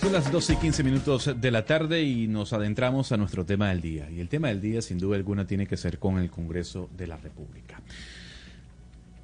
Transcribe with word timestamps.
Son 0.00 0.14
las 0.14 0.32
12 0.32 0.54
y 0.54 0.56
15 0.56 0.82
minutos 0.82 1.30
de 1.38 1.50
la 1.50 1.66
tarde 1.66 2.02
y 2.02 2.26
nos 2.26 2.54
adentramos 2.54 3.12
a 3.12 3.18
nuestro 3.18 3.44
tema 3.44 3.68
del 3.68 3.82
día. 3.82 4.10
Y 4.10 4.20
el 4.20 4.30
tema 4.30 4.48
del 4.48 4.58
día, 4.62 4.80
sin 4.80 4.98
duda 4.98 5.16
alguna, 5.16 5.46
tiene 5.46 5.66
que 5.66 5.76
ser 5.76 5.98
con 5.98 6.18
el 6.18 6.30
Congreso 6.30 6.88
de 6.96 7.06
la 7.06 7.18
República. 7.18 7.82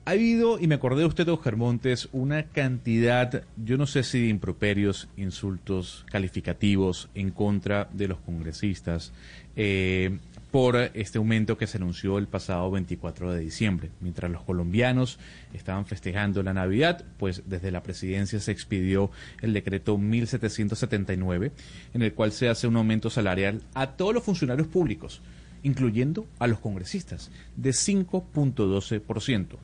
Ha 0.05 0.11
habido, 0.11 0.61
y 0.61 0.67
me 0.67 0.75
acordé 0.75 1.01
de 1.01 1.07
usted, 1.07 1.27
Oscar 1.29 1.57
Montes, 1.57 2.11
una 2.13 2.43
cantidad, 2.45 3.45
yo 3.57 3.79
no 3.79 3.87
sé 3.87 4.03
si 4.03 4.21
de 4.21 4.29
improperios, 4.29 5.09
insultos 5.17 6.05
calificativos 6.11 7.09
en 7.15 7.31
contra 7.31 7.89
de 7.95 8.09
los 8.09 8.19
congresistas, 8.19 9.13
eh, 9.57 10.19
por 10.57 10.77
este 10.95 11.19
aumento 11.19 11.59
que 11.59 11.67
se 11.67 11.77
anunció 11.77 12.17
el 12.17 12.29
pasado 12.29 12.71
24 12.71 13.35
de 13.35 13.41
diciembre. 13.41 13.91
Mientras 14.01 14.31
los 14.31 14.43
colombianos 14.43 15.19
estaban 15.53 15.85
festejando 15.85 16.43
la 16.43 16.55
Navidad, 16.55 17.05
pues 17.19 17.43
desde 17.45 17.71
la 17.71 17.83
presidencia 17.83 18.41
se 18.41 18.53
expidió 18.53 19.11
el 19.43 19.53
decreto 19.53 19.99
1779, 19.99 21.53
en 21.93 22.01
el 22.01 22.15
cual 22.15 22.33
se 22.33 22.49
hace 22.49 22.67
un 22.67 22.77
aumento 22.77 23.11
salarial 23.11 23.61
a 23.75 23.99
todos 23.99 24.15
los 24.15 24.23
funcionarios 24.23 24.67
públicos, 24.67 25.21
incluyendo 25.63 26.27
a 26.39 26.47
los 26.47 26.59
congresistas, 26.59 27.31
de 27.57 27.73
5.12%. 27.73 29.59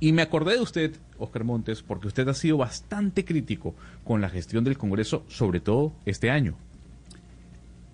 Y 0.00 0.10
me 0.10 0.22
acordé 0.22 0.54
de 0.54 0.60
usted, 0.60 0.96
Oscar 1.18 1.44
Montes, 1.44 1.82
porque 1.82 2.08
usted 2.08 2.26
ha 2.26 2.34
sido 2.34 2.56
bastante 2.56 3.24
crítico 3.24 3.76
con 4.02 4.20
la 4.20 4.28
gestión 4.28 4.64
del 4.64 4.76
Congreso, 4.76 5.24
sobre 5.28 5.60
todo 5.60 5.92
este 6.04 6.30
año. 6.30 6.56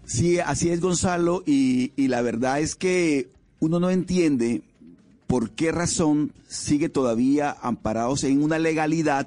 Sí, 0.06 0.38
así 0.38 0.70
es 0.70 0.80
Gonzalo, 0.80 1.42
y, 1.44 1.90
la 1.96 2.22
verdad 2.22 2.60
es 2.60 2.76
que 2.76 3.28
uno 3.58 3.80
no 3.80 3.90
entiende 3.90 4.62
por 5.26 5.50
qué 5.50 5.72
razón 5.72 6.32
sigue 6.46 6.88
todavía 6.88 7.56
amparados 7.60 8.22
en 8.22 8.40
una 8.40 8.60
legalidad 8.60 9.26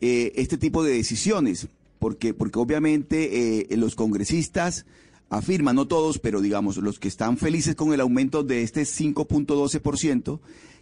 eh, 0.00 0.32
este 0.36 0.56
tipo 0.56 0.84
de 0.84 0.92
decisiones, 0.92 1.66
porque, 1.98 2.32
porque 2.32 2.60
obviamente 2.60 3.66
eh, 3.72 3.76
los 3.76 3.96
congresistas 3.96 4.86
afirman, 5.30 5.74
no 5.74 5.88
todos, 5.88 6.20
pero 6.20 6.40
digamos 6.40 6.76
los 6.76 7.00
que 7.00 7.08
están 7.08 7.36
felices 7.36 7.74
con 7.74 7.92
el 7.92 8.00
aumento 8.00 8.44
de 8.44 8.62
este 8.62 8.82
5.12%, 8.82 10.38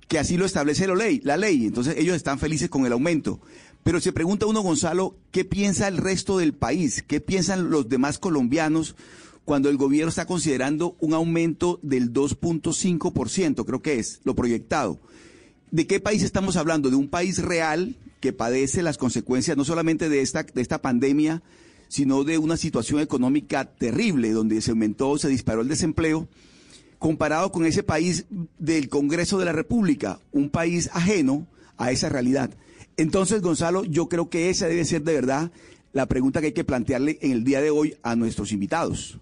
que 0.09 0.19
así 0.19 0.37
lo 0.37 0.45
establece 0.45 0.87
la 0.87 0.95
ley, 0.95 1.23
la 1.25 1.39
ley, 1.39 1.65
entonces 1.65 1.97
ellos 1.97 2.17
están 2.17 2.39
felices 2.39 2.69
con 2.69 2.85
el 2.85 2.93
aumento. 2.93 3.41
Pero 3.85 4.01
se 4.01 4.13
pregunta 4.13 4.47
uno, 4.47 4.63
Gonzalo, 4.63 5.15
¿qué 5.31 5.45
piensa 5.45 5.87
el 5.89 5.99
resto 5.99 6.39
del 6.39 6.55
país? 6.55 7.05
¿Qué 7.07 7.21
piensan 7.21 7.71
los 7.71 7.87
demás 7.87 8.19
colombianos 8.19 8.97
cuando 9.45 9.69
el 9.69 9.77
gobierno 9.77 10.09
está 10.09 10.27
considerando 10.27 10.97
un 11.01 11.13
aumento 11.13 11.79
del 11.83 12.11
2.5%, 12.11 13.67
creo 13.67 13.83
que 13.83 13.99
es 13.99 14.23
lo 14.25 14.35
proyectado? 14.35 14.99
¿De 15.71 15.87
qué 15.87 16.01
país 16.01 16.23
estamos 16.23 16.57
hablando? 16.57 16.89
¿De 16.89 16.97
un 16.97 17.09
país 17.09 17.43
real 17.43 17.95
que 18.21 18.33
padece 18.33 18.83
las 18.83 18.97
consecuencias 18.97 19.55
no 19.55 19.67
solamente 19.67 20.09
de 20.09 20.23
esta, 20.23 20.45
de 20.45 20.63
esta 20.63 20.81
pandemia, 20.81 21.43
sino 21.89 22.25
de 22.25 22.39
una 22.39 22.57
situación 22.57 23.01
económica 23.01 23.67
terrible, 23.67 24.33
donde 24.33 24.63
se 24.63 24.71
aumentó, 24.71 25.19
se 25.19 25.29
disparó 25.29 25.61
el 25.61 25.69
desempleo, 25.69 26.27
comparado 26.99 27.53
con 27.53 27.67
ese 27.67 27.83
país 27.83 28.25
del 28.59 28.89
Congreso 28.89 29.39
de 29.39 29.45
la 29.45 29.53
República, 29.53 30.21
un 30.33 30.49
país 30.49 30.89
ajeno 30.95 31.47
a 31.77 31.93
esa 31.93 32.09
realidad? 32.09 32.51
Entonces, 32.97 33.43
Gonzalo, 33.43 33.85
yo 33.85 34.09
creo 34.09 34.29
que 34.29 34.51
esa 34.51 34.69
debe 34.69 34.85
ser 34.85 35.03
de 35.03 35.15
verdad 35.15 35.51
la 35.93 36.07
pregunta 36.07 36.41
que 36.41 36.47
hay 36.47 36.53
que 36.53 36.65
plantearle 36.65 37.19
en 37.23 37.33
el 37.33 37.45
día 37.45 37.61
de 37.61 37.71
hoy 37.71 37.97
a 38.03 38.17
nuestros 38.17 38.53
invitados. 38.53 39.19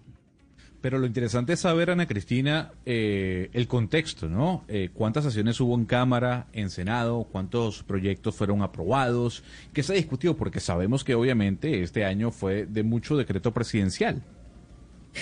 Pero 0.83 0.99
lo 0.99 1.05
interesante 1.05 1.53
es 1.53 1.61
saber, 1.61 1.91
Ana 1.91 2.07
Cristina, 2.07 2.73
eh, 2.85 3.49
el 3.53 3.69
contexto, 3.69 4.27
¿no? 4.27 4.65
Eh, 4.67 4.89
¿Cuántas 4.93 5.23
sesiones 5.23 5.57
hubo 5.61 5.75
en 5.75 5.85
Cámara, 5.85 6.47
en 6.51 6.69
Senado? 6.69 7.25
¿Cuántos 7.31 7.83
proyectos 7.83 8.35
fueron 8.35 8.61
aprobados? 8.61 9.45
¿Qué 9.71 9.81
se 9.81 9.93
discutió? 9.93 10.35
Porque 10.35 10.59
sabemos 10.59 11.05
que 11.05 11.15
obviamente 11.15 11.83
este 11.83 12.03
año 12.03 12.31
fue 12.31 12.65
de 12.65 12.83
mucho 12.83 13.15
decreto 13.15 13.53
presidencial. 13.53 14.21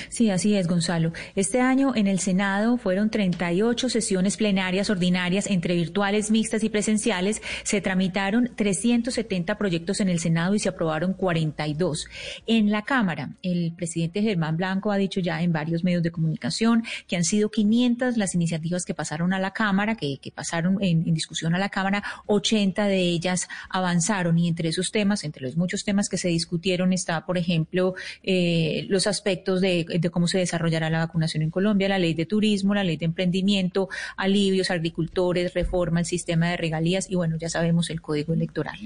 Sí, 0.09 0.29
así 0.29 0.55
es, 0.55 0.67
Gonzalo. 0.67 1.13
Este 1.35 1.59
año 1.61 1.95
en 1.95 2.07
el 2.07 2.19
Senado 2.19 2.77
fueron 2.77 3.09
38 3.09 3.89
sesiones 3.89 4.37
plenarias 4.37 4.89
ordinarias 4.89 5.47
entre 5.47 5.75
virtuales, 5.75 6.31
mixtas 6.31 6.63
y 6.63 6.69
presenciales. 6.69 7.41
Se 7.63 7.81
tramitaron 7.81 8.51
370 8.55 9.57
proyectos 9.57 9.99
en 9.99 10.09
el 10.09 10.19
Senado 10.19 10.55
y 10.55 10.59
se 10.59 10.69
aprobaron 10.69 11.13
42. 11.13 12.07
En 12.47 12.71
la 12.71 12.83
Cámara, 12.83 13.31
el 13.41 13.73
presidente 13.73 14.21
Germán 14.21 14.57
Blanco 14.57 14.91
ha 14.91 14.97
dicho 14.97 15.19
ya 15.19 15.41
en 15.41 15.51
varios 15.51 15.83
medios 15.83 16.03
de 16.03 16.11
comunicación 16.11 16.83
que 17.07 17.15
han 17.15 17.23
sido 17.23 17.49
500 17.49 18.17
las 18.17 18.35
iniciativas 18.35 18.85
que 18.85 18.93
pasaron 18.93 19.33
a 19.33 19.39
la 19.39 19.51
Cámara, 19.51 19.95
que, 19.95 20.19
pasaron 20.33 20.77
en, 20.81 21.03
discusión 21.13 21.55
a 21.55 21.59
la 21.59 21.69
Cámara, 21.69 22.03
80 22.27 22.85
de 22.87 23.01
ellas 23.01 23.49
avanzaron 23.69 24.37
y 24.37 24.47
entre 24.47 24.69
esos 24.69 24.91
temas, 24.91 25.23
entre 25.23 25.43
los 25.43 25.57
muchos 25.57 25.83
temas 25.83 26.09
que 26.09 26.17
se 26.17 26.29
discutieron 26.29 26.93
está, 26.93 27.25
por 27.25 27.37
ejemplo, 27.37 27.95
eh, 28.23 28.85
los 28.87 29.07
aspectos 29.07 29.61
de 29.61 29.80
de, 29.83 30.09
cómo 30.09 30.27
se 30.27 30.39
desarrollará 30.39 30.89
la 30.89 30.99
vacunación 30.99 31.43
en 31.43 31.49
Colombia, 31.49 31.89
la 31.89 31.99
ley 31.99 32.13
de 32.13 32.25
turismo, 32.25 32.73
la 32.73 32.83
ley 32.83 32.97
de 32.97 33.05
emprendimiento, 33.05 33.89
alivios, 34.17 34.71
agricultores, 34.71 35.53
reforma 35.53 35.99
al 35.99 36.05
sistema 36.05 36.49
de 36.49 36.57
regalías 36.57 37.09
y 37.09 37.15
bueno, 37.15 37.37
ya 37.37 37.49
sabemos 37.49 37.89
el 37.89 38.01
código 38.01 38.33
electoral. 38.33 38.79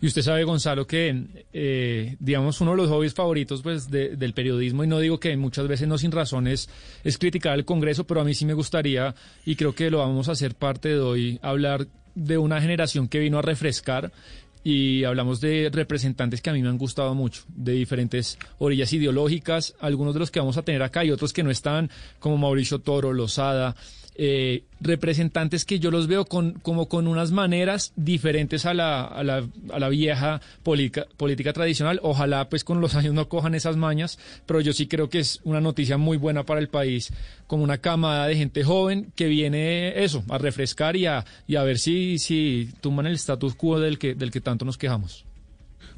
Y 0.00 0.06
usted 0.06 0.22
sabe, 0.22 0.44
Gonzalo, 0.44 0.86
que, 0.86 1.24
eh, 1.52 2.16
digamos, 2.18 2.60
uno 2.60 2.72
de 2.72 2.76
los 2.76 2.88
hobbies 2.88 3.14
favoritos 3.14 3.62
pues, 3.62 3.90
del 3.90 4.34
periodismo, 4.34 4.84
y 4.84 4.86
no 4.86 4.98
digo 4.98 5.18
que 5.18 5.36
muchas 5.36 5.68
veces 5.68 5.88
no 5.88 5.98
sin 5.98 6.12
razones, 6.12 6.68
es 7.04 7.18
criticar 7.18 7.52
al 7.52 7.64
Congreso, 7.64 8.04
pero 8.04 8.20
a 8.20 8.24
mí 8.24 8.34
sí 8.34 8.44
me 8.44 8.54
gustaría, 8.54 9.14
y 9.44 9.56
creo 9.56 9.74
que 9.74 9.90
lo 9.90 9.98
vamos 9.98 10.28
a 10.28 10.32
hacer 10.32 10.54
parte 10.54 10.90
de 10.90 11.00
hoy, 11.00 11.38
hablar 11.42 11.86
de 12.14 12.38
una 12.38 12.60
generación 12.60 13.08
que 13.08 13.18
vino 13.18 13.38
a 13.38 13.42
refrescar 13.42 14.12
y 14.64 15.04
hablamos 15.04 15.42
de 15.42 15.70
representantes 15.70 16.40
que 16.40 16.48
a 16.48 16.54
mí 16.54 16.62
me 16.62 16.70
han 16.70 16.78
gustado 16.78 17.14
mucho, 17.14 17.42
de 17.48 17.72
diferentes 17.72 18.38
orillas 18.58 18.92
ideológicas, 18.94 19.76
algunos 19.78 20.14
de 20.14 20.20
los 20.20 20.30
que 20.30 20.40
vamos 20.40 20.56
a 20.56 20.62
tener 20.62 20.82
acá 20.82 21.04
y 21.04 21.10
otros 21.10 21.34
que 21.34 21.42
no 21.42 21.50
están, 21.50 21.90
como 22.18 22.38
Mauricio 22.38 22.78
Toro, 22.78 23.12
Lozada, 23.12 23.76
eh, 24.14 24.64
representantes 24.80 25.64
que 25.64 25.78
yo 25.78 25.90
los 25.90 26.06
veo 26.06 26.24
con, 26.24 26.52
como 26.52 26.88
con 26.88 27.06
unas 27.06 27.32
maneras 27.32 27.92
diferentes 27.96 28.66
a 28.66 28.74
la, 28.74 29.04
a 29.04 29.24
la, 29.24 29.46
a 29.72 29.78
la 29.78 29.88
vieja 29.88 30.40
política 30.62 31.52
tradicional. 31.52 32.00
Ojalá 32.02 32.48
pues 32.48 32.64
con 32.64 32.80
los 32.80 32.94
años 32.94 33.14
no 33.14 33.28
cojan 33.28 33.54
esas 33.54 33.76
mañas, 33.76 34.18
pero 34.46 34.60
yo 34.60 34.72
sí 34.72 34.86
creo 34.86 35.08
que 35.08 35.20
es 35.20 35.40
una 35.44 35.60
noticia 35.60 35.96
muy 35.96 36.16
buena 36.16 36.44
para 36.44 36.60
el 36.60 36.68
país, 36.68 37.12
como 37.46 37.64
una 37.64 37.78
camada 37.78 38.26
de 38.26 38.36
gente 38.36 38.62
joven 38.64 39.12
que 39.16 39.26
viene 39.26 40.04
eso, 40.04 40.24
a 40.28 40.38
refrescar 40.38 40.96
y 40.96 41.06
a, 41.06 41.24
y 41.46 41.56
a 41.56 41.62
ver 41.62 41.78
si, 41.78 42.18
si 42.18 42.68
tumban 42.80 43.06
el 43.06 43.14
status 43.14 43.54
quo 43.54 43.80
del 43.80 43.98
que, 43.98 44.14
del 44.14 44.30
que 44.30 44.40
tanto 44.40 44.64
nos 44.64 44.78
quejamos. 44.78 45.23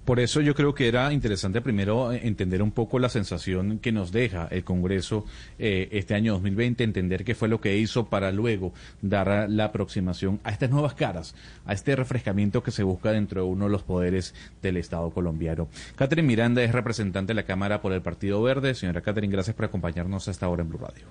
Por 0.06 0.20
eso 0.20 0.40
yo 0.40 0.54
creo 0.54 0.72
que 0.72 0.86
era 0.86 1.12
interesante 1.12 1.60
primero 1.60 2.12
entender 2.12 2.62
un 2.62 2.70
poco 2.70 3.00
la 3.00 3.08
sensación 3.08 3.80
que 3.80 3.90
nos 3.90 4.12
deja 4.12 4.46
el 4.52 4.62
Congreso 4.62 5.24
eh, 5.58 5.88
este 5.90 6.14
año 6.14 6.34
2020, 6.34 6.84
entender 6.84 7.24
qué 7.24 7.34
fue 7.34 7.48
lo 7.48 7.60
que 7.60 7.76
hizo 7.76 8.08
para 8.08 8.30
luego 8.30 8.72
dar 9.02 9.50
la 9.50 9.64
aproximación 9.64 10.38
a 10.44 10.50
estas 10.50 10.70
nuevas 10.70 10.94
caras, 10.94 11.34
a 11.66 11.72
este 11.72 11.96
refrescamiento 11.96 12.62
que 12.62 12.70
se 12.70 12.84
busca 12.84 13.10
dentro 13.10 13.42
de 13.42 13.48
uno 13.48 13.64
de 13.64 13.72
los 13.72 13.82
poderes 13.82 14.32
del 14.62 14.76
Estado 14.76 15.10
colombiano. 15.10 15.66
Catherine 15.96 16.28
Miranda 16.28 16.62
es 16.62 16.70
representante 16.70 17.32
de 17.32 17.34
la 17.34 17.42
Cámara 17.42 17.80
por 17.82 17.92
el 17.92 18.00
Partido 18.00 18.40
Verde. 18.40 18.74
Señora 18.74 19.00
Catherine, 19.00 19.32
gracias 19.32 19.56
por 19.56 19.64
acompañarnos 19.64 20.28
hasta 20.28 20.46
ahora 20.46 20.62
en 20.62 20.68
Blue 20.68 20.78
Radio. 20.78 21.06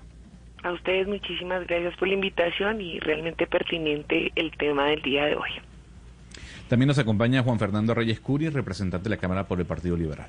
A 0.62 0.72
ustedes 0.72 1.06
muchísimas 1.06 1.66
gracias 1.66 1.94
por 1.98 2.08
la 2.08 2.14
invitación 2.14 2.80
y 2.80 2.98
realmente 3.00 3.46
pertinente 3.46 4.32
el 4.36 4.50
tema 4.56 4.86
del 4.86 5.02
día 5.02 5.26
de 5.26 5.36
hoy. 5.36 5.50
También 6.68 6.88
nos 6.88 6.98
acompaña 6.98 7.42
Juan 7.42 7.58
Fernando 7.58 7.94
Reyes 7.94 8.20
Curi, 8.20 8.48
representante 8.48 9.04
de 9.04 9.16
la 9.16 9.20
Cámara 9.20 9.46
por 9.46 9.60
el 9.60 9.66
Partido 9.66 9.96
Liberal. 9.96 10.28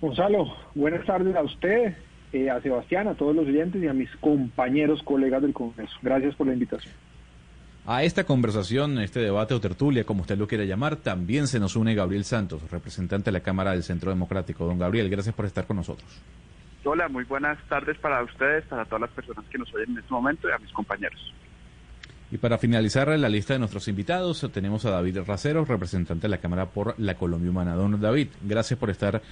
Gonzalo, 0.00 0.54
buenas 0.74 1.04
tardes 1.06 1.34
a 1.34 1.42
usted, 1.42 1.96
eh, 2.32 2.50
a 2.50 2.60
Sebastián, 2.60 3.08
a 3.08 3.14
todos 3.14 3.34
los 3.34 3.46
oyentes 3.46 3.82
y 3.82 3.88
a 3.88 3.92
mis 3.92 4.10
compañeros, 4.16 5.02
colegas 5.02 5.42
del 5.42 5.52
Congreso. 5.52 5.96
Gracias 6.02 6.34
por 6.34 6.46
la 6.46 6.52
invitación. 6.52 6.94
A 7.86 8.02
esta 8.02 8.24
conversación, 8.24 8.98
este 8.98 9.20
debate 9.20 9.54
o 9.54 9.60
tertulia, 9.60 10.04
como 10.04 10.20
usted 10.20 10.36
lo 10.36 10.46
quiera 10.46 10.64
llamar, 10.64 10.96
también 10.96 11.46
se 11.46 11.58
nos 11.58 11.74
une 11.74 11.94
Gabriel 11.94 12.24
Santos, 12.24 12.70
representante 12.70 13.30
de 13.30 13.32
la 13.32 13.40
Cámara 13.40 13.72
del 13.72 13.82
Centro 13.82 14.10
Democrático. 14.10 14.66
Don 14.66 14.78
Gabriel, 14.78 15.08
gracias 15.08 15.34
por 15.34 15.46
estar 15.46 15.66
con 15.66 15.78
nosotros. 15.78 16.06
Hola, 16.84 17.08
muy 17.08 17.24
buenas 17.24 17.58
tardes 17.68 17.96
para 17.98 18.22
ustedes, 18.22 18.64
para 18.66 18.84
todas 18.84 19.00
las 19.00 19.10
personas 19.10 19.44
que 19.46 19.58
nos 19.58 19.74
oyen 19.74 19.92
en 19.92 19.98
este 19.98 20.12
momento 20.12 20.48
y 20.48 20.52
a 20.52 20.58
mis 20.58 20.70
compañeros. 20.72 21.34
Y 22.30 22.36
para 22.36 22.58
finalizar 22.58 23.08
la 23.08 23.28
lista 23.28 23.54
de 23.54 23.58
nuestros 23.58 23.88
invitados, 23.88 24.46
tenemos 24.52 24.84
a 24.84 24.90
David 24.90 25.20
Racero, 25.26 25.64
representante 25.64 26.22
de 26.22 26.28
la 26.28 26.38
Cámara 26.38 26.66
por 26.66 26.94
la 26.98 27.14
Colombia 27.14 27.50
Humana. 27.50 27.74
Don 27.74 27.98
David, 27.98 28.28
gracias 28.42 28.78
por 28.78 28.90
estar 28.90 29.22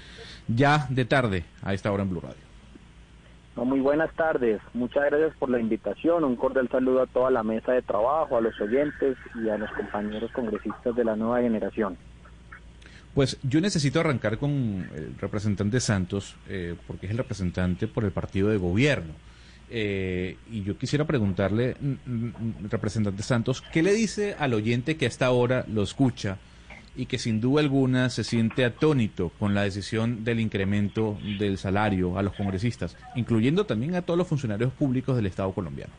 ya 0.48 0.86
de 0.88 1.04
tarde 1.04 1.44
a 1.62 1.74
esta 1.74 1.92
hora 1.92 2.04
en 2.04 2.10
Blue 2.10 2.22
Radio. 2.22 3.66
muy 3.66 3.80
buenas 3.80 4.14
tardes, 4.14 4.62
muchas 4.72 5.04
gracias 5.10 5.36
por 5.38 5.50
la 5.50 5.60
invitación, 5.60 6.24
un 6.24 6.36
cordial 6.36 6.68
saludo 6.70 7.02
a 7.02 7.06
toda 7.06 7.30
la 7.30 7.42
mesa 7.42 7.72
de 7.72 7.82
trabajo, 7.82 8.38
a 8.38 8.40
los 8.40 8.58
oyentes 8.60 9.18
y 9.44 9.48
a 9.50 9.58
los 9.58 9.70
compañeros 9.72 10.30
congresistas 10.32 10.96
de 10.96 11.04
la 11.04 11.16
nueva 11.16 11.42
generación. 11.42 11.98
Pues 13.14 13.38
yo 13.42 13.60
necesito 13.60 14.00
arrancar 14.00 14.38
con 14.38 14.50
el 14.94 15.14
representante 15.18 15.80
Santos, 15.80 16.36
eh, 16.48 16.76
porque 16.86 17.06
es 17.06 17.12
el 17.12 17.18
representante 17.18 17.88
por 17.88 18.04
el 18.04 18.10
partido 18.10 18.48
de 18.48 18.58
gobierno. 18.58 19.14
Eh, 19.68 20.36
y 20.50 20.62
yo 20.62 20.78
quisiera 20.78 21.04
preguntarle, 21.04 21.76
mm, 21.80 21.90
mm, 22.06 22.68
representante 22.70 23.22
Santos, 23.22 23.62
¿qué 23.72 23.82
le 23.82 23.92
dice 23.92 24.36
al 24.38 24.54
oyente 24.54 24.96
que 24.96 25.06
hasta 25.06 25.26
ahora 25.26 25.64
lo 25.68 25.82
escucha 25.82 26.38
y 26.94 27.06
que 27.06 27.18
sin 27.18 27.40
duda 27.40 27.62
alguna 27.62 28.08
se 28.08 28.24
siente 28.24 28.64
atónito 28.64 29.30
con 29.38 29.54
la 29.54 29.62
decisión 29.62 30.24
del 30.24 30.40
incremento 30.40 31.18
del 31.38 31.58
salario 31.58 32.16
a 32.18 32.22
los 32.22 32.34
congresistas, 32.34 32.96
incluyendo 33.16 33.66
también 33.66 33.94
a 33.96 34.02
todos 34.02 34.16
los 34.16 34.28
funcionarios 34.28 34.72
públicos 34.72 35.16
del 35.16 35.26
Estado 35.26 35.52
colombiano? 35.52 35.92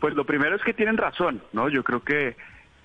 Pues 0.00 0.14
lo 0.14 0.24
primero 0.24 0.56
es 0.56 0.62
que 0.62 0.74
tienen 0.74 0.96
razón, 0.96 1.42
¿no? 1.52 1.68
Yo 1.68 1.82
creo 1.82 2.02
que 2.02 2.36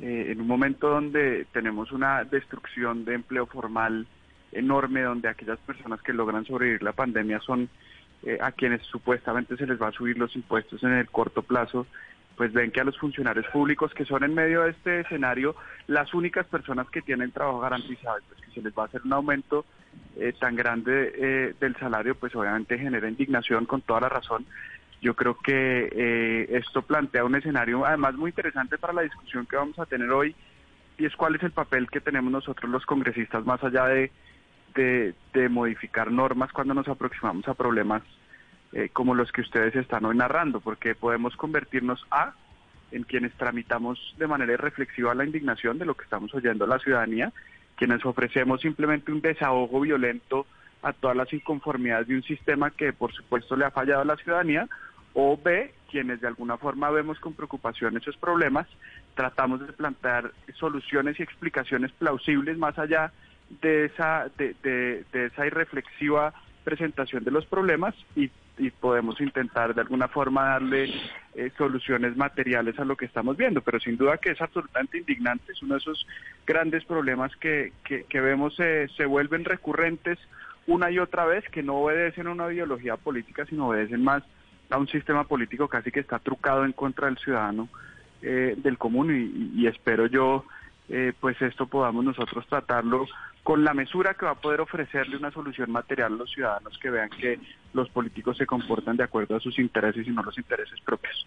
eh, 0.02 0.32
en 0.32 0.42
un 0.42 0.48
momento 0.48 0.90
donde 0.90 1.46
tenemos 1.52 1.92
una 1.92 2.24
destrucción 2.24 3.06
de 3.06 3.16
empleo 3.16 3.46
formal 3.46 4.08
enorme, 4.52 5.02
donde 5.02 5.30
aquellas 5.30 5.60
personas 5.60 6.02
que 6.02 6.14
logran 6.14 6.46
sobrevivir 6.46 6.82
la 6.82 6.94
pandemia 6.94 7.40
son 7.42 7.70
eh, 8.24 8.38
a 8.42 8.52
quienes 8.52 8.82
supuestamente 8.84 9.58
se 9.58 9.68
les 9.68 9.82
va 9.82 9.88
a 9.88 9.92
subir 9.92 10.18
los 10.18 10.36
impuestos 10.36 10.84
en 10.84 10.94
el 10.94 11.10
corto 11.10 11.42
plazo, 11.42 11.88
pues 12.36 12.54
ven 12.54 12.72
que 12.72 12.82
a 12.82 12.86
los 12.86 12.98
funcionarios 12.98 13.46
públicos 13.48 13.94
que 13.94 14.06
son 14.06 14.24
en 14.24 14.34
medio 14.34 14.64
de 14.64 14.72
este 14.72 15.02
escenario 15.02 15.56
las 15.88 16.14
únicas 16.14 16.46
personas 16.48 16.90
que 16.90 17.02
tienen 17.02 17.32
trabajo 17.32 17.60
garantizado, 17.60 18.20
pues 18.28 18.42
que 18.42 18.52
se 18.54 18.62
les 18.62 18.74
va 18.74 18.84
a 18.84 18.86
hacer 18.86 19.02
un 19.04 19.14
aumento 19.14 19.66
eh, 20.18 20.34
tan 20.40 20.56
grande 20.56 21.54
del 21.60 21.76
salario, 21.78 22.16
pues 22.16 22.36
obviamente 22.36 22.78
genera 22.78 23.10
indignación 23.10 23.66
con 23.66 23.82
toda 23.82 24.02
la 24.02 24.10
razón. 24.10 24.46
Yo 25.02 25.16
creo 25.16 25.38
que 25.38 25.90
eh, 25.92 26.58
esto 26.58 26.82
plantea 26.82 27.24
un 27.24 27.36
escenario 27.36 27.86
además 27.86 28.16
muy 28.16 28.32
interesante 28.32 28.78
para 28.78 28.94
la 28.94 29.02
discusión 29.04 29.46
que 29.46 29.56
vamos 29.56 29.80
a 29.80 29.86
tener 29.86 30.10
hoy 30.12 30.36
y 30.98 31.06
es 31.06 31.16
cuál 31.16 31.36
es 31.36 31.44
el 31.44 31.52
papel 31.52 31.90
que 31.90 32.02
tenemos 32.02 32.32
nosotros 32.32 32.70
los 32.70 32.86
congresistas 32.86 33.46
más 33.46 33.64
allá 33.64 33.86
de, 33.86 34.12
de, 34.80 35.50
modificar 35.50 36.12
normas 36.12 36.52
cuando 36.52 36.74
nos 36.74 36.88
aproximamos 36.88 37.48
a 37.48 37.54
problemas 37.54 38.02
eh, 38.72 38.90
como 38.94 39.16
los 39.16 39.32
que 39.32 39.42
ustedes 39.42 39.76
están 39.76 40.06
hoy 40.06 40.16
narrando, 40.16 40.60
porque 40.60 40.96
podemos 40.96 41.36
convertirnos 41.36 42.06
a 42.12 42.34
en 42.92 43.04
quienes 43.04 43.34
tramitamos 43.34 44.16
de 44.18 44.28
manera 44.28 44.58
reflexiva 44.58 45.14
la 45.14 45.26
indignación 45.26 45.78
de 45.78 45.86
lo 45.86 45.96
que 45.96 46.04
estamos 46.04 46.34
oyendo 46.34 46.66
a 46.66 46.68
la 46.68 46.80
ciudadanía, 46.80 47.32
quienes 47.76 48.06
ofrecemos 48.06 48.62
simplemente 48.62 49.12
un 49.12 49.22
desahogo 49.22 49.82
violento 49.82 50.46
a 50.82 50.94
todas 50.94 51.16
las 51.16 51.32
inconformidades 51.34 52.08
de 52.08 52.16
un 52.16 52.24
sistema 52.24 52.72
que 52.72 52.94
por 52.94 53.14
supuesto 53.14 53.56
le 53.56 53.66
ha 53.66 53.72
fallado 53.72 54.02
a 54.02 54.06
la 54.06 54.16
ciudadanía, 54.16 54.68
o 55.14 55.38
B, 55.38 55.74
quienes 55.90 56.22
de 56.22 56.28
alguna 56.28 56.58
forma 56.58 56.90
vemos 56.92 57.20
con 57.20 57.34
preocupación 57.34 57.98
esos 57.98 58.16
problemas, 58.18 58.68
tratamos 59.16 59.60
de 59.66 59.74
plantear 59.74 60.32
soluciones 60.56 61.20
y 61.20 61.24
explicaciones 61.24 61.92
plausibles 61.94 62.58
más 62.58 62.78
allá 62.78 63.08
de 63.08 63.29
esa, 63.62 64.30
de, 64.38 64.56
de, 64.64 65.26
esa 65.26 65.46
irreflexiva 65.46 66.34
presentación 66.64 67.24
de 67.24 67.32
los 67.32 67.46
problemas 67.46 67.96
y, 68.16 68.30
podemos 68.82 69.22
intentar 69.22 69.74
de 69.74 69.80
alguna 69.80 70.10
forma 70.10 70.50
darle 70.50 70.94
eh, 71.34 71.50
soluciones 71.58 72.18
materiales 72.18 72.78
a 72.78 72.84
lo 72.84 72.98
que 72.98 73.06
estamos 73.06 73.38
viendo, 73.38 73.62
pero 73.62 73.80
sin 73.80 73.96
duda 73.96 74.18
que 74.18 74.32
es 74.32 74.42
absolutamente 74.42 74.98
indignante, 74.98 75.54
es 75.54 75.64
uno 75.64 75.76
de 75.76 75.80
esos 75.80 76.06
grandes 76.46 76.84
problemas 76.84 77.34
que, 77.38 77.72
que, 77.86 78.20
vemos 78.20 78.60
eh, 78.60 78.90
se 78.98 79.06
vuelven 79.06 79.46
recurrentes 79.46 80.20
una 80.68 80.92
y 80.92 81.00
otra 81.00 81.26
vez, 81.26 81.46
que 81.50 81.64
no 81.64 81.76
obedecen 81.76 82.28
a 82.28 82.32
una 82.32 82.52
ideología 82.52 82.98
política, 82.98 83.46
sino 83.46 83.70
obedecen 83.70 84.04
más 84.04 84.24
a 84.70 84.78
un 84.78 84.90
sistema 84.90 85.24
político 85.24 85.70
casi 85.70 85.90
que 85.90 86.02
está 86.02 86.20
trucado 86.20 86.66
en 86.66 86.74
contra 86.74 87.08
del 87.08 87.18
ciudadano 87.18 87.70
eh, 88.22 88.56
del 88.58 88.78
común 88.78 89.54
y, 89.56 89.66
espero 89.68 90.06
yo 90.06 90.46
eh, 90.90 91.14
pues 91.20 91.42
esto 91.42 91.68
podamos 91.68 92.04
nosotros 92.04 92.46
tratarlo 92.48 93.06
con 93.44 93.64
la 93.64 93.74
mesura 93.74 94.14
que 94.14 94.26
va 94.26 94.32
a 94.32 94.36
poder 94.36 94.62
ofrecerle 94.62 95.18
una 95.18 95.32
solución 95.32 95.72
material 95.72 96.14
a 96.14 96.18
los 96.18 96.32
ciudadanos 96.32 96.78
que 96.78 96.90
vean 96.90 97.10
que 97.10 97.40
los 97.74 97.90
políticos 97.90 98.38
se 98.38 98.46
comportan 98.46 98.98
de 98.98 99.04
acuerdo 99.04 99.36
a 99.36 99.40
sus 99.40 99.58
intereses 99.60 100.06
y 100.08 100.12
no 100.12 100.24
los 100.24 100.38
intereses 100.38 100.80
propios. 100.82 101.26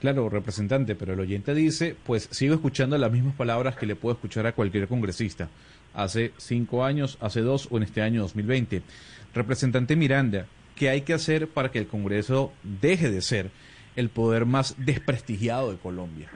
Claro, 0.00 0.28
representante, 0.28 0.94
pero 0.94 1.14
el 1.14 1.20
oyente 1.20 1.54
dice, 1.54 1.96
pues 2.04 2.28
sigo 2.30 2.54
escuchando 2.54 2.98
las 2.98 3.10
mismas 3.10 3.34
palabras 3.34 3.76
que 3.76 3.86
le 3.86 3.96
puedo 3.96 4.14
escuchar 4.14 4.46
a 4.46 4.52
cualquier 4.52 4.86
congresista, 4.86 5.48
hace 5.94 6.32
cinco 6.36 6.84
años, 6.84 7.18
hace 7.20 7.40
dos 7.40 7.68
o 7.70 7.78
en 7.78 7.84
este 7.84 8.02
año 8.02 8.20
2020. 8.22 8.82
Representante 9.34 9.96
Miranda, 9.96 10.46
¿Qué 10.76 10.88
hay 10.88 11.02
que 11.02 11.14
hacer 11.14 11.48
para 11.48 11.70
que 11.70 11.78
el 11.78 11.86
Congreso 11.86 12.52
deje 12.62 13.10
de 13.10 13.22
ser 13.22 13.50
el 13.94 14.08
poder 14.08 14.44
más 14.44 14.74
desprestigiado 14.78 15.70
de 15.70 15.78
Colombia? 15.78 16.28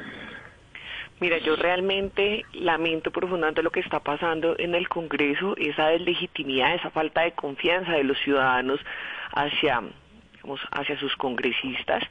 Mira, 1.20 1.38
yo 1.38 1.56
realmente 1.56 2.44
lamento 2.52 3.10
profundamente 3.10 3.62
lo 3.62 3.70
que 3.70 3.80
está 3.80 4.00
pasando 4.00 4.54
en 4.58 4.74
el 4.74 4.88
Congreso, 4.88 5.56
esa 5.56 5.88
deslegitimidad, 5.88 6.74
esa 6.74 6.90
falta 6.90 7.22
de 7.22 7.32
confianza 7.32 7.92
de 7.92 8.04
los 8.04 8.18
ciudadanos 8.18 8.80
hacia 9.32 9.82
hacia 10.70 10.98
sus 10.98 11.14
congresistas, 11.16 12.02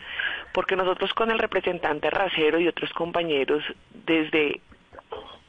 porque 0.54 0.76
nosotros 0.76 1.12
con 1.14 1.32
el 1.32 1.40
representante 1.40 2.10
Racero 2.12 2.60
y 2.60 2.68
otros 2.68 2.92
compañeros 2.94 3.64
desde 4.06 4.62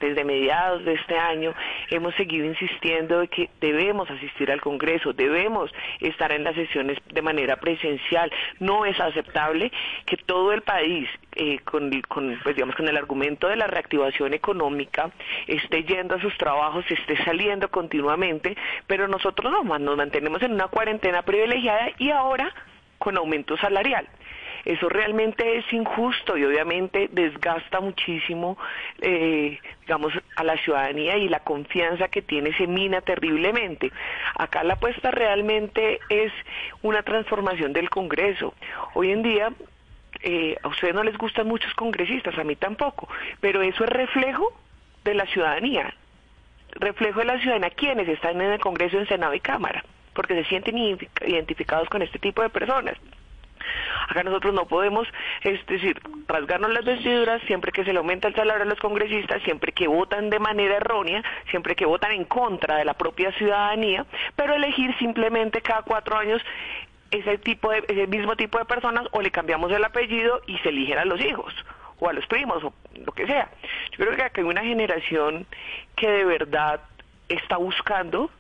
desde 0.01 0.25
mediados 0.25 0.85
de 0.85 0.95
este 0.95 1.19
año 1.19 1.55
hemos 1.91 2.15
seguido 2.15 2.47
insistiendo 2.47 3.21
de 3.21 3.29
que 3.29 3.51
debemos 3.61 4.11
asistir 4.11 4.51
al 4.51 4.61
Congreso, 4.61 5.13
debemos 5.13 5.73
estar 6.01 6.33
en 6.33 6.45
las 6.45 6.55
sesiones 6.55 6.99
de 7.13 7.23
manera 7.23 7.57
presencial. 7.57 8.31
No 8.61 8.85
es 8.85 8.99
aceptable 9.01 9.73
que 10.07 10.17
todo 10.17 10.53
el 10.53 10.63
país, 10.63 11.09
eh, 11.37 11.59
con, 11.61 11.91
pues 12.43 12.57
digamos, 12.57 12.77
con 12.77 12.89
el 12.89 12.97
argumento 12.97 13.49
de 13.49 13.57
la 13.57 13.67
reactivación 13.67 14.35
económica, 14.35 15.11
esté 15.47 15.85
yendo 15.85 16.17
a 16.17 16.21
sus 16.21 16.37
trabajos, 16.37 16.85
esté 16.89 17.17
saliendo 17.25 17.71
continuamente, 17.71 18.57
pero 18.87 19.09
nosotros 19.09 19.53
no, 19.53 19.79
nos 19.79 19.97
mantenemos 19.97 20.43
en 20.43 20.53
una 20.53 20.69
cuarentena 20.69 21.23
privilegiada 21.23 21.91
y 21.99 22.11
ahora 22.11 22.53
con 22.99 23.17
aumento 23.17 23.57
salarial. 23.57 24.07
Eso 24.65 24.89
realmente 24.89 25.59
es 25.59 25.73
injusto 25.73 26.37
y 26.37 26.45
obviamente 26.45 27.09
desgasta 27.13 27.81
muchísimo, 27.81 28.59
eh, 29.01 29.59
digamos, 29.83 30.13
a 30.37 30.45
la 30.45 30.57
ciudadanía 30.59 31.17
y 31.17 31.29
la 31.29 31.41
confianza 31.41 32.09
que 32.09 32.23
tiene 32.23 32.53
se 32.55 32.67
mina 32.67 33.01
terriblemente. 33.01 33.93
Acá 34.37 34.65
la 34.65 34.75
apuesta 34.75 35.11
realmente 35.11 36.01
es 36.09 36.33
una 36.83 37.03
transformación 37.03 37.73
del 37.73 37.91
Congreso. 37.91 38.55
Hoy 38.95 39.11
en 39.11 39.23
día 39.23 39.53
eh, 40.23 40.57
a 40.63 40.69
ustedes 40.69 40.95
no 40.95 41.05
les 41.05 41.17
gustan 41.17 41.47
muchos 41.47 41.73
congresistas, 41.75 42.37
a 42.39 42.45
mí 42.45 42.57
tampoco, 42.57 43.09
pero 43.41 43.63
eso 43.63 43.85
es 43.85 43.91
reflejo 43.91 44.53
de 45.05 45.15
la 45.15 45.27
ciudadanía, 45.27 45.95
reflejo 46.73 47.21
de 47.21 47.27
la 47.27 47.39
ciudadanía 47.41 47.71
quienes 47.71 48.09
están 48.09 48.41
en 48.41 48.53
el 48.53 48.61
Congreso, 48.61 48.99
en 48.99 49.07
Senado 49.07 49.35
y 49.35 49.41
Cámara, 49.41 49.85
porque 50.15 50.35
se 50.35 50.45
sienten 50.49 50.77
identificados 50.77 51.89
con 51.89 52.03
este 52.03 52.19
tipo 52.19 52.43
de 52.43 52.49
personas. 52.49 52.97
Acá 54.09 54.23
nosotros 54.23 54.55
no 54.55 54.67
podemos, 54.67 55.07
es 55.43 55.65
decir, 55.67 56.01
rasgarnos 56.27 56.73
las 56.73 56.85
vestiduras 56.85 57.43
siempre 57.43 57.73
que 57.73 57.85
se 57.85 57.93
le 57.93 57.99
aumenta 57.99 58.29
el 58.29 58.35
salario 58.35 58.63
a 58.63 58.67
los 58.67 58.79
congresistas, 58.79 59.43
siempre 59.43 59.73
que 59.73 59.89
votan 59.89 60.31
de 60.31 60.39
manera 60.39 60.77
errónea, 60.77 61.23
siempre 61.51 61.77
que 61.77 61.87
votan 61.87 62.13
en 62.13 62.25
contra 62.25 62.77
de 62.77 62.85
la 62.85 62.95
propia 62.95 63.33
ciudadanía, 63.33 64.07
pero 64.37 64.55
elegir 64.55 64.97
simplemente 64.99 65.61
cada 65.61 65.83
cuatro 65.83 66.17
años 66.17 66.43
ese 67.11 67.39
tipo 67.39 67.71
de, 67.71 67.85
ese 67.89 68.07
mismo 68.07 68.37
tipo 68.37 68.59
de 68.59 68.65
personas 68.65 69.07
o 69.13 69.23
le 69.23 69.31
cambiamos 69.31 69.73
el 69.73 69.85
apellido 69.85 70.43
y 70.47 70.59
se 70.59 70.69
eligen 70.69 70.99
a 70.99 71.05
los 71.05 71.21
hijos 71.21 71.55
o 72.01 72.09
a 72.09 72.13
los 72.13 72.27
primos 72.27 72.63
o 72.63 72.73
lo 72.95 73.13
que 73.13 73.27
sea. 73.27 73.51
Yo 73.93 74.05
creo 74.05 74.17
que 74.17 74.23
acá 74.23 74.41
hay 74.41 74.47
una 74.47 74.63
generación 74.63 75.47
que 75.97 76.09
de 76.09 76.25
verdad 76.25 76.81
está 77.29 77.57
buscando 77.57 78.31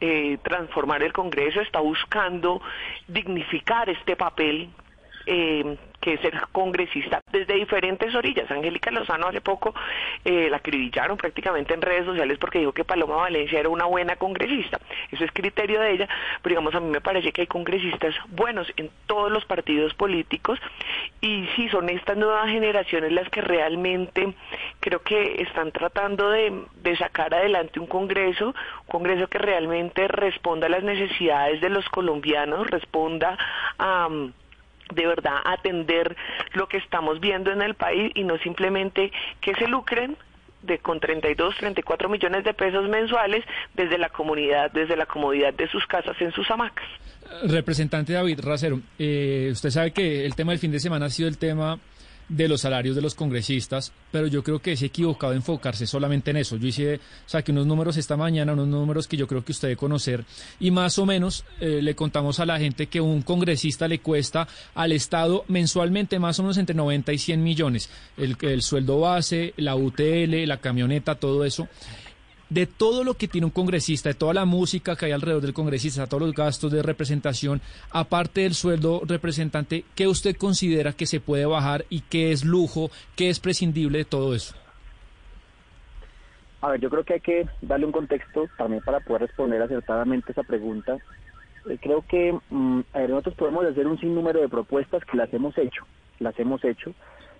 eh, 0.00 0.38
transformar 0.42 1.02
el 1.02 1.12
Congreso, 1.12 1.60
está 1.60 1.80
buscando 1.80 2.60
dignificar 3.08 3.88
este 3.88 4.16
papel 4.16 4.70
eh, 5.26 5.76
que 6.00 6.14
es 6.14 6.20
ser 6.20 6.38
congresista 6.52 7.20
desde 7.32 7.54
diferentes 7.54 8.14
orillas. 8.14 8.50
Angélica 8.50 8.90
Lozano 8.90 9.28
hace 9.28 9.40
poco 9.40 9.74
eh, 10.22 10.48
la 10.50 10.58
acribillaron 10.58 11.16
prácticamente 11.16 11.72
en 11.72 11.80
redes 11.80 12.04
sociales 12.04 12.36
porque 12.38 12.58
dijo 12.58 12.72
que 12.72 12.84
Paloma 12.84 13.16
Valencia 13.16 13.58
era 13.58 13.70
una 13.70 13.86
buena 13.86 14.16
congresista. 14.16 14.78
Eso 15.10 15.24
es 15.24 15.32
criterio 15.32 15.80
de 15.80 15.92
ella, 15.92 16.08
pero 16.42 16.52
digamos 16.52 16.74
a 16.74 16.80
mí 16.80 16.90
me 16.90 17.00
parece 17.00 17.32
que 17.32 17.40
hay 17.40 17.46
congresistas 17.46 18.14
buenos 18.28 18.70
en 18.76 18.90
todos 19.06 19.32
los 19.32 19.46
partidos 19.46 19.94
políticos 19.94 20.58
y 21.24 21.48
sí 21.56 21.70
son 21.70 21.88
estas 21.88 22.18
nuevas 22.18 22.50
generaciones 22.50 23.10
las 23.10 23.30
que 23.30 23.40
realmente 23.40 24.34
creo 24.80 25.02
que 25.02 25.40
están 25.40 25.72
tratando 25.72 26.28
de, 26.28 26.66
sacar 26.98 27.34
adelante 27.34 27.80
un 27.80 27.86
congreso, 27.86 28.48
un 28.48 28.86
congreso 28.86 29.26
que 29.28 29.38
realmente 29.38 30.06
responda 30.06 30.66
a 30.66 30.70
las 30.70 30.82
necesidades 30.82 31.62
de 31.62 31.70
los 31.70 31.88
colombianos, 31.88 32.70
responda 32.70 33.38
a 33.78 34.08
de 34.92 35.06
verdad 35.06 35.38
atender 35.46 36.14
lo 36.52 36.68
que 36.68 36.76
estamos 36.76 37.18
viendo 37.20 37.50
en 37.50 37.62
el 37.62 37.74
país 37.74 38.12
y 38.14 38.22
no 38.22 38.36
simplemente 38.38 39.10
que 39.40 39.54
se 39.54 39.66
lucren 39.66 40.18
de 40.60 40.78
con 40.78 41.00
32, 41.00 41.56
34 41.56 42.08
millones 42.10 42.44
de 42.44 42.52
pesos 42.52 42.86
mensuales 42.86 43.44
desde 43.72 43.96
la 43.96 44.10
comunidad, 44.10 44.70
desde 44.72 44.94
la 44.94 45.06
comodidad 45.06 45.54
de 45.54 45.68
sus 45.68 45.86
casas 45.86 46.20
en 46.20 46.32
sus 46.32 46.50
hamacas. 46.50 46.86
Representante 47.44 48.12
David 48.12 48.40
Racero, 48.40 48.80
eh, 48.98 49.50
usted 49.52 49.70
sabe 49.70 49.92
que 49.92 50.24
el 50.24 50.34
tema 50.34 50.52
del 50.52 50.58
fin 50.58 50.70
de 50.70 50.80
semana 50.80 51.06
ha 51.06 51.10
sido 51.10 51.28
el 51.28 51.38
tema 51.38 51.78
de 52.28 52.48
los 52.48 52.62
salarios 52.62 52.96
de 52.96 53.02
los 53.02 53.14
congresistas, 53.14 53.92
pero 54.10 54.26
yo 54.26 54.42
creo 54.42 54.60
que 54.60 54.72
es 54.72 54.82
equivocado 54.82 55.34
enfocarse 55.34 55.86
solamente 55.86 56.30
en 56.30 56.38
eso. 56.38 56.56
Yo 56.56 56.68
hice, 56.68 57.00
saqué 57.26 57.52
unos 57.52 57.66
números 57.66 57.96
esta 57.96 58.16
mañana, 58.16 58.54
unos 58.54 58.68
números 58.68 59.08
que 59.08 59.16
yo 59.16 59.26
creo 59.26 59.44
que 59.44 59.52
usted 59.52 59.68
debe 59.68 59.76
conocer, 59.76 60.24
y 60.58 60.70
más 60.70 60.98
o 60.98 61.06
menos 61.06 61.44
eh, 61.60 61.80
le 61.82 61.94
contamos 61.94 62.40
a 62.40 62.46
la 62.46 62.58
gente 62.58 62.86
que 62.86 63.00
un 63.00 63.22
congresista 63.22 63.88
le 63.88 63.98
cuesta 63.98 64.48
al 64.74 64.92
Estado 64.92 65.44
mensualmente 65.48 66.18
más 66.18 66.38
o 66.38 66.42
menos 66.42 66.56
entre 66.56 66.74
90 66.74 67.12
y 67.12 67.18
100 67.18 67.42
millones. 67.42 67.90
El, 68.16 68.36
el 68.40 68.62
sueldo 68.62 69.00
base, 69.00 69.52
la 69.56 69.76
UTL, 69.76 70.46
la 70.46 70.58
camioneta, 70.58 71.16
todo 71.16 71.44
eso 71.44 71.68
de 72.54 72.66
todo 72.66 73.02
lo 73.02 73.14
que 73.14 73.26
tiene 73.26 73.46
un 73.46 73.50
congresista, 73.50 74.08
de 74.10 74.14
toda 74.14 74.32
la 74.32 74.44
música 74.44 74.94
que 74.94 75.06
hay 75.06 75.12
alrededor 75.12 75.42
del 75.42 75.52
congresista, 75.52 76.06
todos 76.06 76.22
los 76.22 76.32
gastos 76.32 76.70
de 76.70 76.84
representación, 76.84 77.60
aparte 77.90 78.42
del 78.42 78.54
sueldo 78.54 79.02
representante, 79.04 79.84
¿qué 79.96 80.06
usted 80.06 80.36
considera 80.36 80.92
que 80.92 81.06
se 81.06 81.18
puede 81.18 81.46
bajar 81.46 81.84
y 81.90 82.02
qué 82.02 82.30
es 82.30 82.44
lujo, 82.44 82.90
qué 83.16 83.28
es 83.28 83.40
prescindible 83.40 83.98
de 83.98 84.04
todo 84.04 84.36
eso? 84.36 84.54
A 86.60 86.70
ver, 86.70 86.80
yo 86.80 86.88
creo 86.90 87.02
que 87.02 87.14
hay 87.14 87.20
que 87.20 87.46
darle 87.60 87.86
un 87.86 87.92
contexto 87.92 88.46
también 88.56 88.82
para 88.84 89.00
poder 89.00 89.22
responder 89.22 89.60
acertadamente 89.60 90.30
esa 90.30 90.44
pregunta. 90.44 90.96
Eh, 91.68 91.76
creo 91.82 92.02
que 92.08 92.38
mm, 92.50 92.80
nosotros 93.08 93.34
podemos 93.34 93.64
hacer 93.64 93.88
un 93.88 93.98
sinnúmero 93.98 94.40
de 94.40 94.48
propuestas 94.48 95.04
que 95.04 95.16
las 95.16 95.34
hemos 95.34 95.58
hecho, 95.58 95.84
las 96.20 96.38
hemos 96.38 96.64
hecho 96.64 96.94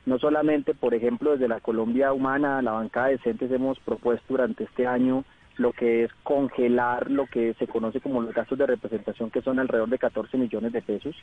no 0.07 0.19
solamente, 0.19 0.75
por 0.75 0.95
ejemplo, 0.95 1.33
desde 1.33 1.49
la 1.49 1.61
Colombia 1.61 2.13
Humana, 2.13 2.63
la 2.63 2.73
bancada 2.73 3.07
de 3.07 3.17
decentes, 3.17 3.51
hemos 3.51 3.79
propuesto 3.81 4.27
durante 4.29 4.65
este 4.65 4.87
año 4.87 5.25
lo 5.57 5.73
que 5.73 6.05
es 6.05 6.13
congelar 6.25 7.11
lo 7.11 7.27
que 7.27 7.55
se 7.55 7.69
conoce 7.69 8.01
como 8.01 8.21
los 8.21 8.35
gastos 8.35 8.59
de 8.59 8.67
representación, 8.67 9.31
que 9.31 9.43
son 9.43 9.59
alrededor 9.59 9.89
de 9.89 9.99
14 9.99 10.37
millones 10.37 10.73
de 10.73 10.83
pesos, 10.83 11.15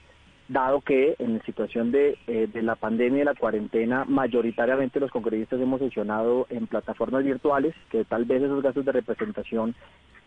dado 0.47 0.81
que 0.81 1.15
en 1.19 1.37
la 1.37 1.43
situación 1.43 1.91
de, 1.91 2.17
eh, 2.27 2.47
de 2.51 2.61
la 2.61 2.75
pandemia 2.75 3.21
y 3.21 3.25
la 3.25 3.35
cuarentena, 3.35 4.05
mayoritariamente 4.07 4.99
los 4.99 5.11
congresistas 5.11 5.59
hemos 5.59 5.79
sesionado 5.79 6.47
en 6.49 6.67
plataformas 6.67 7.23
virtuales, 7.23 7.75
que 7.89 8.05
tal 8.05 8.25
vez 8.25 8.41
esos 8.41 8.63
gastos 8.63 8.85
de 8.85 8.93
representación 8.93 9.75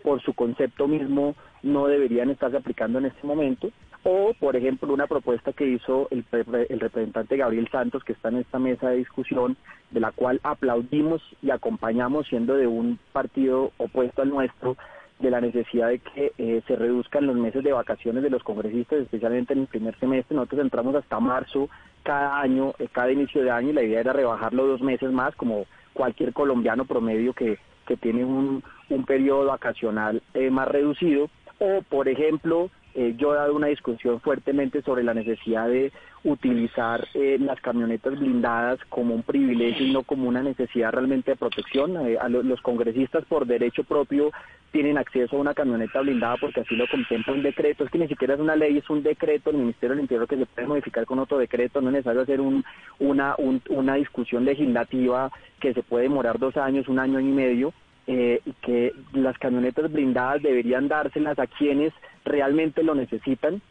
por 0.02 0.20
su 0.20 0.34
concepto 0.34 0.86
mismo 0.86 1.34
no 1.62 1.86
deberían 1.86 2.28
estarse 2.28 2.58
aplicando 2.58 2.98
en 2.98 3.06
este 3.06 3.26
momento. 3.26 3.70
O, 4.06 4.34
por 4.38 4.54
ejemplo, 4.54 4.92
una 4.92 5.06
propuesta 5.06 5.54
que 5.54 5.66
hizo 5.66 6.08
el, 6.10 6.26
el, 6.68 6.78
representante 6.80 7.38
Gabriel 7.38 7.68
Santos, 7.72 8.04
que 8.04 8.12
está 8.12 8.28
en 8.28 8.36
esta 8.36 8.58
mesa 8.58 8.90
de 8.90 8.98
discusión, 8.98 9.56
de 9.90 10.00
la 10.00 10.12
cual 10.12 10.40
aplaudimos 10.42 11.22
y 11.40 11.50
acompañamos 11.50 12.28
siendo 12.28 12.54
de 12.54 12.66
un 12.66 12.98
partido 13.12 13.72
opuesto 13.78 14.20
al 14.20 14.28
nuestro, 14.28 14.76
de 15.20 15.30
la 15.30 15.40
necesidad 15.40 15.88
de 15.88 16.00
que 16.00 16.32
eh, 16.36 16.62
se 16.66 16.76
reduzcan 16.76 17.26
los 17.26 17.36
meses 17.36 17.64
de 17.64 17.72
vacaciones 17.72 18.22
de 18.22 18.28
los 18.28 18.42
congresistas, 18.42 19.00
especialmente 19.00 19.54
en 19.54 19.60
el 19.60 19.66
primer 19.68 19.98
semestre. 19.98 20.36
Nosotros 20.36 20.60
entramos 20.60 20.94
hasta 20.96 21.18
marzo 21.18 21.70
cada 22.02 22.40
año, 22.40 22.74
eh, 22.78 22.88
cada 22.92 23.10
inicio 23.10 23.42
de 23.42 23.50
año, 23.50 23.70
y 23.70 23.72
la 23.72 23.84
idea 23.84 24.00
era 24.00 24.12
rebajarlo 24.12 24.66
dos 24.66 24.82
meses 24.82 25.10
más, 25.12 25.34
como 25.34 25.64
cualquier 25.94 26.34
colombiano 26.34 26.84
promedio 26.84 27.32
que, 27.32 27.58
que 27.86 27.96
tiene 27.96 28.22
un, 28.22 28.62
un 28.90 29.04
periodo 29.06 29.46
vacacional 29.46 30.22
eh, 30.34 30.50
más 30.50 30.68
reducido. 30.68 31.30
O, 31.58 31.80
por 31.88 32.08
ejemplo, 32.08 32.68
eh, 32.96 33.14
yo 33.18 33.34
he 33.34 33.36
dado 33.36 33.56
una 33.56 33.66
discusión 33.66 34.20
fuertemente 34.20 34.80
sobre 34.82 35.02
la 35.02 35.14
necesidad 35.14 35.66
de 35.68 35.90
utilizar 36.22 37.06
eh, 37.14 37.38
las 37.40 37.60
camionetas 37.60 38.18
blindadas 38.18 38.78
como 38.88 39.16
un 39.16 39.24
privilegio 39.24 39.84
y 39.84 39.92
no 39.92 40.04
como 40.04 40.28
una 40.28 40.44
necesidad 40.44 40.92
realmente 40.92 41.32
de 41.32 41.36
protección. 41.36 41.96
Eh, 42.06 42.16
a 42.20 42.28
los 42.28 42.60
congresistas 42.60 43.24
por 43.24 43.46
derecho 43.46 43.82
propio 43.82 44.30
tienen 44.70 44.96
acceso 44.96 45.36
a 45.36 45.40
una 45.40 45.54
camioneta 45.54 46.00
blindada 46.00 46.36
porque 46.36 46.60
así 46.60 46.76
lo 46.76 46.86
contempla 46.86 47.32
un 47.32 47.42
decreto. 47.42 47.82
Es 47.82 47.90
que 47.90 47.98
ni 47.98 48.06
siquiera 48.06 48.34
es 48.34 48.40
una 48.40 48.54
ley, 48.54 48.78
es 48.78 48.88
un 48.88 49.02
decreto 49.02 49.50
del 49.50 49.60
Ministerio 49.60 49.96
del 49.96 50.04
Interior 50.04 50.28
que 50.28 50.36
se 50.36 50.46
puede 50.46 50.68
modificar 50.68 51.04
con 51.04 51.18
otro 51.18 51.38
decreto. 51.38 51.80
No 51.80 51.88
es 51.88 51.94
necesario 51.94 52.22
hacer 52.22 52.40
un, 52.40 52.64
una, 53.00 53.34
una 53.70 53.94
discusión 53.96 54.44
legislativa 54.44 55.32
que 55.58 55.74
se 55.74 55.82
puede 55.82 56.04
demorar 56.04 56.38
dos 56.38 56.56
años, 56.56 56.88
un 56.88 57.00
año 57.00 57.18
y 57.18 57.24
medio. 57.24 57.72
y 58.06 58.52
que 58.60 58.92
las 59.14 59.36
camionetas 59.38 59.90
blindadas 59.90 60.42
deberían 60.42 60.88
dárselas 60.88 61.38
a 61.38 61.46
quienes 61.46 61.92
realmente 62.24 62.82
lo 62.82 62.94
necesitan 62.94 63.62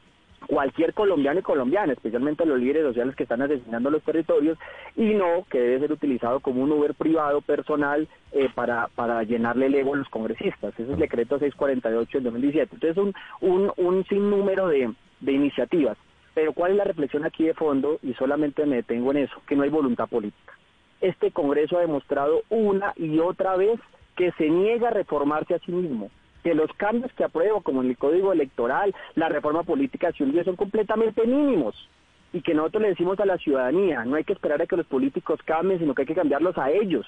cualquier 0.48 0.94
colombiano 0.94 1.40
y 1.40 1.44
colombiana, 1.44 1.94
especialmente 1.94 2.46
los 2.46 2.60
líderes 2.60 2.84
sociales 2.84 3.16
que 3.16 3.24
están 3.24 3.42
asesinando 3.42 3.90
los 3.90 4.04
territorios, 4.04 4.58
y 4.96 5.14
no 5.14 5.46
que 5.50 5.60
debe 5.60 5.80
ser 5.80 5.92
utilizado 5.92 6.40
como 6.40 6.64
un 6.64 6.72
Uber 6.72 6.94
privado 6.94 7.42
personal 7.42 8.08
eh, 8.32 8.50
para, 8.54 8.88
para 8.96 9.24
llenarle 9.24 9.68
el 9.68 9.76
ego 9.76 9.94
a 9.94 9.98
los 9.98 10.10
congresistas. 10.10 10.74
Ese 10.74 10.84
es 10.84 10.90
el 10.90 11.00
decreto 11.00 11.40
648 11.40 12.18
del 12.18 12.24
2017. 12.26 12.76
Entonces, 12.76 12.98
un, 12.98 13.14
un, 13.42 13.72
un 13.78 14.06
sinnúmero 14.06 14.68
de, 14.68 14.94
de 15.20 15.32
iniciativas. 15.32 15.98
Pero 16.34 16.54
¿cuál 16.54 16.72
es 16.72 16.78
la 16.78 16.84
reflexión 16.84 17.26
aquí 17.26 17.46
de 17.46 17.54
fondo? 17.54 18.00
Y 18.02 18.14
solamente 18.16 18.66
me 18.66 18.78
detengo 18.78 19.12
en 19.12 19.18
eso, 19.18 19.42
que 19.48 19.56
no 19.56 19.64
hay 19.64 19.70
voluntad 19.70 20.08
política. 20.08 20.54
Este 21.00 21.32
Congreso 21.32 21.78
ha 21.78 21.82
demostrado 21.82 22.42
una 22.50 22.94
y 22.96 23.20
otra 23.20 23.56
vez 23.56 23.80
que 24.16 24.32
se 24.34 24.50
niega 24.50 24.88
a 24.88 24.94
reformarse 24.94 25.54
a 25.54 25.60
sí 25.60 25.72
mismo 25.72 26.10
que 26.44 26.54
los 26.54 26.72
cambios 26.74 27.12
que 27.14 27.24
apruebo, 27.24 27.62
como 27.62 27.82
en 27.82 27.90
el 27.90 27.98
código 27.98 28.34
electoral, 28.34 28.94
la 29.16 29.30
reforma 29.30 29.64
política 29.64 30.12
de 30.12 30.44
son 30.44 30.56
completamente 30.56 31.26
mínimos 31.26 31.90
y 32.34 32.42
que 32.42 32.54
nosotros 32.54 32.82
le 32.82 32.90
decimos 32.90 33.20
a 33.20 33.26
la 33.26 33.38
ciudadanía, 33.38 34.04
no 34.06 34.16
hay 34.16 34.24
que 34.24 34.34
esperar 34.34 34.62
a 34.62 34.66
que 34.66 34.76
los 34.76 34.88
políticos 34.88 35.40
cambien, 35.46 35.80
sino 35.80 35.94
que 35.94 36.02
hay 36.02 36.08
que 36.08 36.16
cambiarlos 36.16 36.58
a 36.58 36.72
ellos. 36.72 37.06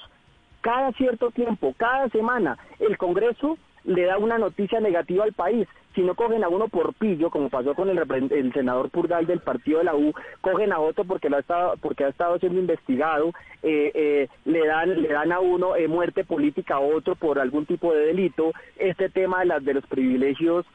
Cada 0.62 0.92
cierto 0.94 1.32
tiempo, 1.32 1.74
cada 1.78 2.10
semana, 2.10 2.58
el 2.80 2.98
Congreso 2.98 3.58
le 3.86 4.04
da 4.04 4.18
una 4.18 4.38
noticia 4.38 4.80
negativa 4.80 5.24
al 5.24 5.34
país. 5.34 5.68
Si 5.94 6.02
no 6.02 6.16
cogen 6.16 6.44
a 6.44 6.50
uno 6.50 6.68
por 6.68 6.94
pillo, 6.94 7.30
como 7.30 7.50
pasó 7.50 7.74
con 7.74 7.90
el, 7.90 8.00
el 8.32 8.54
senador 8.54 8.90
Purgal 8.90 9.26
del 9.26 9.40
partido 9.40 9.80
de 9.80 9.86
la 9.86 9.96
U, 9.96 10.14
cogen 10.42 10.74
a 10.74 10.80
otro 10.80 11.06
porque, 11.06 11.30
lo 11.30 11.38
ha, 11.38 11.40
estado, 11.40 11.76
porque 11.82 12.04
ha 12.04 12.10
estado 12.10 12.38
siendo 12.40 12.60
investigado, 12.60 13.32
eh, 13.64 13.92
eh, 13.94 14.28
le, 14.44 14.66
dan, 14.66 15.02
le 15.02 15.08
dan 15.08 15.32
a 15.32 15.40
uno 15.40 15.76
eh, 15.76 15.88
muerte 15.88 16.26
política 16.26 16.76
a 16.76 16.80
otro 16.80 17.16
por 17.16 17.40
algún 17.40 17.66
tipo 17.66 17.94
de 17.94 18.08
delito. 18.08 18.52
Este 18.78 19.10
tema 19.10 19.40
de, 19.40 19.46
las, 19.46 19.64
de 19.64 19.74
los 19.74 19.86
privilegios 19.86 20.66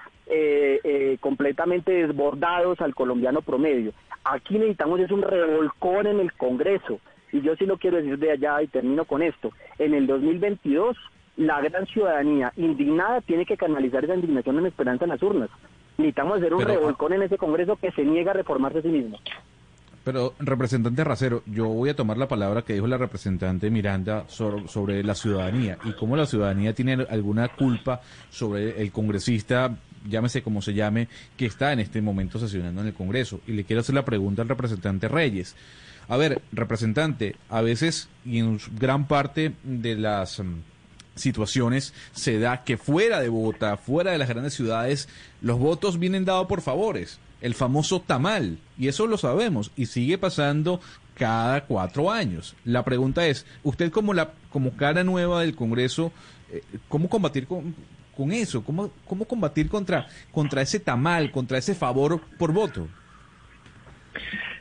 completamente 1.19 1.91
desbordados 1.91 2.81
al 2.81 2.95
colombiano 2.95 3.43
promedio. 3.43 3.93
Aquí 4.23 4.55
necesitamos 4.55 5.01
es 5.01 5.11
un 5.11 5.23
revolcón 5.23 6.07
en 6.07 6.21
el 6.21 6.33
Congreso. 6.35 7.01
Y 7.33 7.41
yo 7.41 7.57
sí 7.57 7.67
lo 7.67 7.79
quiero 7.79 7.97
decir 7.97 8.17
de 8.17 8.31
allá 8.31 8.63
y 8.63 8.69
termino 8.69 9.05
con 9.07 9.23
esto. 9.23 9.51
En 9.79 9.93
el 9.93 10.07
2022 10.07 10.97
la 11.41 11.59
gran 11.63 11.87
ciudadanía 11.87 12.53
indignada 12.57 13.23
tiene 13.23 13.47
que 13.47 13.57
canalizar 13.57 14.05
esa 14.05 14.15
indignación 14.15 14.59
en 14.59 14.67
esperanza 14.67 15.07
en 15.07 15.11
las 15.11 15.23
urnas. 15.23 15.49
Necesitamos 15.97 16.37
hacer 16.37 16.53
un 16.53 16.63
revolcón 16.63 17.15
en 17.15 17.23
ese 17.23 17.39
Congreso 17.39 17.77
que 17.77 17.91
se 17.93 18.05
niega 18.05 18.33
a 18.33 18.35
reformarse 18.35 18.81
a 18.81 18.83
sí 18.83 18.89
mismo. 18.89 19.19
Pero, 20.05 20.35
representante 20.39 21.03
Racero, 21.03 21.43
yo 21.47 21.69
voy 21.69 21.89
a 21.89 21.97
tomar 21.97 22.19
la 22.19 22.29
palabra 22.29 22.63
que 22.63 22.75
dijo 22.75 22.87
la 22.87 22.99
representante 22.99 23.71
Miranda 23.71 24.25
sobre, 24.29 25.03
la 25.03 25.15
ciudadanía 25.15 25.79
y 25.85 25.93
cómo 25.93 26.15
la 26.15 26.27
ciudadanía 26.27 26.75
tiene 26.75 27.07
alguna 27.09 27.49
culpa 27.49 28.03
sobre 28.29 28.83
el 28.83 28.93
congresista, 28.93 29.75
llámese 30.07 30.43
como 30.43 30.61
se 30.61 30.75
llame, 30.75 31.09
que 31.39 31.47
está 31.47 31.73
en 31.73 31.81
este 31.81 32.03
momento 32.03 32.39
sesionando 32.39 32.83
en 32.83 32.89
el 32.89 32.95
Congreso. 32.95 33.41
Y 33.47 33.53
le 33.53 33.65
quiero 33.65 33.81
hacer 33.81 33.95
la 33.95 34.05
pregunta 34.05 34.43
al 34.43 34.49
representante 34.49 35.09
Reyes. 35.09 35.57
A 36.09 36.19
ver, 36.19 36.43
representante, 36.53 37.37
a 37.49 37.63
veces 37.63 38.11
y 38.27 38.41
en 38.41 38.59
gran 38.79 39.07
parte 39.07 39.53
de 39.63 39.97
las 39.97 40.41
mm, 40.41 40.55
situaciones 41.15 41.95
se 42.13 42.39
da 42.39 42.65
que 42.65 42.77
fuera 42.77 43.21
de 43.21 43.29
Bogotá, 43.29 43.77
fuera 43.77 44.13
de 44.13 44.19
las 44.19 44.29
grandes 44.29 44.55
ciudades, 44.55 45.09
los 45.43 45.59
votos 45.59 45.99
vienen 45.99 46.25
dados 46.25 46.47
por 46.47 46.61
favores, 46.61 47.21
el 47.41 47.55
famoso 47.55 48.01
tamal, 48.01 48.59
y 48.79 48.89
eso 48.89 49.07
lo 49.07 49.19
sabemos, 49.19 49.71
y 49.77 49.87
sigue 49.87 50.19
pasando 50.19 50.81
cada 51.15 51.65
cuatro 51.67 52.11
años. 52.11 52.57
La 52.65 52.85
pregunta 52.85 53.27
es, 53.27 53.47
usted 53.63 53.91
como 53.91 54.15
la 54.15 54.33
como 54.51 54.73
cara 54.77 55.05
nueva 55.05 55.43
del 55.43 55.55
Congreso, 55.55 56.13
eh, 56.51 56.63
¿cómo 56.89 57.09
combatir 57.09 57.47
con, 57.47 57.75
con 58.17 58.33
eso? 58.33 58.65
¿Cómo, 58.65 58.91
¿Cómo 59.07 59.27
combatir 59.27 59.69
contra, 59.69 60.07
contra 60.33 60.63
ese 60.63 60.81
tamal, 60.81 61.31
contra 61.31 61.59
ese 61.59 61.75
favor 61.75 62.21
por 62.39 62.53
voto? 62.53 62.89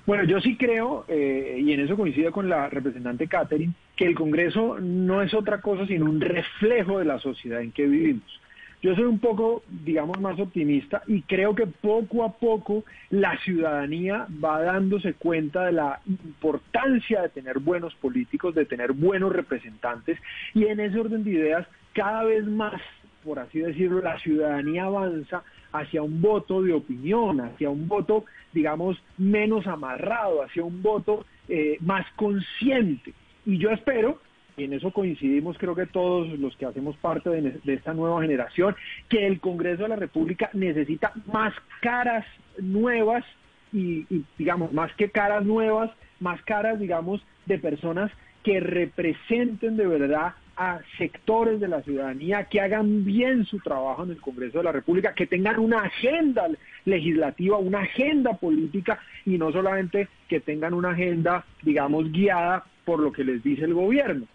Bueno, 0.05 0.23
yo 0.23 0.39
sí 0.41 0.57
creo, 0.57 1.05
eh, 1.07 1.59
y 1.61 1.71
en 1.71 1.81
eso 1.81 1.95
coincido 1.95 2.31
con 2.31 2.49
la 2.49 2.67
representante 2.67 3.27
Catherine, 3.27 3.73
que 3.99 4.05
el 4.05 4.15
Congreso 4.15 4.79
no 4.79 5.21
es 5.21 5.33
otra 5.33 5.59
cosa 5.59 5.85
sino 5.85 6.05
un 6.05 6.21
reflejo 6.21 6.99
de 6.99 7.05
la 7.05 7.19
sociedad 7.19 7.59
en 7.59 7.73
que 7.73 7.85
vivimos. 7.85 8.39
Yo 8.81 8.95
soy 8.95 9.03
un 9.03 9.19
poco, 9.19 9.61
digamos, 9.67 10.21
más 10.21 10.39
optimista 10.39 11.01
y 11.05 11.21
creo 11.23 11.53
que 11.53 11.67
poco 11.67 12.23
a 12.23 12.31
poco 12.31 12.85
la 13.09 13.37
ciudadanía 13.39 14.25
va 14.41 14.61
dándose 14.61 15.15
cuenta 15.15 15.65
de 15.65 15.73
la 15.73 15.99
importancia 16.07 17.23
de 17.23 17.27
tener 17.27 17.59
buenos 17.59 17.93
políticos, 17.95 18.55
de 18.55 18.63
tener 18.63 18.93
buenos 18.93 19.33
representantes 19.33 20.17
y 20.53 20.67
en 20.67 20.79
ese 20.79 20.97
orden 20.97 21.25
de 21.25 21.31
ideas 21.31 21.67
cada 21.91 22.23
vez 22.23 22.45
más, 22.45 22.81
por 23.25 23.39
así 23.39 23.59
decirlo, 23.59 24.01
la 24.01 24.17
ciudadanía 24.19 24.85
avanza 24.85 25.43
hacia 25.73 26.01
un 26.01 26.21
voto 26.21 26.61
de 26.61 26.71
opinión, 26.71 27.41
hacia 27.41 27.69
un 27.69 27.89
voto, 27.89 28.23
digamos, 28.53 28.97
menos 29.17 29.67
amarrado, 29.67 30.41
hacia 30.41 30.63
un 30.63 30.81
voto 30.81 31.25
eh, 31.49 31.75
más 31.81 32.05
consciente. 32.15 33.13
Y 33.45 33.57
yo 33.57 33.71
espero, 33.71 34.19
y 34.57 34.65
en 34.65 34.73
eso 34.73 34.91
coincidimos 34.91 35.57
creo 35.57 35.75
que 35.75 35.85
todos 35.85 36.27
los 36.39 36.55
que 36.57 36.65
hacemos 36.65 36.95
parte 36.97 37.29
de, 37.29 37.73
esta 37.73 37.93
nueva 37.93 38.21
generación, 38.21 38.75
que 39.07 39.25
el 39.25 39.39
Congreso 39.39 39.83
de 39.83 39.89
la 39.89 39.95
República 39.95 40.49
necesita 40.53 41.13
más 41.31 41.53
caras 41.81 42.25
nuevas 42.57 43.23
y, 43.71 44.05
y 44.13 44.25
digamos, 44.37 44.73
más 44.73 44.93
que 44.95 45.09
caras 45.09 45.45
nuevas, 45.45 45.91
más 46.19 46.41
caras, 46.43 46.79
digamos, 46.79 47.21
de 47.45 47.59
personas 47.59 48.11
que 48.43 48.59
representen 48.59 49.77
de 49.77 49.87
verdad 49.87 50.33
a 50.59 50.81
sectores 50.97 51.61
de 51.61 51.69
la 51.69 51.81
ciudadanía 51.83 52.43
que 52.43 52.59
hagan 52.59 53.05
bien 53.05 53.45
su 53.45 53.59
trabajo 53.59 54.03
en 54.03 54.11
el 54.11 54.19
Congreso 54.19 54.57
de 54.57 54.65
la 54.65 54.73
República, 54.73 55.13
que 55.13 55.25
tengan 55.25 55.57
una 55.57 55.83
agenda 55.83 56.49
legislativa, 56.83 57.57
una 57.57 57.79
agenda 57.79 58.33
política 58.33 58.99
y 59.25 59.37
no 59.37 59.53
solamente 59.53 60.09
que 60.27 60.41
tengan 60.41 60.73
una 60.73 60.89
agenda, 60.89 61.45
digamos, 61.61 62.11
guiada 62.11 62.65
por 62.83 62.99
lo 62.99 63.13
que 63.13 63.23
les 63.23 63.41
dice 63.41 63.63
el 63.63 63.73
gobierno. 63.73 64.25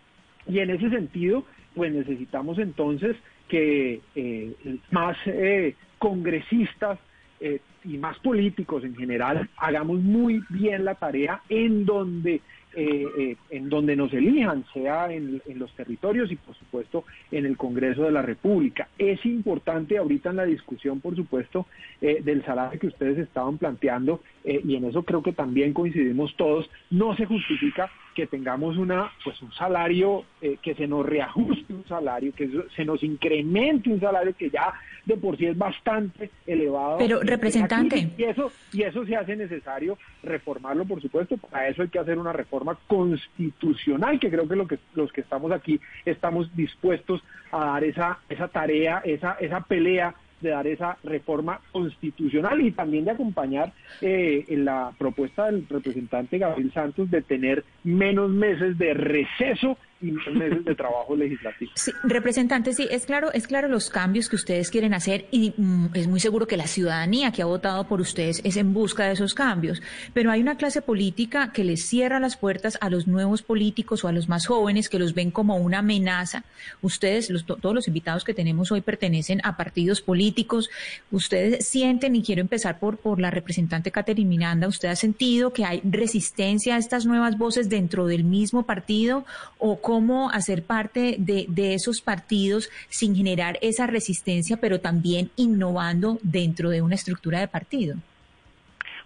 Y 0.49 0.61
en 0.61 0.71
ese 0.71 0.88
sentido, 0.88 1.45
pues 1.75 1.93
necesitamos 1.93 2.59
entonces 2.59 3.16
que 3.49 4.00
eh, 4.14 4.54
más 4.90 5.19
eh, 5.26 5.75
congresistas 5.99 6.99
eh, 7.38 7.61
y 7.85 7.99
más 7.99 8.19
políticos 8.21 8.83
en 8.85 8.97
general 8.97 9.50
hagamos 9.59 10.00
muy 10.00 10.43
bien 10.49 10.87
la 10.87 10.95
tarea 10.95 11.43
en 11.50 11.85
donde 11.85 12.40
eh, 12.76 13.07
eh, 13.19 13.37
en 13.50 13.69
donde 13.69 13.97
nos 13.97 14.12
elijan, 14.12 14.64
sea 14.73 15.12
en, 15.12 15.40
los 15.54 15.73
territorios 15.75 16.31
y 16.33 16.37
por 16.37 16.54
supuesto 16.57 17.04
en 17.31 17.47
el 17.47 17.57
Congreso 17.57 18.02
de 18.02 18.12
la 18.12 18.23
República. 18.23 18.88
Es 18.99 19.25
importante 19.25 19.99
ahorita 19.99 20.31
en 20.31 20.37
la 20.37 20.45
discusión, 20.45 21.00
por 21.00 21.14
supuesto, 21.16 21.66
eh, 22.00 22.21
del 22.23 22.45
salario 22.45 22.81
que 22.81 22.88
ustedes 22.88 23.19
estaban 23.19 23.59
planteando, 23.59 24.21
y 24.45 24.76
en 24.76 24.85
eso 24.85 25.02
creo 25.04 25.23
que 25.23 25.33
también 25.33 25.73
coincidimos 25.73 26.35
todos, 26.37 26.69
no 26.90 27.16
se 27.16 27.25
justifica 27.25 27.90
que 28.14 28.26
tengamos 28.26 28.76
una 28.76 29.11
pues 29.23 29.40
un 29.42 29.52
salario 29.52 30.25
que 30.62 30.75
se 30.75 30.87
nos 30.87 31.04
reajuste 31.04 31.73
un 31.73 31.85
salario 31.87 32.33
que 32.35 32.49
se 32.75 32.85
nos 32.85 33.02
incremente 33.02 33.90
un 33.90 34.00
salario 34.00 34.35
que 34.37 34.50
ya 34.50 34.75
de 35.04 35.16
por 35.16 35.37
sí 35.37 35.47
es 35.47 35.56
bastante 35.56 36.30
elevado. 36.47 36.99
Pero 36.99 37.21
representante. 37.21 38.11
Y 38.16 38.23
eso 38.23 38.50
y 38.73 38.83
eso 38.83 39.04
se 39.04 39.16
hace 39.16 39.37
necesario 39.37 39.99
reformarlo 40.23 40.85
por 40.85 41.00
supuesto. 41.00 41.37
Para 41.37 41.68
eso 41.68 41.83
hay 41.83 41.88
que 41.88 41.99
hacer 41.99 42.18
una 42.18 42.33
reforma 42.33 42.78
constitucional, 42.87 44.18
que 44.18 44.30
creo 44.30 44.49
que, 44.49 44.56
lo 44.56 44.66
que 44.66 44.78
los 44.94 45.12
que 45.12 45.21
estamos 45.21 45.52
aquí 45.52 45.80
estamos 46.04 46.54
dispuestos 46.56 47.23
a 47.52 47.66
dar 47.66 47.85
esa, 47.85 48.18
esa 48.28 48.49
tarea, 48.49 49.02
esa, 49.04 49.33
esa 49.40 49.61
pelea 49.61 50.14
de 50.44 50.50
dar 50.50 50.66
esa 50.68 50.96
reforma 51.02 51.60
constitucional 51.72 52.60
y 52.60 52.70
también 52.70 53.04
de 53.04 53.10
acompañar 53.10 53.72
eh, 54.00 54.44
en 54.48 54.64
la 54.64 54.92
propuesta 54.96 55.46
del 55.46 55.66
representante 55.68 56.38
Gabriel 56.38 56.72
Santos 56.72 57.10
de 57.10 57.22
tener 57.22 57.64
menos 57.82 58.30
meses 58.30 58.78
de 58.78 58.94
receso 58.94 59.76
meses 60.12 60.64
de 60.64 60.75
trabajo 60.75 61.16
legislativo. 61.16 61.73
Sí, 61.75 61.92
representante, 62.02 62.73
sí, 62.73 62.88
es 62.90 63.06
claro, 63.06 63.32
es 63.32 63.46
claro 63.46 63.68
los 63.68 63.90
cambios 63.90 64.28
que 64.28 64.37
ustedes 64.37 64.70
quieren 64.70 64.94
hacer 64.94 65.26
y 65.30 65.54
mm, 65.56 65.87
es 65.94 66.06
muy 66.06 66.20
seguro 66.20 66.46
que 66.46 66.56
la 66.56 66.66
ciudadanía 66.66 67.32
que 67.32 67.42
ha 67.42 67.46
votado 67.46 67.87
por 67.87 68.00
ustedes 68.00 68.40
es 68.44 68.56
en 68.56 68.73
busca 68.73 69.04
de 69.04 69.12
esos 69.12 69.34
cambios, 69.34 69.82
pero 70.12 70.30
hay 70.30 70.40
una 70.40 70.56
clase 70.56 70.82
política 70.82 71.52
que 71.52 71.64
les 71.64 71.84
cierra 71.87 72.20
las 72.20 72.37
puertas 72.37 72.78
a 72.80 72.90
los 72.90 73.06
nuevos 73.06 73.42
políticos 73.42 74.04
o 74.04 74.08
a 74.08 74.12
los 74.12 74.28
más 74.28 74.46
jóvenes 74.46 74.88
que 74.88 74.99
los 74.99 75.14
ven 75.14 75.30
como 75.30 75.56
una 75.56 75.78
amenaza. 75.78 76.44
Ustedes, 76.82 77.32
todos 77.44 77.75
los 77.75 77.88
invitados 77.88 78.25
que 78.25 78.34
tenemos 78.34 78.73
hoy 78.73 78.80
pertenecen 78.80 79.40
a 79.44 79.56
partidos 79.56 80.00
políticos. 80.00 80.70
Ustedes 81.11 81.66
sienten, 81.66 82.16
y 82.16 82.23
quiero 82.23 82.40
empezar 82.40 82.78
por, 82.78 82.99
por 82.99 83.20
la 83.20 83.30
representante 83.30 83.90
Caterina 83.90 84.28
Miranda, 84.28 84.68
¿usted 84.68 84.88
ha 84.88 84.96
sentido 84.96 85.52
que 85.52 85.64
hay 85.64 85.80
resistencia 85.84 86.76
a 86.76 86.78
estas 86.78 87.06
nuevas 87.06 87.38
voces 87.38 87.68
dentro 87.68 88.06
del 88.06 88.25
mismo 88.25 88.64
partido 88.64 89.25
o 89.58 89.76
cómo 89.94 90.28
hacer 90.32 90.64
parte 90.64 91.14
de, 91.18 91.46
esos 91.72 92.00
partidos 92.00 92.68
sin 92.88 93.14
generar 93.14 93.58
esa 93.60 93.86
resistencia, 93.86 94.56
pero 94.60 94.80
también 94.80 95.30
innovando 95.36 96.18
dentro 96.20 96.70
de 96.70 96.83
una 96.83 96.96
estructura 96.96 97.38
de 97.38 97.46
partido. 97.46 97.94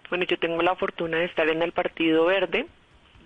Bueno, 0.09 0.25
yo 0.25 0.39
tengo 0.39 0.63
la 0.63 0.75
fortuna 0.75 1.19
de 1.19 1.25
estar 1.25 1.47
en 1.47 1.61
el 1.61 1.73
Partido 1.73 2.25
Verde. 2.25 2.65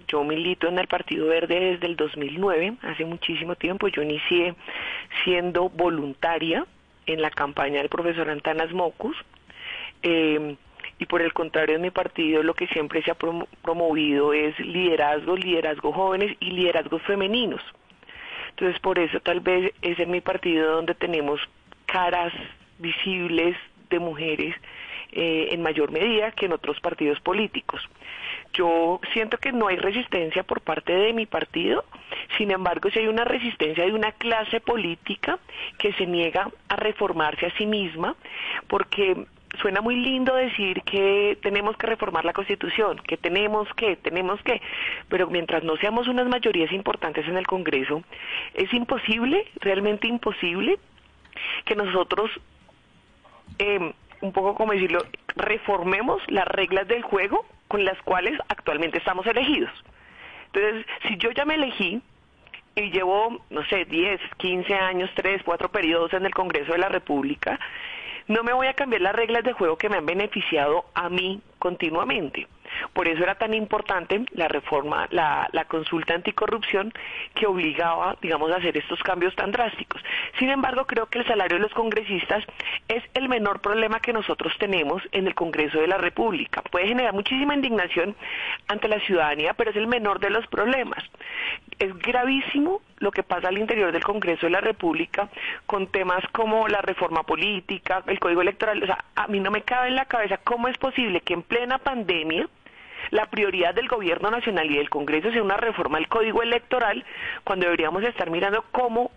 Yo 0.10 0.26
milito 0.26 0.68
en 0.68 0.78
el 0.78 0.90
Partido 0.90 1.28
Verde 1.28 1.58
desde 1.58 1.86
el 1.86 1.96
2009, 1.96 2.74
hace 2.82 3.06
muchísimo 3.06 3.56
tiempo. 3.56 3.88
Yo 3.88 4.02
inicié 4.02 4.56
siendo 5.24 5.70
voluntaria 5.70 6.66
en 7.06 7.22
la 7.22 7.30
campaña 7.30 7.78
del 7.78 7.88
profesor 7.88 8.30
Antanas 8.30 8.74
Mocus. 8.74 9.16
Eh, 10.02 10.58
y 11.04 11.06
por 11.06 11.22
el 11.22 11.34
contrario 11.34 11.76
en 11.76 11.82
mi 11.82 11.92
partido 11.92 12.42
lo 12.44 12.54
que 12.54 12.68
siempre 12.68 13.04
se 13.04 13.12
ha 13.12 13.16
promovido 13.16 14.32
es 14.32 14.58
liderazgo, 14.60 15.36
liderazgo 15.36 15.92
jóvenes 15.92 16.38
y 16.40 16.52
liderazgos 16.52 17.02
femeninos. 17.04 17.62
Entonces 18.52 18.80
por 18.80 18.98
eso 19.00 19.20
tal 19.20 19.42
vez 19.42 19.74
es 19.82 20.00
en 20.00 20.12
mi 20.12 20.22
partido 20.22 20.72
donde 20.76 20.96
tenemos 20.96 21.42
caras 21.86 22.32
visibles 22.80 23.58
de 23.90 24.00
mujeres 24.00 24.56
eh, 25.12 25.50
en 25.52 25.62
mayor 25.62 25.92
medida 25.92 26.32
que 26.32 26.46
en 26.46 26.54
otros 26.54 26.80
partidos 26.80 27.20
políticos. 27.20 27.82
Yo 28.54 29.02
siento 29.12 29.38
que 29.38 29.52
no 29.52 29.68
hay 29.68 29.76
resistencia 29.76 30.44
por 30.44 30.62
parte 30.62 30.94
de 30.94 31.12
mi 31.12 31.26
partido, 31.26 31.84
sin 32.38 32.50
embargo, 32.50 32.90
si 32.92 33.00
hay 33.00 33.08
una 33.08 33.26
resistencia 33.26 33.84
de 33.86 33.94
una 33.94 34.14
clase 34.14 34.62
política 34.62 35.38
que 35.80 35.92
se 35.94 36.06
niega 36.06 36.50
a 36.70 36.76
reformarse 36.78 37.48
a 37.48 37.58
sí 37.58 37.66
misma, 37.66 38.16
porque 38.68 39.26
suena 39.62 39.82
muy 39.82 39.96
lindo 39.96 40.36
decir 40.36 40.82
que 40.84 41.38
tenemos 41.42 41.78
que 41.78 41.88
reformar 41.88 42.26
la 42.26 42.34
Constitución, 42.34 42.98
que 43.08 43.18
tenemos 43.18 43.68
que, 43.76 43.96
tenemos 43.98 44.42
que, 44.44 44.62
pero 45.10 45.28
mientras 45.28 45.64
no 45.64 45.78
seamos 45.78 46.08
unas 46.08 46.28
mayorías 46.28 46.72
importantes 46.72 47.28
en 47.28 47.38
el 47.38 47.46
Congreso, 47.46 48.04
es 48.54 48.74
imposible, 48.74 49.46
realmente 49.56 50.08
imposible, 50.08 50.80
que 51.66 51.76
nosotros, 51.76 52.30
eh, 53.60 53.94
un 54.22 54.32
poco 54.32 54.56
como 54.56 54.74
decirlo, 54.74 55.06
reformemos 55.36 56.22
las 56.28 56.48
reglas 56.48 56.88
del 56.88 57.04
juego 57.04 57.46
con 57.68 57.86
las 57.86 58.00
cuales 58.04 58.40
actualmente 58.50 58.98
estamos 58.98 59.26
elegidos. 59.26 59.72
Entonces, 60.48 60.86
si 61.08 61.18
yo 61.18 61.32
ya 61.32 61.46
me 61.46 61.56
elegí, 61.56 62.02
y 62.76 62.90
llevo, 62.90 63.40
no 63.50 63.64
sé, 63.66 63.86
10, 63.86 64.20
15 64.38 64.74
años, 64.74 65.10
3, 65.16 65.44
4 65.44 65.70
periodos 65.70 66.14
en 66.14 66.26
el 66.26 66.34
Congreso 66.34 66.72
de 66.72 66.80
la 66.80 66.90
República, 66.90 67.60
no 68.28 68.44
me 68.44 68.54
voy 68.54 68.68
a 68.68 68.74
cambiar 68.74 69.02
las 69.02 69.16
reglas 69.16 69.44
de 69.44 69.54
juego 69.54 69.78
que 69.78 69.90
me 69.90 69.98
han 69.98 70.06
beneficiado 70.06 70.86
a 70.94 71.10
mí 71.10 71.42
continuamente. 71.60 72.48
Por 72.94 73.08
eso 73.08 73.24
era 73.24 73.36
tan 73.36 73.54
importante 73.54 74.26
la 74.32 74.48
reforma, 74.48 75.08
la, 75.12 75.50
consulta 75.68 76.14
anticorrupción 76.14 76.94
que 77.34 77.48
obligaba, 77.48 78.18
digamos, 78.22 78.52
a 78.52 78.58
hacer 78.58 78.78
estos 78.78 79.02
cambios 79.02 79.36
tan 79.36 79.52
drásticos. 79.52 80.02
Sin 80.38 80.50
embargo, 80.50 80.86
creo 80.86 81.08
que 81.08 81.20
el 81.20 81.26
salario 81.26 81.58
de 81.58 81.64
los 81.64 81.74
congresistas 81.74 82.44
es 82.88 83.04
el 83.14 83.30
menor 83.30 83.62
problema 83.62 84.00
que 84.00 84.14
nosotros 84.14 84.54
tenemos 84.60 85.02
en 85.12 85.26
el 85.26 85.36
Congreso 85.36 85.80
de 85.80 85.88
la 85.88 85.98
República. 85.98 86.62
Puede 86.62 86.88
generar 86.88 87.14
muchísima 87.14 87.56
indignación 87.56 88.16
ante 88.68 88.88
la 88.88 89.00
ciudadanía, 89.00 89.54
pero 89.54 89.72
es 89.72 89.78
el 89.78 89.88
menor 89.88 90.20
de 90.20 90.30
los 90.30 90.46
problemas. 90.48 91.04
Es 91.80 91.98
gravísimo 91.98 92.82
lo 93.04 93.12
que 93.12 93.24
pasa 93.24 93.50
al 93.50 93.58
interior 93.58 93.92
del 93.92 94.04
Congreso 94.04 94.46
de 94.46 94.52
la 94.52 94.62
República 94.62 95.30
con 95.66 95.88
temas 95.88 96.24
como 96.32 96.68
la 96.68 96.82
reforma 96.82 97.24
política, 97.24 98.04
el 98.08 98.20
código 98.20 98.42
electoral. 98.42 98.82
O 98.82 98.86
sea, 98.86 99.04
a 99.16 99.28
mí 99.28 99.40
no 99.40 99.52
me 99.52 99.62
cabe 99.64 99.90
en 99.90 99.96
la 99.96 100.06
cabeza 100.06 100.38
cómo 100.38 100.68
es 100.68 100.78
posible 100.78 101.22
que 101.22 101.34
en 101.34 101.44
plena 101.44 101.78
pandemia 101.78 102.48
la 103.14 103.28
prioridad 103.28 103.76
del 103.76 103.88
gobierno 103.88 104.32
nacional 104.32 104.70
y 104.72 104.78
del 104.78 104.90
Congreso 104.90 105.32
sea 105.32 105.44
una 105.44 105.56
reforma 105.56 106.00
al 106.00 106.08
código 106.08 106.42
electoral 106.42 107.06
cuando 107.44 107.66
deberíamos 107.66 108.04
estar 108.04 108.32
mirando 108.32 108.66
cómo 108.72 109.12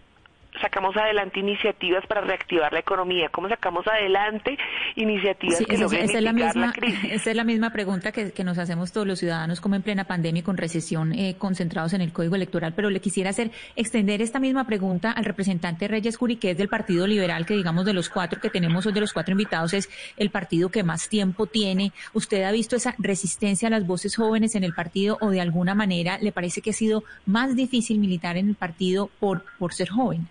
sacamos 0.60 0.96
adelante 0.96 1.40
iniciativas 1.40 2.06
para 2.06 2.20
reactivar 2.20 2.72
la 2.72 2.80
economía? 2.80 3.28
¿Cómo 3.30 3.48
sacamos 3.48 3.86
adelante 3.86 4.56
iniciativas 4.94 5.58
que 5.58 5.78
logren 5.78 6.04
esa, 6.04 6.18
es 6.18 6.24
la, 6.24 6.32
misma, 6.32 6.72
crisis? 6.72 7.04
Esa 7.10 7.30
es 7.30 7.36
la 7.36 7.44
misma 7.44 7.70
pregunta 7.70 8.12
que, 8.12 8.32
nos 8.44 8.58
hacemos 8.58 8.92
todos 8.92 9.06
los 9.06 9.18
ciudadanos, 9.18 9.60
como 9.60 9.74
en 9.74 9.82
plena 9.82 10.04
pandemia 10.04 10.40
y 10.40 10.42
con 10.42 10.56
recesión, 10.56 11.12
eh, 11.12 11.34
concentrados 11.36 11.92
en 11.94 12.00
el 12.00 12.12
Código 12.12 12.36
Electoral. 12.36 12.74
Pero 12.74 12.90
le 12.90 13.00
quisiera 13.00 13.30
hacer 13.30 13.50
extender 13.74 14.22
esta 14.22 14.38
misma 14.38 14.66
pregunta 14.66 15.10
al 15.10 15.24
representante 15.24 15.88
Reyes 15.88 16.16
Curi, 16.16 16.36
que 16.36 16.52
es 16.52 16.58
del 16.58 16.68
Partido 16.68 17.06
Liberal, 17.06 17.44
que 17.44 17.54
digamos 17.54 17.84
de 17.84 17.92
los 17.92 18.08
cuatro 18.08 18.40
que 18.40 18.50
tenemos 18.50 18.86
hoy, 18.86 18.92
de 18.92 19.00
los 19.00 19.12
cuatro 19.12 19.32
invitados, 19.32 19.74
es 19.74 19.90
el 20.16 20.30
partido 20.30 20.68
que 20.68 20.82
más 20.82 21.08
tiempo 21.08 21.46
tiene. 21.46 21.92
¿Usted 22.12 22.44
ha 22.44 22.52
visto 22.52 22.76
esa 22.76 22.94
resistencia 22.98 23.68
a 23.68 23.70
las 23.70 23.86
voces 23.86 24.14
jóvenes 24.14 24.54
en 24.54 24.64
el 24.64 24.74
partido 24.74 25.18
o 25.20 25.30
de 25.30 25.40
alguna 25.40 25.74
manera 25.74 26.18
le 26.20 26.32
parece 26.32 26.60
que 26.60 26.70
ha 26.70 26.74
sido 26.74 27.04
más 27.24 27.56
difícil 27.56 27.98
militar 27.98 28.36
en 28.36 28.48
el 28.48 28.54
partido 28.54 29.10
por, 29.18 29.44
por 29.58 29.74
ser 29.74 29.88
joven? 29.88 30.28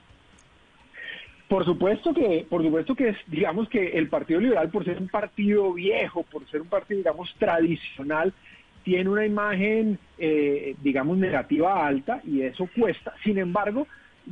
Por 1.55 1.63
supuesto 1.63 2.13
que, 2.13 2.45
por 2.49 2.61
supuesto 2.61 2.95
que 2.95 3.07
es, 3.07 3.17
digamos 3.27 3.69
que 3.69 3.97
el 3.97 4.09
Partido 4.09 4.41
Liberal, 4.41 4.69
por 4.69 4.83
ser 4.83 4.97
un 4.97 5.07
partido 5.07 5.71
viejo, 5.71 6.23
por 6.23 6.45
ser 6.49 6.59
un 6.59 6.67
partido, 6.67 6.97
digamos, 6.97 7.33
tradicional, 7.39 8.33
tiene 8.83 9.09
una 9.09 9.25
imagen, 9.25 9.97
eh, 10.17 10.75
digamos, 10.83 11.17
negativa 11.17 11.87
alta 11.87 12.19
y 12.25 12.41
eso 12.41 12.67
cuesta. 12.75 13.13
Sin 13.23 13.37
embargo, 13.37 13.87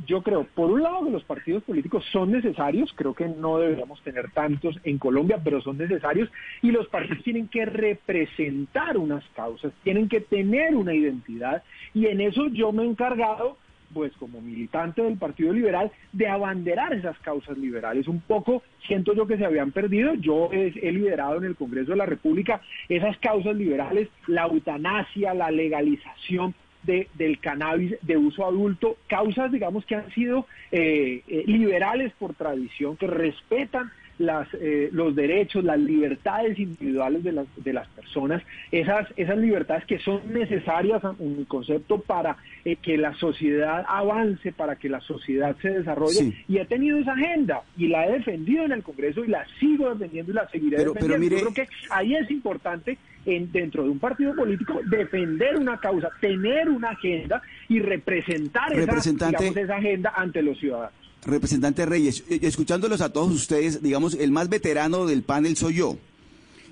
yo 0.06 0.20
creo, 0.20 0.44
por 0.54 0.70
un 0.70 0.82
lado, 0.82 1.06
que 1.06 1.12
los 1.12 1.24
partidos 1.24 1.62
políticos 1.62 2.04
son 2.12 2.30
necesarios, 2.30 2.92
creo 2.94 3.14
que 3.14 3.26
no 3.26 3.56
deberíamos 3.56 4.02
tener 4.02 4.30
tantos 4.32 4.78
en 4.84 4.98
Colombia, 4.98 5.40
pero 5.42 5.62
son 5.62 5.78
necesarios, 5.78 6.30
y 6.60 6.72
los 6.72 6.88
partidos 6.88 7.24
tienen 7.24 7.48
que 7.48 7.64
representar 7.64 8.98
unas 8.98 9.24
causas, 9.34 9.72
tienen 9.82 10.10
que 10.10 10.20
tener 10.20 10.76
una 10.76 10.92
identidad, 10.92 11.62
y 11.94 12.04
en 12.04 12.20
eso 12.20 12.48
yo 12.48 12.70
me 12.70 12.82
he 12.82 12.86
encargado 12.86 13.56
pues 13.92 14.12
como 14.18 14.40
militante 14.40 15.02
del 15.02 15.18
Partido 15.18 15.52
Liberal, 15.52 15.90
de 16.12 16.28
abanderar 16.28 16.92
esas 16.92 17.18
causas 17.18 17.58
liberales. 17.58 18.08
Un 18.08 18.20
poco 18.20 18.62
siento 18.86 19.14
yo 19.14 19.26
que 19.26 19.36
se 19.36 19.44
habían 19.44 19.72
perdido. 19.72 20.14
Yo 20.14 20.50
he, 20.52 20.70
liderado 20.92 21.38
en 21.38 21.44
el 21.44 21.56
Congreso 21.56 21.92
de 21.92 21.98
la 21.98 22.06
República 22.06 22.60
esas 22.88 23.16
causas 23.18 23.56
liberales, 23.56 24.08
la 24.26 24.44
eutanasia, 24.44 25.34
la 25.34 25.50
legalización 25.50 26.54
de, 26.82 27.08
del 27.14 27.38
cannabis 27.38 27.94
de 28.02 28.16
uso 28.16 28.44
adulto, 28.46 28.96
causas, 29.08 29.50
digamos, 29.50 29.86
que 29.86 29.96
han 29.96 30.10
sido 30.10 30.46
eh, 30.70 31.22
eh, 31.26 31.44
liberales 31.46 32.12
por 32.18 32.34
tradición, 32.34 32.96
que 32.96 33.06
respetan 33.06 33.90
las, 34.18 34.48
eh, 34.54 34.88
los 34.92 35.14
derechos, 35.14 35.64
las 35.64 35.78
libertades 35.78 36.58
individuales 36.58 37.24
de 37.24 37.32
las, 37.32 37.46
de 37.56 37.72
las 37.72 37.88
personas, 37.88 38.42
esas, 38.70 39.08
esas 39.16 39.36
libertades 39.38 39.84
que 39.86 39.98
son 39.98 40.20
necesarias, 40.32 41.02
en 41.18 41.38
mi 41.38 41.44
concepto, 41.44 42.00
para 42.00 42.36
eh, 42.64 42.76
que 42.76 42.96
la 42.96 43.14
sociedad 43.14 43.84
avance, 43.88 44.52
para 44.52 44.76
que 44.76 44.88
la 44.88 45.00
sociedad 45.00 45.56
se 45.60 45.70
desarrolle. 45.70 46.32
Y 46.48 46.58
he 46.58 46.64
tenido 46.66 46.98
esa 46.98 47.12
agenda 47.12 47.62
y 47.76 47.88
la 47.88 48.06
he 48.06 48.12
defendido 48.12 48.64
en 48.64 48.72
el 48.72 48.82
Congreso 48.82 49.24
y 49.24 49.28
la 49.28 49.44
sigo 49.58 49.90
defendiendo 49.90 50.32
y 50.32 50.34
la 50.34 50.48
seguiré 50.48 50.78
defendiendo. 50.78 51.16
Pero 51.18 51.36
Yo 51.36 51.50
creo 51.50 51.66
que 51.66 51.72
ahí 51.90 52.14
es 52.14 52.30
importante 52.30 52.98
en, 53.26 53.50
dentro 53.50 53.84
de 53.84 53.90
un 53.90 53.98
partido 53.98 54.34
político 54.34 54.80
defender 54.84 55.56
una 55.56 55.78
causa, 55.78 56.10
tener 56.20 56.68
una 56.68 56.90
agenda 56.90 57.42
y 57.68 57.80
representar 57.80 58.72
esa 58.72 59.76
agenda 59.76 60.12
ante 60.14 60.42
los 60.42 60.58
ciudadanos. 60.58 61.03
Representante 61.26 61.86
Reyes, 61.86 62.24
eh, 62.28 62.40
escuchándolos 62.42 63.00
a 63.00 63.12
todos 63.12 63.32
ustedes, 63.32 63.82
digamos, 63.82 64.14
el 64.14 64.30
más 64.30 64.48
veterano 64.48 65.06
del 65.06 65.22
panel 65.22 65.56
soy 65.56 65.74
yo. 65.74 65.98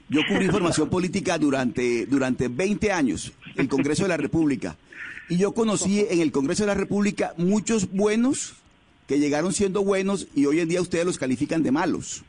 Yo 0.09 0.21
cubrí 0.29 0.47
información 0.47 0.88
política 0.91 1.38
durante, 1.38 2.07
durante 2.07 2.49
20 2.49 2.93
años, 2.93 3.33
el 3.57 3.69
Congreso 3.69 4.03
de 4.03 4.11
la 4.11 4.17
República. 4.17 4.77
Y 5.29 5.38
yo 5.38 5.53
conocí 5.53 6.01
en 6.01 6.21
el 6.21 6.33
Congreso 6.33 6.65
de 6.65 6.67
la 6.69 6.75
República 6.75 7.33
muchos 7.38 7.91
buenos 7.91 8.55
que 9.07 9.19
llegaron 9.19 9.53
siendo 9.53 9.83
buenos 9.83 10.27
y 10.35 10.47
hoy 10.47 10.61
en 10.61 10.69
día 10.69 10.83
ustedes 10.83 11.07
los 11.07 11.19
califican 11.19 11.62
de 11.62 11.71
malos. 11.71 12.23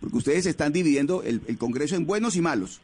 Porque 0.00 0.16
ustedes 0.16 0.46
están 0.46 0.72
dividiendo 0.72 1.22
el, 1.22 1.42
el 1.46 1.58
Congreso 1.58 1.94
en 1.94 2.06
buenos 2.06 2.34
y 2.34 2.40
malos. 2.40 2.80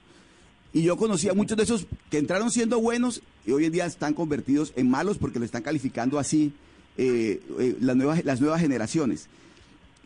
Y 0.73 0.83
yo 0.83 0.97
conocí 0.97 1.29
a 1.29 1.35
muchos 1.35 1.57
de 1.57 1.65
esos 1.65 1.87
que 2.11 2.19
entraron 2.19 2.51
siendo 2.51 2.79
buenos 2.79 3.23
y 3.47 3.53
hoy 3.53 3.65
en 3.65 3.73
día 3.73 3.87
están 3.87 4.15
convertidos 4.15 4.73
en 4.77 4.89
malos 4.89 5.19
porque 5.19 5.39
lo 5.39 5.45
están 5.45 5.63
calificando 5.63 6.19
así 6.19 6.53
eh, 6.99 7.41
eh, 7.61 7.77
las, 7.81 7.95
nuevas, 7.95 8.25
las 8.25 8.41
nuevas 8.41 8.61
generaciones. 8.61 9.29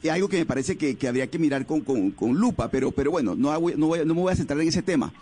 Es 0.02 0.10
algo 0.10 0.28
que 0.28 0.36
me 0.36 0.46
parece 0.46 0.76
que, 0.76 1.08
habría 1.08 1.28
que 1.28 1.38
mirar 1.38 1.64
con, 1.64 1.80
con, 1.80 2.34
lupa, 2.34 2.68
pero, 2.70 2.90
pero 2.90 3.10
bueno, 3.10 3.34
no, 3.34 3.58
no, 3.58 3.96
no 3.96 4.14
me 4.14 4.20
voy 4.20 4.32
a 4.32 4.36
centrar 4.36 4.60
en 4.60 4.68
ese 4.68 4.82
tema. 4.82 5.12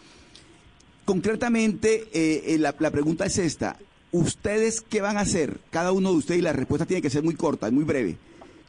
Concretamente, 1.05 2.09
eh, 2.13 2.59
la, 2.59 2.73
pregunta 2.73 3.25
es 3.25 3.39
esta. 3.39 3.77
¿Ustedes 4.11 4.81
qué 4.81 5.01
van 5.01 5.17
a 5.17 5.21
hacer? 5.21 5.61
Cada 5.71 5.93
uno 5.93 6.11
de 6.11 6.17
ustedes, 6.17 6.41
y 6.41 6.43
la 6.43 6.53
respuesta 6.53 6.87
tiene 6.87 7.03
que 7.03 7.11
ser 7.11 7.23
muy 7.23 7.35
corta 7.35 7.69
y 7.69 7.73
muy 7.73 7.85
breve. 7.85 8.17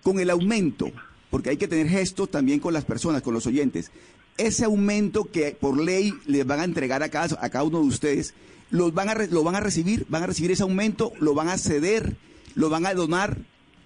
Con 0.04 0.20
el 0.20 0.30
aumento, 0.30 0.92
porque 1.30 1.50
hay 1.50 1.58
que 1.58 1.68
tener 1.68 1.88
gestos 1.88 2.30
también 2.30 2.60
con 2.60 2.74
las 2.74 2.86
personas, 2.86 3.24
con 3.24 3.34
los 3.34 3.48
oyentes. 3.48 3.90
Ese 4.38 4.66
aumento 4.66 5.26
que 5.26 5.58
por 5.60 5.80
ley 5.80 6.14
les 6.28 6.46
van 6.46 6.60
a 6.60 6.66
entregar 6.66 7.02
a 7.02 7.10
cada, 7.10 7.38
a 7.42 7.50
cada 7.50 7.64
uno 7.64 7.80
de 7.80 7.88
ustedes, 7.88 8.34
¿los 8.70 8.94
van 8.94 9.10
a, 9.10 9.16
¿lo 9.16 9.44
van 9.44 9.56
a 9.56 9.60
recibir? 9.60 10.06
¿Van 10.10 10.24
a 10.24 10.28
recibir 10.28 10.52
ese 10.52 10.64
aumento? 10.64 11.14
¿Lo 11.20 11.34
van 11.34 11.48
a 11.48 11.58
ceder? 11.58 12.16
¿Lo 12.56 12.70
van 12.70 12.86
a 12.86 12.94
donar? 12.94 13.38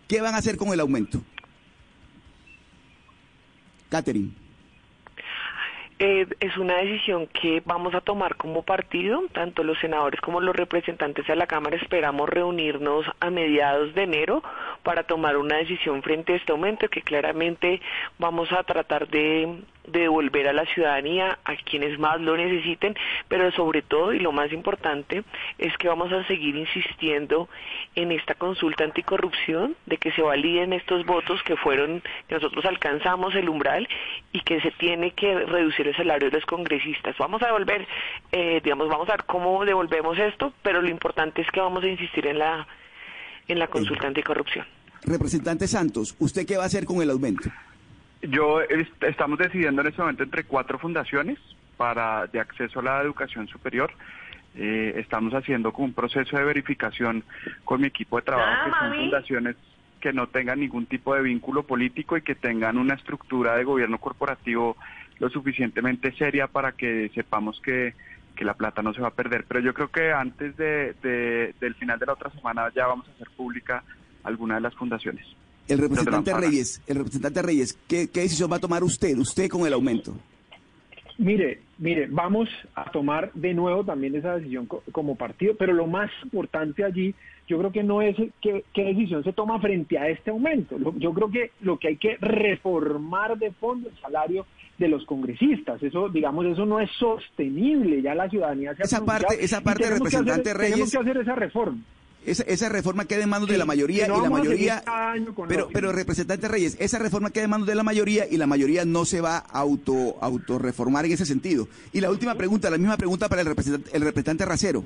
¿Qué 0.07 0.21
van 0.21 0.35
a 0.35 0.37
hacer 0.37 0.57
con 0.57 0.69
el 0.69 0.79
aumento? 0.79 1.21
Catherine. 3.89 4.31
Eh, 5.97 6.27
es 6.41 6.57
una 6.57 6.75
decisión 6.79 7.27
que 7.27 7.61
vamos 7.65 7.95
a 7.95 8.01
tomar 8.01 8.35
como 8.35 8.63
partido, 8.63 9.23
tanto 9.31 9.63
los 9.63 9.79
senadores 9.79 10.19
como 10.19 10.41
los 10.41 10.53
representantes 10.53 11.25
de 11.25 11.37
la 11.37 11.47
Cámara 11.47 11.77
esperamos 11.77 12.27
reunirnos 12.27 13.05
a 13.21 13.29
mediados 13.29 13.95
de 13.95 14.03
enero 14.03 14.43
para 14.83 15.03
tomar 15.03 15.37
una 15.37 15.55
decisión 15.55 16.03
frente 16.03 16.33
a 16.33 16.35
este 16.35 16.51
aumento 16.51 16.89
que 16.89 17.01
claramente 17.01 17.79
vamos 18.19 18.51
a 18.51 18.63
tratar 18.63 19.07
de 19.07 19.63
devolver 19.87 20.47
a 20.47 20.53
la 20.53 20.65
ciudadanía, 20.65 21.39
a 21.43 21.55
quienes 21.55 21.99
más 21.99 22.19
lo 22.21 22.35
necesiten, 22.37 22.95
pero 23.27 23.51
sobre 23.51 23.81
todo 23.81 24.13
y 24.13 24.19
lo 24.19 24.31
más 24.31 24.51
importante 24.51 25.23
es 25.57 25.75
que 25.77 25.87
vamos 25.87 26.11
a 26.11 26.25
seguir 26.27 26.55
insistiendo 26.55 27.49
en 27.95 28.11
esta 28.11 28.35
consulta 28.35 28.83
anticorrupción, 28.83 29.75
de 29.85 29.97
que 29.97 30.11
se 30.11 30.21
validen 30.21 30.73
estos 30.73 31.05
votos 31.05 31.41
que 31.43 31.55
fueron, 31.55 32.01
que 32.27 32.35
nosotros 32.35 32.65
alcanzamos 32.65 33.35
el 33.35 33.49
umbral 33.49 33.87
y 34.31 34.41
que 34.41 34.61
se 34.61 34.71
tiene 34.71 35.11
que 35.11 35.39
reducir 35.39 35.87
el 35.87 35.95
salario 35.95 36.29
de 36.29 36.37
los 36.37 36.45
congresistas. 36.45 37.15
Vamos 37.17 37.41
a 37.41 37.47
devolver, 37.47 37.87
eh, 38.31 38.61
digamos, 38.63 38.89
vamos 38.89 39.07
a 39.09 39.13
ver 39.13 39.25
cómo 39.25 39.63
devolvemos 39.65 40.17
esto, 40.17 40.53
pero 40.61 40.81
lo 40.81 40.89
importante 40.89 41.41
es 41.41 41.47
que 41.51 41.59
vamos 41.59 41.83
a 41.83 41.87
insistir 41.87 42.27
en 42.27 42.39
la, 42.39 42.67
en 43.47 43.59
la 43.59 43.67
consulta 43.67 44.07
anticorrupción. 44.07 44.65
Representante 45.03 45.67
Santos, 45.67 46.15
¿usted 46.19 46.45
qué 46.47 46.57
va 46.57 46.63
a 46.63 46.65
hacer 46.65 46.85
con 46.85 47.01
el 47.01 47.11
aumento? 47.11 47.49
Yo 48.29 48.61
estamos 49.01 49.37
decidiendo 49.39 49.81
en 49.81 49.87
este 49.87 50.01
momento 50.01 50.23
entre 50.23 50.43
cuatro 50.43 50.79
fundaciones 50.79 51.37
para 51.77 52.27
de 52.27 52.39
acceso 52.39 52.79
a 52.79 52.83
la 52.83 53.01
educación 53.01 53.47
superior. 53.47 53.91
Eh, 54.55 54.93
estamos 54.97 55.33
haciendo 55.33 55.73
un 55.77 55.93
proceso 55.93 56.37
de 56.37 56.43
verificación 56.43 57.23
con 57.65 57.81
mi 57.81 57.87
equipo 57.87 58.15
de 58.17 58.23
trabajo, 58.23 58.61
ah, 58.61 58.65
que 58.65 58.85
son 58.85 58.95
fundaciones 58.95 59.55
que 59.99 60.13
no 60.13 60.27
tengan 60.27 60.59
ningún 60.59 60.85
tipo 60.85 61.13
de 61.15 61.21
vínculo 61.21 61.63
político 61.63 62.15
y 62.15 62.21
que 62.21 62.35
tengan 62.35 62.77
una 62.77 62.93
estructura 62.93 63.55
de 63.55 63.63
gobierno 63.63 63.97
corporativo 63.97 64.77
lo 65.19 65.29
suficientemente 65.29 66.11
seria 66.13 66.47
para 66.47 66.73
que 66.73 67.09
sepamos 67.13 67.59
que, 67.61 67.93
la 68.39 68.53
plata 68.53 68.81
no 68.81 68.93
se 68.93 69.01
va 69.01 69.07
a 69.07 69.13
perder. 69.13 69.45
Pero 69.47 69.61
yo 69.61 69.73
creo 69.73 69.89
que 69.89 70.11
antes 70.11 70.57
de, 70.57 70.93
del 71.59 71.75
final 71.75 71.97
de 71.97 72.05
la 72.05 72.13
otra 72.13 72.29
semana 72.31 72.69
ya 72.75 72.85
vamos 72.85 73.07
a 73.07 73.11
hacer 73.11 73.29
pública 73.35 73.83
alguna 74.23 74.55
de 74.55 74.61
las 74.61 74.75
fundaciones. 74.75 75.25
El 75.67 75.79
representante 75.79 76.33
Reyes, 76.33 76.81
el 76.87 76.97
representante 76.97 77.41
Reyes, 77.41 77.77
¿qué, 77.87 78.07
decisión 78.07 78.51
va 78.51 78.57
a 78.57 78.59
tomar 78.59 78.83
usted, 78.83 79.17
usted 79.17 79.49
con 79.49 79.65
el 79.65 79.73
aumento? 79.73 80.15
Mire, 81.17 81.61
mire, 81.77 82.07
vamos 82.09 82.49
a 82.75 82.91
tomar 82.91 83.31
de 83.33 83.53
nuevo 83.53 83.83
también 83.83 84.15
esa 84.15 84.35
decisión 84.35 84.67
como 84.67 85.15
partido, 85.15 85.55
pero 85.57 85.73
lo 85.73 85.87
más 85.87 86.11
importante 86.23 86.83
allí, 86.83 87.15
yo 87.47 87.57
creo 87.57 87.71
que 87.71 87.83
no 87.83 88.01
es 88.01 88.15
qué, 88.41 88.63
decisión 88.75 89.23
se 89.23 89.33
toma 89.33 89.59
frente 89.59 89.97
a 89.97 90.09
este 90.09 90.29
aumento. 90.29 90.77
Yo 90.97 91.13
creo 91.13 91.31
que 91.31 91.51
lo 91.61 91.77
que 91.79 91.89
hay 91.89 91.97
que 91.97 92.17
reformar 92.17 93.37
de 93.37 93.51
fondo 93.51 93.89
el 93.89 93.97
salario 94.01 94.45
de 94.77 94.87
los 94.89 95.05
congresistas. 95.05 95.81
Eso, 95.81 96.09
digamos, 96.09 96.45
eso 96.45 96.65
no 96.65 96.79
es 96.79 96.89
sostenible. 96.99 98.01
Ya 98.01 98.13
la 98.13 98.29
ciudadanía 98.29 98.75
se 98.75 98.83
esa 98.83 99.05
parte, 99.05 99.43
esa 99.43 99.61
parte, 99.61 99.89
representante 99.89 100.53
Reyes. 100.53 100.71
Tenemos 100.71 100.91
que 100.91 100.99
hacer 100.99 101.17
esa 101.17 101.35
reforma. 101.35 101.79
Esa, 102.25 102.43
esa 102.43 102.69
reforma 102.69 103.05
queda 103.05 103.23
en 103.23 103.29
manos 103.29 103.47
de 103.47 103.57
la 103.57 103.65
mayoría 103.65 104.05
y 104.05 104.09
la 104.09 104.29
mayoría. 104.29 104.83
Pero, 105.47 105.69
pero 105.71 105.91
representante 105.91 106.47
Reyes, 106.47 106.75
esa 106.79 106.99
reforma 106.99 107.29
queda 107.29 107.45
en 107.45 107.49
manos 107.51 107.67
de 107.67 107.75
la 107.75 107.83
mayoría 107.83 108.25
y 108.29 108.37
la 108.37 108.47
mayoría 108.47 108.85
no 108.85 109.05
se 109.05 109.21
va 109.21 109.37
a 109.37 109.59
auto 109.59 110.17
autorreformar 110.21 111.05
en 111.05 111.11
ese 111.11 111.25
sentido. 111.25 111.67
Y 111.93 112.01
la 112.01 112.09
última 112.09 112.35
pregunta, 112.35 112.69
la 112.69 112.77
misma 112.77 112.97
pregunta 112.97 113.29
para 113.29 113.41
el 113.41 113.47
representante, 113.47 113.95
el 113.95 114.01
representante 114.01 114.45
Racero. 114.45 114.83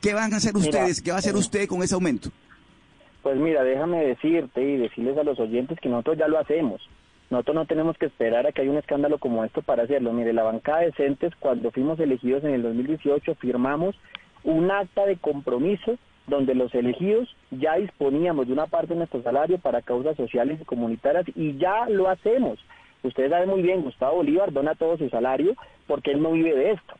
¿Qué 0.00 0.14
van 0.14 0.32
a 0.32 0.36
hacer 0.36 0.56
ustedes? 0.56 1.02
¿Qué 1.02 1.10
va 1.10 1.16
a 1.16 1.20
hacer 1.20 1.36
usted 1.36 1.68
con 1.68 1.82
ese 1.82 1.94
aumento? 1.94 2.30
Pues 3.22 3.36
mira, 3.38 3.62
déjame 3.62 4.04
decirte 4.04 4.62
y 4.62 4.78
decirles 4.78 5.16
a 5.18 5.24
los 5.24 5.38
oyentes 5.38 5.78
que 5.80 5.90
nosotros 5.90 6.18
ya 6.18 6.26
lo 6.26 6.38
hacemos. 6.38 6.80
Nosotros 7.28 7.54
no 7.54 7.66
tenemos 7.66 7.96
que 7.98 8.06
esperar 8.06 8.46
a 8.46 8.52
que 8.52 8.62
haya 8.62 8.70
un 8.70 8.78
escándalo 8.78 9.18
como 9.18 9.44
esto 9.44 9.62
para 9.62 9.84
hacerlo. 9.84 10.12
Mire, 10.12 10.32
la 10.32 10.42
bancada 10.42 10.80
de 10.80 10.92
Centes, 10.92 11.32
cuando 11.38 11.70
fuimos 11.70 12.00
elegidos 12.00 12.42
en 12.44 12.54
el 12.54 12.62
2018, 12.62 13.34
firmamos 13.36 13.94
un 14.42 14.70
acta 14.70 15.04
de 15.04 15.16
compromiso 15.16 15.98
donde 16.30 16.54
los 16.54 16.74
elegidos 16.74 17.36
ya 17.50 17.74
disponíamos 17.74 18.46
de 18.46 18.54
una 18.54 18.66
parte 18.66 18.94
de 18.94 18.98
nuestro 18.98 19.22
salario 19.22 19.58
para 19.58 19.82
causas 19.82 20.16
sociales 20.16 20.58
y 20.60 20.64
comunitarias 20.64 21.26
y 21.34 21.58
ya 21.58 21.88
lo 21.88 22.08
hacemos. 22.08 22.58
Ustedes 23.02 23.30
saben 23.30 23.48
muy 23.48 23.62
bien, 23.62 23.82
Gustavo 23.82 24.16
Bolívar 24.16 24.52
dona 24.52 24.74
todo 24.74 24.96
su 24.96 25.08
salario 25.10 25.54
porque 25.86 26.12
él 26.12 26.22
no 26.22 26.32
vive 26.32 26.54
de 26.54 26.70
esto. 26.72 26.94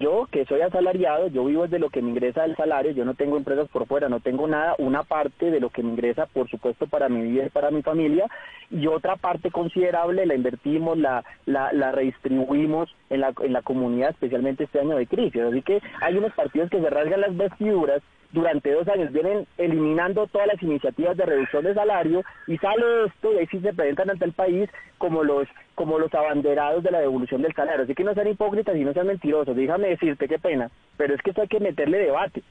Yo, 0.00 0.26
que 0.28 0.44
soy 0.46 0.60
asalariado, 0.60 1.28
yo 1.28 1.44
vivo 1.44 1.68
de 1.68 1.78
lo 1.78 1.88
que 1.88 2.02
me 2.02 2.10
ingresa 2.10 2.44
el 2.44 2.56
salario, 2.56 2.90
yo 2.90 3.04
no 3.04 3.14
tengo 3.14 3.36
empresas 3.36 3.68
por 3.68 3.86
fuera, 3.86 4.08
no 4.08 4.18
tengo 4.18 4.48
nada, 4.48 4.74
una 4.78 5.04
parte 5.04 5.52
de 5.52 5.60
lo 5.60 5.70
que 5.70 5.84
me 5.84 5.90
ingresa, 5.90 6.26
por 6.26 6.50
supuesto, 6.50 6.88
para 6.88 7.08
mi 7.08 7.22
vida 7.22 7.46
y 7.46 7.50
para 7.50 7.70
mi 7.70 7.80
familia, 7.80 8.26
y 8.72 8.88
otra 8.88 9.14
parte 9.14 9.52
considerable 9.52 10.26
la 10.26 10.34
invertimos, 10.34 10.98
la, 10.98 11.24
la, 11.46 11.72
la 11.72 11.92
redistribuimos 11.92 12.92
en 13.08 13.20
la, 13.20 13.32
en 13.40 13.52
la 13.52 13.62
comunidad, 13.62 14.10
especialmente 14.10 14.64
este 14.64 14.80
año 14.80 14.96
de 14.96 15.06
crisis. 15.06 15.40
Así 15.40 15.62
que 15.62 15.80
hay 16.00 16.16
unos 16.16 16.32
partidos 16.32 16.70
que 16.70 16.80
se 16.80 16.90
rasgan 16.90 17.20
las 17.20 17.36
vestiduras 17.36 18.02
durante 18.34 18.72
dos 18.72 18.86
años 18.88 19.12
vienen 19.12 19.46
eliminando 19.58 20.26
todas 20.26 20.48
las 20.48 20.60
iniciativas 20.60 21.16
de 21.16 21.24
reducción 21.24 21.64
de 21.64 21.72
salario 21.72 22.24
y 22.48 22.58
sale 22.58 23.04
esto 23.06 23.32
y 23.32 23.38
ahí 23.38 23.46
sí 23.46 23.60
se 23.60 23.72
presentan 23.72 24.10
ante 24.10 24.24
el 24.24 24.32
país 24.32 24.68
como 24.98 25.22
los 25.22 25.46
como 25.76 25.98
los 25.98 26.12
abanderados 26.12 26.82
de 26.82 26.90
la 26.90 26.98
devolución 26.98 27.42
del 27.42 27.54
salario. 27.54 27.84
Así 27.84 27.94
que 27.94 28.04
no 28.04 28.12
sean 28.12 28.28
hipócritas 28.28 28.76
y 28.76 28.84
no 28.84 28.92
sean 28.92 29.06
mentirosos. 29.06 29.56
Déjame 29.56 29.88
decirte 29.88 30.28
qué 30.28 30.38
pena, 30.38 30.70
pero 30.96 31.14
es 31.14 31.22
que 31.22 31.30
esto 31.30 31.42
hay 31.42 31.48
que 31.48 31.60
meterle 31.60 31.98
debate. 31.98 32.42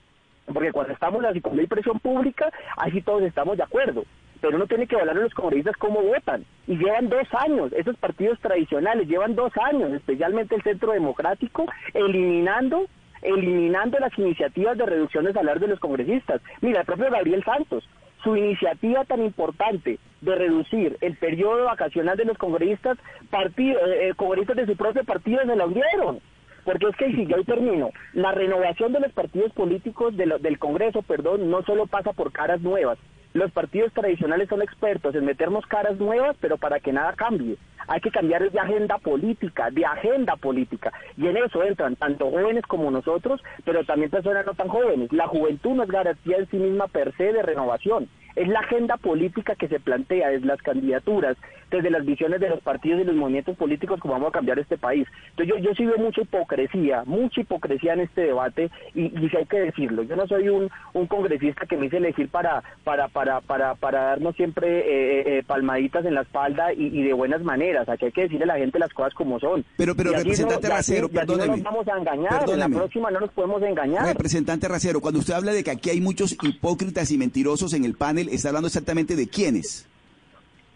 Porque 0.52 0.72
cuando 0.72 0.94
estamos 0.94 1.24
así, 1.26 1.42
cuando 1.42 1.62
hay 1.62 1.68
presión 1.68 2.00
pública, 2.00 2.50
así 2.78 3.02
todos 3.02 3.24
estamos 3.24 3.58
de 3.58 3.64
acuerdo. 3.64 4.04
pero 4.42 4.56
uno 4.56 4.68
tiene 4.68 4.88
que 4.88 4.98
hablar 4.98 5.18
a 5.18 5.22
los 5.22 5.34
congresistas 5.34 5.78
cómo 5.78 6.02
votan. 6.02 6.46
Y 6.68 6.78
llevan 6.78 7.10
dos 7.10 7.28
años, 7.34 7.74
esos 7.74 7.98
partidos 7.98 8.40
tradicionales 8.40 9.08
llevan 9.08 9.36
dos 9.36 9.52
años, 9.58 9.92
especialmente 9.92 10.56
el 10.56 10.64
Centro 10.64 10.92
Democrático, 10.94 11.66
eliminando 11.94 12.88
eliminando 13.24 13.98
las 14.00 14.18
iniciativas 14.18 14.78
de 14.78 14.86
reducción 14.86 15.26
de 15.26 15.34
salarios 15.34 15.62
de 15.62 15.68
los 15.68 15.80
congresistas. 15.80 16.42
Mira, 16.62 16.82
el 16.82 16.86
propio 16.86 17.10
Gabriel 17.10 17.44
Santos, 17.44 17.88
su 18.24 18.36
iniciativa 18.36 19.04
tan 19.06 19.22
importante 19.24 20.00
de 20.22 20.36
reducir 20.36 20.98
el 21.02 21.16
periodo 21.18 21.66
vacacional 21.66 22.16
de 22.18 22.26
los 22.26 22.38
congresistas, 22.38 22.98
partido, 23.30 23.80
eh, 23.86 24.10
eh, 24.10 24.14
congresistas 24.16 24.58
de 24.58 24.66
su 24.66 24.78
propio 24.78 25.04
partido 25.04 25.42
se 25.42 25.56
la 25.56 25.66
hundieron. 25.66 26.20
Porque 26.64 26.88
es 26.88 26.96
que, 26.96 27.12
si 27.12 27.26
ya 27.26 27.36
termino, 27.46 27.90
la 28.14 28.32
renovación 28.32 28.94
de 28.94 29.02
los 29.02 29.12
partidos 29.12 29.52
políticos 29.52 30.16
del 30.16 30.60
Congreso, 30.60 31.02
perdón, 31.02 31.52
no 31.52 31.62
solo 31.64 31.88
pasa 31.88 32.14
por 32.14 32.32
caras 32.32 32.62
nuevas. 32.62 32.98
Los 33.34 33.52
partidos 33.52 33.92
tradicionales 33.94 34.48
son 34.48 34.62
expertos 34.62 35.16
en 35.16 35.26
meternos 35.26 35.66
caras 35.66 35.98
nuevas, 35.98 36.38
pero 36.40 36.58
para 36.58 36.80
que 36.80 36.94
nada 36.94 37.14
cambie. 37.14 37.58
Hay 37.88 38.00
que 38.00 38.12
cambiar 38.12 38.50
de 38.50 38.60
agenda 38.60 38.98
política, 39.00 39.70
de 39.72 39.86
agenda 39.86 40.36
política. 40.36 40.94
Y 41.18 41.28
en 41.28 41.38
eso 41.38 41.64
entran 41.64 41.96
tanto 41.96 42.30
jóvenes 42.30 42.64
como 42.68 42.92
nosotros, 42.92 43.42
pero 43.66 43.84
también 43.86 44.12
personas 44.12 44.46
no 44.46 44.54
tan 44.54 44.68
jóvenes. 44.68 45.12
La 45.12 45.28
juventud 45.28 45.72
no 45.74 45.84
es 45.84 45.90
garantía 45.90 46.38
en 46.38 46.50
sí 46.50 46.58
misma 46.58 46.88
per 46.88 47.16
se 47.18 47.34
de 47.34 47.42
renovación 47.42 48.08
es 48.36 48.48
la 48.48 48.60
agenda 48.60 48.98
política 48.98 49.56
que 49.56 49.68
se 49.68 49.80
plantea 49.80 50.30
desde 50.30 50.46
las 50.46 50.62
candidaturas, 50.62 51.38
desde 51.70 51.90
las 51.90 52.06
visiones 52.06 52.40
de 52.40 52.50
los 52.50 52.62
partidos 52.62 53.02
y 53.02 53.04
los 53.04 53.16
movimientos 53.16 53.58
políticos 53.58 54.00
como 54.00 54.14
vamos 54.14 54.30
a 54.30 54.34
cambiar 54.34 54.60
este 54.60 54.78
país. 54.78 55.08
Entonces 55.32 55.56
yo, 55.56 55.62
yo 55.62 55.76
sí 55.76 55.86
veo 55.86 55.98
mucha 55.98 56.22
hipocresía, 56.22 57.04
mucha 57.06 57.42
hipocresía 57.42 57.94
en 57.94 58.02
este 58.02 58.22
debate 58.22 58.70
y, 58.94 59.06
y 59.06 59.32
hay 59.36 59.46
que 59.46 59.60
decirlo. 59.60 60.04
Yo 60.04 60.16
no 60.16 60.28
soy 60.28 60.50
un, 60.50 60.70
un 60.94 61.08
congresista 61.08 61.66
que 61.66 61.78
me 61.78 61.88
hice 61.88 61.98
elegir 61.98 62.30
para, 62.30 62.64
para, 62.84 63.08
para, 63.08 63.42
para, 63.42 63.76
para 63.76 64.04
darnos 64.04 64.36
siempre 64.36 64.80
eh, 64.80 64.84
eh, 65.20 65.24
eh, 65.26 65.44
palmaditas 65.46 66.06
en 66.06 66.16
la 66.16 66.22
espalda 66.22 66.74
y, 66.74 67.04
de 67.04 67.14
buenas 67.14 67.42
maneras. 67.42 67.88
Aquí 67.90 68.06
hay 68.06 68.12
que 68.12 68.22
decirle 68.24 68.44
a 68.44 68.48
la 68.48 68.58
gente 68.58 68.80
las 68.80 68.94
cosas 68.94 69.14
como 69.14 69.40
son. 69.40 69.66
Pero, 69.78 69.96
pero 69.96 70.12
representante 70.12 70.70
Racero, 70.70 71.10
perdóneme. 71.10 71.48
No 71.48 71.56
nos 71.56 71.64
vamos 71.64 71.88
a 71.88 71.98
engañar, 71.98 72.50
en 72.50 72.60
la 72.60 72.70
próxima 72.70 73.12
no 73.12 73.20
nos 73.20 73.32
podemos 73.32 73.62
engañar. 73.64 74.06
Representante 74.06 74.68
Racero, 74.68 75.02
cuando 75.02 75.20
usted 75.20 75.34
habla 75.34 75.54
de 75.54 75.64
que 75.64 75.72
aquí 75.72 75.90
hay 75.90 76.02
muchos 76.02 76.38
hipócritas 76.42 77.12
y 77.12 77.18
mentirosos 77.18 77.74
en 77.74 77.86
el 77.86 77.96
panel, 77.96 78.23
está 78.30 78.50
hablando 78.50 78.68
exactamente 78.68 79.16
de 79.16 79.28
quiénes. 79.28 79.88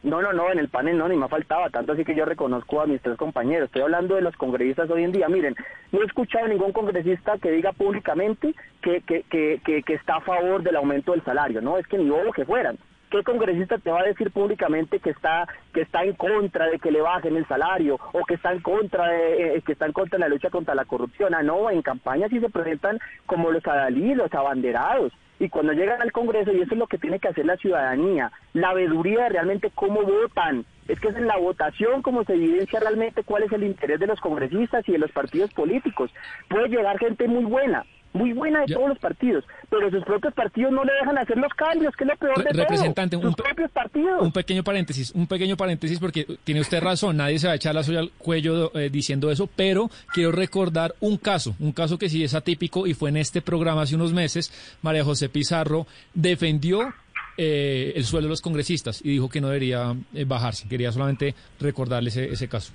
No, 0.03 0.21
no, 0.21 0.31
no, 0.31 0.51
en 0.51 0.59
el 0.59 0.69
panel 0.69 0.97
no, 0.97 1.09
ni 1.09 1.17
me 1.17 1.27
faltaba, 1.27 1.69
tanto 1.69 1.91
así 1.91 2.05
que 2.05 2.15
yo 2.15 2.23
reconozco 2.23 2.79
a 2.79 2.85
mis 2.85 3.01
tres 3.01 3.17
compañeros. 3.17 3.65
Estoy 3.65 3.81
hablando 3.81 4.15
de 4.15 4.21
los 4.21 4.35
congresistas 4.37 4.89
hoy 4.89 5.03
en 5.03 5.11
día. 5.11 5.27
Miren, 5.27 5.55
no 5.91 6.01
he 6.01 6.05
escuchado 6.05 6.45
a 6.45 6.47
ningún 6.47 6.71
congresista 6.71 7.37
que 7.39 7.51
diga 7.51 7.73
públicamente 7.73 8.53
que, 8.81 9.01
que, 9.01 9.23
que, 9.23 9.59
que, 9.83 9.93
está 9.93 10.17
a 10.17 10.21
favor 10.21 10.61
del 10.61 10.75
aumento 10.75 11.11
del 11.11 11.23
salario, 11.23 11.61
¿no? 11.61 11.77
Es 11.77 11.87
que 11.87 11.97
ni 11.97 12.05
lo 12.05 12.31
que 12.31 12.45
fueran. 12.45 12.77
¿Qué 13.09 13.23
congresista 13.23 13.77
te 13.77 13.89
va 13.89 14.01
a 14.01 14.07
decir 14.07 14.31
públicamente 14.31 14.99
que 14.99 15.09
está 15.09 15.47
que 15.73 15.81
está 15.81 16.03
en 16.03 16.13
contra 16.13 16.67
de 16.67 16.77
que 16.77 16.91
le 16.91 17.01
bajen 17.01 17.37
el 17.37 17.47
salario 17.47 17.97
o 18.11 18.23
que 18.25 18.35
está 18.35 18.51
en 18.51 18.61
contra 18.61 19.07
de 19.07 19.57
eh, 19.57 19.61
que 19.65 19.71
está 19.71 19.85
en 19.85 19.93
contra 19.93 20.17
de 20.17 20.25
la 20.25 20.29
lucha 20.29 20.49
contra 20.49 20.75
la 20.75 20.85
corrupción? 20.85 21.33
Ah, 21.33 21.41
no, 21.41 21.69
en 21.69 21.81
campaña 21.81 22.27
sí 22.27 22.39
se 22.39 22.49
presentan 22.49 22.99
como 23.25 23.49
los 23.49 23.65
adalí, 23.65 24.13
los 24.13 24.33
abanderados 24.33 25.13
y 25.39 25.49
cuando 25.49 25.73
llegan 25.73 26.01
al 26.01 26.11
Congreso, 26.11 26.51
y 26.51 26.61
eso 26.61 26.73
es 26.73 26.79
lo 26.79 26.87
que 26.87 26.97
tiene 26.97 27.19
que 27.19 27.27
hacer 27.27 27.45
la 27.45 27.57
ciudadanía, 27.57 28.31
la 28.53 28.73
veeduría 28.73 29.23
de 29.23 29.29
realmente 29.29 29.71
cómo 29.73 30.01
votan, 30.01 30.65
es 30.87 30.99
que 30.99 31.09
es 31.09 31.15
en 31.15 31.27
la 31.27 31.37
votación 31.37 32.01
como 32.01 32.23
se 32.23 32.33
evidencia 32.33 32.79
realmente 32.79 33.23
cuál 33.23 33.43
es 33.43 33.51
el 33.51 33.63
interés 33.63 33.99
de 33.99 34.07
los 34.07 34.19
congresistas 34.19 34.87
y 34.87 34.93
de 34.93 34.97
los 34.97 35.11
partidos 35.11 35.53
políticos. 35.53 36.11
Puede 36.47 36.69
llegar 36.69 36.97
gente 36.97 37.27
muy 37.27 37.43
buena, 37.43 37.85
muy 38.13 38.33
buena 38.33 38.61
de 38.61 38.73
todos 38.73 38.89
los 38.89 38.99
partidos, 38.99 39.43
pero 39.69 39.89
sus 39.89 40.03
propios 40.03 40.33
partidos 40.33 40.71
no 40.71 40.83
le 40.83 40.93
dejan 40.93 41.17
hacer 41.17 41.37
los 41.37 41.53
cambios, 41.53 41.95
que 41.95 42.03
es 42.03 42.09
lo 42.09 42.17
peor 42.17 42.43
de 42.43 42.51
representante, 42.51 43.17
todo. 43.17 43.29
Sus 43.29 43.39
un, 43.39 43.45
propios 43.45 43.71
partidos. 43.71 44.21
Un 44.21 44.31
pequeño 44.31 44.63
paréntesis, 44.63 45.11
un 45.11 45.27
pequeño 45.27 45.57
paréntesis 45.57 45.99
porque 45.99 46.25
tiene 46.43 46.61
usted 46.61 46.81
razón, 46.81 47.17
nadie 47.17 47.39
se 47.39 47.47
va 47.47 47.53
a 47.53 47.55
echar 47.55 47.75
la 47.75 47.83
suya 47.83 47.99
al 47.99 48.11
cuello 48.11 48.71
eh, 48.77 48.89
diciendo 48.89 49.31
eso, 49.31 49.49
pero 49.55 49.89
quiero 50.13 50.31
recordar 50.31 50.95
un 50.99 51.17
caso, 51.17 51.55
un 51.59 51.71
caso 51.71 51.97
que 51.97 52.09
sí 52.09 52.23
es 52.23 52.33
atípico 52.33 52.87
y 52.87 52.93
fue 52.93 53.09
en 53.09 53.17
este 53.17 53.41
programa 53.41 53.83
hace 53.83 53.95
unos 53.95 54.13
meses, 54.13 54.51
María 54.81 55.03
José 55.03 55.29
Pizarro 55.29 55.87
defendió 56.13 56.93
eh, 57.37 57.93
el 57.95 58.03
sueldo 58.03 58.27
de 58.27 58.31
los 58.31 58.41
congresistas 58.41 59.01
y 59.03 59.09
dijo 59.09 59.29
que 59.29 59.39
no 59.39 59.47
debería 59.47 59.95
eh, 60.13 60.25
bajarse. 60.25 60.67
Quería 60.67 60.91
solamente 60.91 61.35
recordarle 61.59 62.09
ese 62.09 62.47
caso. 62.47 62.73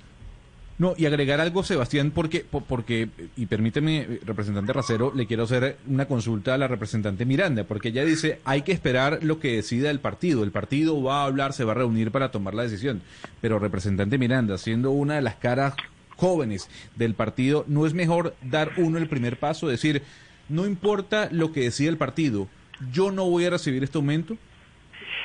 No, 0.83 0.95
y 0.97 1.05
agregar 1.05 1.39
algo, 1.39 1.63
Sebastián, 1.63 2.11
porque, 2.11 2.43
porque, 2.43 3.07
y 3.37 3.45
permíteme, 3.45 4.19
representante 4.25 4.73
Racero, 4.73 5.13
le 5.15 5.27
quiero 5.27 5.43
hacer 5.43 5.77
una 5.87 6.07
consulta 6.09 6.53
a 6.53 6.57
la 6.57 6.67
representante 6.67 7.25
Miranda, 7.25 7.63
porque 7.63 7.87
ella 7.87 8.03
dice, 8.03 8.41
hay 8.43 8.63
que 8.63 8.73
esperar 8.73 9.19
lo 9.21 9.39
que 9.39 9.55
decida 9.55 9.89
el 9.89 10.01
partido. 10.01 10.43
El 10.43 10.51
partido 10.51 11.01
va 11.01 11.21
a 11.21 11.25
hablar, 11.27 11.53
se 11.53 11.63
va 11.63 11.71
a 11.71 11.75
reunir 11.75 12.11
para 12.11 12.31
tomar 12.31 12.53
la 12.53 12.63
decisión. 12.63 13.01
Pero, 13.39 13.59
representante 13.59 14.17
Miranda, 14.17 14.57
siendo 14.57 14.91
una 14.91 15.15
de 15.15 15.21
las 15.21 15.35
caras 15.35 15.73
jóvenes 16.17 16.69
del 16.97 17.13
partido, 17.13 17.63
¿no 17.69 17.85
es 17.85 17.93
mejor 17.93 18.35
dar 18.41 18.71
uno 18.75 18.97
el 18.97 19.07
primer 19.07 19.37
paso? 19.37 19.69
Decir, 19.69 20.03
no 20.49 20.65
importa 20.65 21.29
lo 21.31 21.53
que 21.53 21.61
decida 21.61 21.87
el 21.91 21.97
partido, 21.97 22.49
yo 22.91 23.09
no 23.09 23.23
voy 23.29 23.45
a 23.45 23.51
recibir 23.51 23.85
este 23.85 23.99
aumento. 23.99 24.35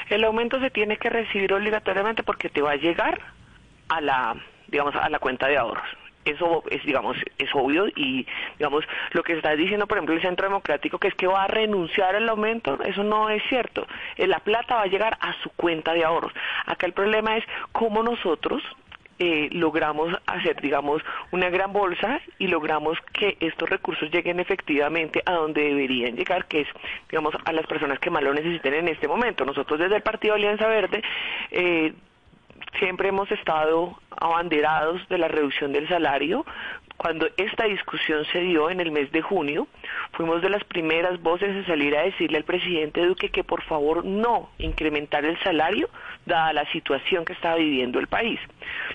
El 0.09 0.23
aumento 0.23 0.61
se 0.61 0.71
tiene 0.71 0.99
que 0.99 1.11
recibir 1.11 1.53
obligatoriamente 1.53 2.23
porque 2.23 2.49
te 2.49 2.63
va 2.63 2.71
a 2.71 2.77
llegar 2.77 3.19
a 3.89 4.01
la 4.01 4.37
digamos, 4.69 4.95
a 4.95 5.09
la 5.09 5.19
cuenta 5.19 5.49
de 5.49 5.59
ahorros. 5.59 5.89
Eso 6.25 6.63
es, 6.71 6.85
digamos, 6.85 7.17
es 7.39 7.49
obvio 7.55 7.89
y, 7.89 8.27
digamos, 8.59 8.85
lo 9.13 9.23
que 9.23 9.33
está 9.33 9.57
diciendo, 9.57 9.87
por 9.87 9.97
ejemplo, 9.97 10.15
el 10.15 10.21
Centro 10.21 10.47
Democrático, 10.47 10.99
que 10.99 11.09
es 11.09 11.15
que 11.15 11.27
va 11.27 11.45
a 11.45 11.49
renunciar 11.49 12.15
al 12.15 12.29
aumento, 12.29 12.79
eso 12.83 13.03
no 13.03 13.31
es 13.31 13.43
cierto. 13.49 13.87
Eh, 14.17 14.27
la 14.27 14.41
plata 14.41 14.77
va 14.77 14.83
a 14.83 14.87
llegar 14.87 15.17
a 15.21 15.33
su 15.43 15.51
cuenta 15.51 15.95
de 15.95 16.05
ahorros. 16.05 16.33
Acá 16.67 16.87
el 16.87 16.93
problema 16.93 17.37
es 17.37 17.45
cómo 17.73 18.03
nosotros 18.03 18.63
eh, 19.21 19.49
logramos 19.51 20.15
hacer, 20.27 20.61
digamos, 20.61 21.03
una 21.33 21.51
gran 21.51 21.73
bolsa 21.73 22.21
y 22.39 22.47
logramos 22.47 22.99
que 23.13 23.37
estos 23.41 23.69
recursos 23.69 24.11
lleguen 24.13 24.39
efectivamente 24.39 25.23
a 25.27 25.33
donde 25.33 25.63
deberían 25.63 26.15
llegar, 26.15 26.47
que 26.47 26.61
es, 26.61 26.69
digamos, 27.11 27.35
a 27.45 27.53
las 27.53 27.67
personas 27.67 27.99
que 27.99 28.11
más 28.11 28.23
lo 28.23 28.33
necesiten 28.33 28.75
en 28.75 28.89
este 28.89 29.09
momento. 29.09 29.45
Nosotros 29.45 29.81
desde 29.81 29.97
el 29.97 30.03
Partido 30.03 30.35
Alianza 30.35 30.69
Verde 30.69 31.03
eh, 31.51 31.95
siempre 32.79 33.09
hemos 33.09 33.31
estado 33.31 33.99
abanderados 34.11 35.07
de 35.09 35.19
la 35.19 35.29
reducción 35.29 35.73
del 35.73 35.89
salario. 35.89 36.45
Cuando 36.97 37.29
esta 37.37 37.65
discusión 37.65 38.25
se 38.33 38.41
dio 38.41 38.71
en 38.71 38.81
el 38.81 38.91
mes 38.91 39.13
de 39.13 39.23
junio, 39.23 39.69
fuimos 40.13 40.43
de 40.43 40.51
las 40.51 40.65
primeras 40.65 41.23
voces 41.23 41.49
en 41.49 41.65
salir 41.65 41.97
a 41.97 42.03
decirle 42.03 42.39
al 42.39 42.45
presidente 42.45 43.07
Duque 43.07 43.31
que 43.31 43.45
por 43.45 43.63
favor 43.63 44.05
no 44.05 44.51
incrementar 44.59 45.25
el 45.25 45.39
salario, 45.45 45.89
dada 46.27 46.53
la 46.53 46.65
situación 46.73 47.25
que 47.25 47.35
estaba 47.35 47.55
viviendo 47.55 48.01
el 48.01 48.09
país. 48.09 48.41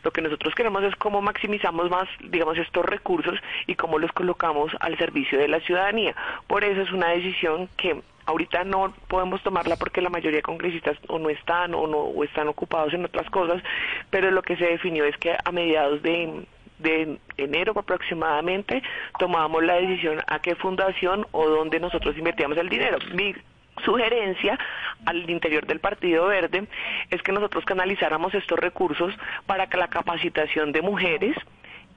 Lo 0.03 0.11
que 0.11 0.21
nosotros 0.21 0.53
queremos 0.53 0.83
es 0.83 0.93
cómo 0.97 1.21
maximizamos 1.21 1.89
más, 1.89 2.09
digamos, 2.19 2.57
estos 2.57 2.85
recursos 2.85 3.39
y 3.67 3.75
cómo 3.75 3.97
los 3.99 4.11
colocamos 4.11 4.73
al 4.81 4.97
servicio 4.97 5.39
de 5.39 5.47
la 5.47 5.61
ciudadanía. 5.61 6.13
Por 6.47 6.65
eso 6.65 6.81
es 6.81 6.91
una 6.91 7.07
decisión 7.07 7.69
que 7.77 8.01
Ahorita 8.25 8.63
no 8.63 8.93
podemos 9.07 9.41
tomarla 9.43 9.75
porque 9.75 10.01
la 10.01 10.09
mayoría 10.09 10.37
de 10.37 10.43
congresistas 10.43 10.97
o 11.07 11.19
no 11.19 11.29
están 11.29 11.73
o 11.73 11.87
no 11.87 11.97
o 11.97 12.23
están 12.23 12.47
ocupados 12.47 12.93
en 12.93 13.05
otras 13.05 13.29
cosas, 13.29 13.61
pero 14.09 14.31
lo 14.31 14.41
que 14.41 14.55
se 14.57 14.65
definió 14.65 15.05
es 15.05 15.17
que 15.17 15.35
a 15.43 15.51
mediados 15.51 16.01
de, 16.01 16.45
de 16.79 17.17
enero 17.37 17.73
aproximadamente 17.75 18.81
tomábamos 19.19 19.63
la 19.63 19.75
decisión 19.75 20.21
a 20.27 20.39
qué 20.39 20.55
fundación 20.55 21.27
o 21.31 21.47
dónde 21.47 21.79
nosotros 21.79 22.17
invertíamos 22.17 22.57
el 22.57 22.69
dinero. 22.69 22.97
Mi 23.13 23.35
sugerencia 23.83 24.57
al 25.05 25.29
interior 25.29 25.65
del 25.65 25.79
Partido 25.79 26.27
Verde 26.27 26.67
es 27.09 27.21
que 27.21 27.31
nosotros 27.31 27.65
canalizáramos 27.65 28.33
estos 28.33 28.59
recursos 28.59 29.13
para 29.45 29.67
que 29.67 29.77
la 29.77 29.87
capacitación 29.87 30.71
de 30.71 30.81
mujeres 30.81 31.35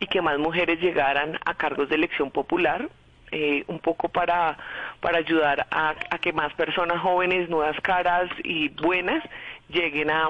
y 0.01 0.07
que 0.07 0.23
más 0.23 0.39
mujeres 0.39 0.81
llegaran 0.81 1.39
a 1.45 1.55
cargos 1.55 1.89
de 1.89 1.97
elección 1.97 2.31
popular, 2.31 2.89
eh, 3.33 3.65
un 3.67 3.79
poco 3.81 4.09
para, 4.09 4.57
para 5.01 5.19
ayudar 5.19 5.67
a, 5.71 5.95
que 6.21 6.33
más 6.33 6.53
personas 6.55 7.01
jóvenes, 7.01 7.49
nuevas 7.49 7.81
caras 7.81 8.31
y 8.45 8.69
buenas 8.69 9.23
lleguen 9.69 10.11
a, 10.11 10.29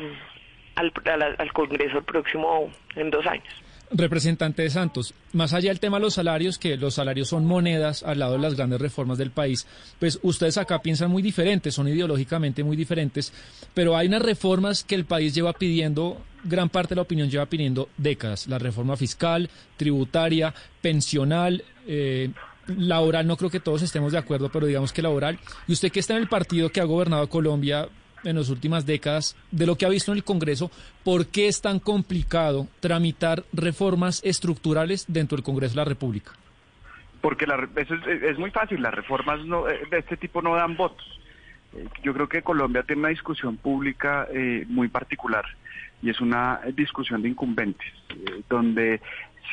al, 0.77 0.93
al 1.39 1.53
Congreso 1.53 1.99
el 1.99 2.05
próximo 2.05 2.71
en 2.95 3.11
dos 3.11 3.27
años. 3.27 3.63
Representante 3.91 4.63
de 4.63 4.71
Santos, 4.71 5.15
más 5.33 5.53
allá 5.53 5.69
del 5.69 5.79
tema 5.79 5.99
de 5.99 6.03
los 6.03 6.15
salarios, 6.15 6.59
que 6.59 6.77
los 6.77 6.95
salarios 6.95 7.29
son 7.29 7.47
monedas 7.47 8.03
al 8.03 8.19
lado 8.19 8.33
de 8.33 8.41
las 8.41 8.57
grandes 8.57 8.81
reformas 8.81 9.17
del 9.17 9.31
país, 9.31 9.65
pues 10.01 10.19
ustedes 10.23 10.59
acá 10.59 10.83
piensan 10.83 11.09
muy 11.09 11.23
diferentes, 11.23 11.75
son 11.75 11.87
ideológicamente 11.87 12.65
muy 12.65 12.77
diferentes, 12.77 13.33
pero 13.75 13.97
hay 13.97 14.09
unas 14.09 14.23
reformas 14.23 14.83
que 14.83 14.97
el 14.97 15.05
país 15.05 15.37
lleva 15.37 15.53
pidiendo, 15.53 16.21
gran 16.43 16.69
parte 16.69 16.91
de 16.91 16.97
la 16.97 17.03
opinión 17.03 17.31
lleva 17.31 17.47
pidiendo 17.47 17.89
décadas, 17.97 18.49
la 18.49 18.59
reforma 18.59 18.97
fiscal, 18.97 19.49
tributaria, 19.77 20.53
pensional, 20.83 21.63
eh, 21.87 22.31
laboral, 22.69 23.27
no 23.27 23.37
creo 23.37 23.51
que 23.51 23.61
todos 23.61 23.83
estemos 23.83 24.13
de 24.13 24.19
acuerdo, 24.19 24.49
pero 24.49 24.67
digamos 24.67 24.93
que 24.93 25.03
laboral. 25.03 25.39
Y 25.67 25.73
usted 25.73 25.91
que 25.91 26.01
está 26.01 26.15
en 26.15 26.23
el 26.23 26.29
partido 26.29 26.71
que 26.71 26.81
ha 26.81 26.85
gobernado 26.85 27.29
Colombia 27.29 27.89
en 28.25 28.37
las 28.37 28.49
últimas 28.49 28.87
décadas, 28.87 29.37
de 29.51 29.67
lo 29.67 29.77
que 29.77 29.87
ha 29.87 29.89
visto 29.89 30.11
en 30.11 30.19
el 30.19 30.25
Congreso, 30.25 30.71
¿por 31.05 31.27
qué 31.27 31.47
es 31.47 31.61
tan 31.61 31.79
complicado 31.79 32.67
tramitar 32.81 33.45
reformas 33.53 34.21
estructurales 34.25 35.05
dentro 35.07 35.37
del 35.37 35.45
Congreso 35.45 35.75
de 35.75 35.81
la 35.81 35.85
República? 35.85 36.33
Porque 37.21 37.47
la, 37.47 37.69
es, 37.77 38.39
muy 38.39 38.51
fácil, 38.51 38.83
las 38.83 38.95
reformas 38.95 39.45
no, 39.45 39.69
eh, 39.69 39.81
de 39.91 39.99
este 39.99 40.17
tipo 40.17 40.43
no 40.43 40.57
dan 40.57 40.77
votos. 40.77 41.21
Eh, 41.75 41.87
yo 42.03 42.13
creo 42.15 42.29
que 42.29 42.43
Colombia 42.43 42.83
tiene 42.83 43.01
una 43.01 43.09
discusión 43.11 43.57
pública 43.57 44.27
eh, 44.33 44.65
muy 44.69 44.89
particular 44.89 45.45
y 46.03 46.11
es 46.11 46.21
una 46.21 46.61
discusión 46.75 47.23
de 47.23 47.31
incumbentes, 47.31 47.93
eh, 48.11 48.43
donde 48.49 49.01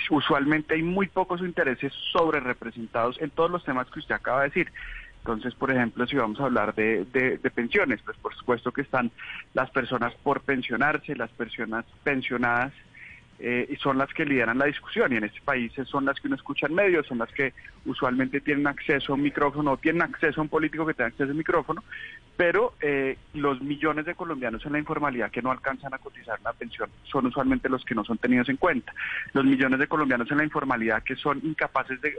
usualmente 0.09 0.75
hay 0.75 0.83
muy 0.83 1.07
pocos 1.07 1.41
intereses 1.41 1.93
sobre 2.11 2.39
representados 2.39 3.19
en 3.21 3.29
todos 3.29 3.51
los 3.51 3.63
temas 3.63 3.89
que 3.89 3.99
usted 3.99 4.15
acaba 4.15 4.41
de 4.41 4.49
decir. 4.49 4.71
Entonces, 5.19 5.55
por 5.55 5.71
ejemplo, 5.71 6.05
si 6.05 6.17
vamos 6.17 6.39
a 6.41 6.45
hablar 6.45 6.75
de, 6.75 7.05
de, 7.05 7.51
pensiones, 7.51 8.01
pues 8.03 8.17
por 8.17 8.35
supuesto 8.35 8.73
que 8.73 8.81
están 8.81 9.09
las 9.53 9.69
personas 9.69 10.13
por 10.15 10.41
pensionarse, 10.41 11.15
las 11.15 11.29
personas 11.31 11.85
pensionadas, 12.03 12.73
eh, 13.39 13.67
y 13.69 13.75
son 13.77 13.97
las 13.97 14.13
que 14.13 14.25
lideran 14.25 14.57
la 14.57 14.65
discusión 14.65 15.11
y 15.11 15.17
en 15.17 15.25
este 15.25 15.41
país 15.41 15.71
son 15.85 16.05
las 16.05 16.19
que 16.19 16.27
uno 16.27 16.35
escucha 16.35 16.67
en 16.67 16.75
medios, 16.75 17.07
son 17.07 17.17
las 17.17 17.31
que 17.31 17.53
usualmente 17.85 18.41
tienen 18.41 18.67
acceso 18.67 19.11
a 19.11 19.15
un 19.15 19.23
micrófono 19.23 19.71
o 19.71 19.77
tienen 19.77 20.03
acceso 20.03 20.39
a 20.39 20.43
un 20.43 20.49
político 20.49 20.85
que 20.85 20.93
tenga 20.93 21.07
acceso 21.07 21.29
a 21.29 21.31
un 21.31 21.37
micrófono, 21.37 21.83
pero 22.37 22.73
eh, 22.81 23.17
los 23.33 23.61
millones 23.61 24.05
de 24.05 24.15
colombianos 24.15 24.65
en 24.65 24.73
la 24.73 24.79
informalidad 24.79 25.31
que 25.31 25.41
no 25.41 25.51
alcanzan 25.51 25.93
a 25.93 25.97
cotizar 25.97 26.39
una 26.39 26.53
pensión 26.53 26.89
son 27.03 27.25
usualmente 27.25 27.69
los 27.69 27.83
que 27.83 27.95
no 27.95 28.03
son 28.03 28.17
tenidos 28.17 28.49
en 28.49 28.57
cuenta. 28.57 28.93
Los 29.33 29.45
millones 29.45 29.79
de 29.79 29.87
colombianos 29.87 30.29
en 30.31 30.37
la 30.37 30.43
informalidad 30.43 31.03
que 31.03 31.15
son 31.15 31.39
incapaces 31.43 31.99
de, 32.01 32.15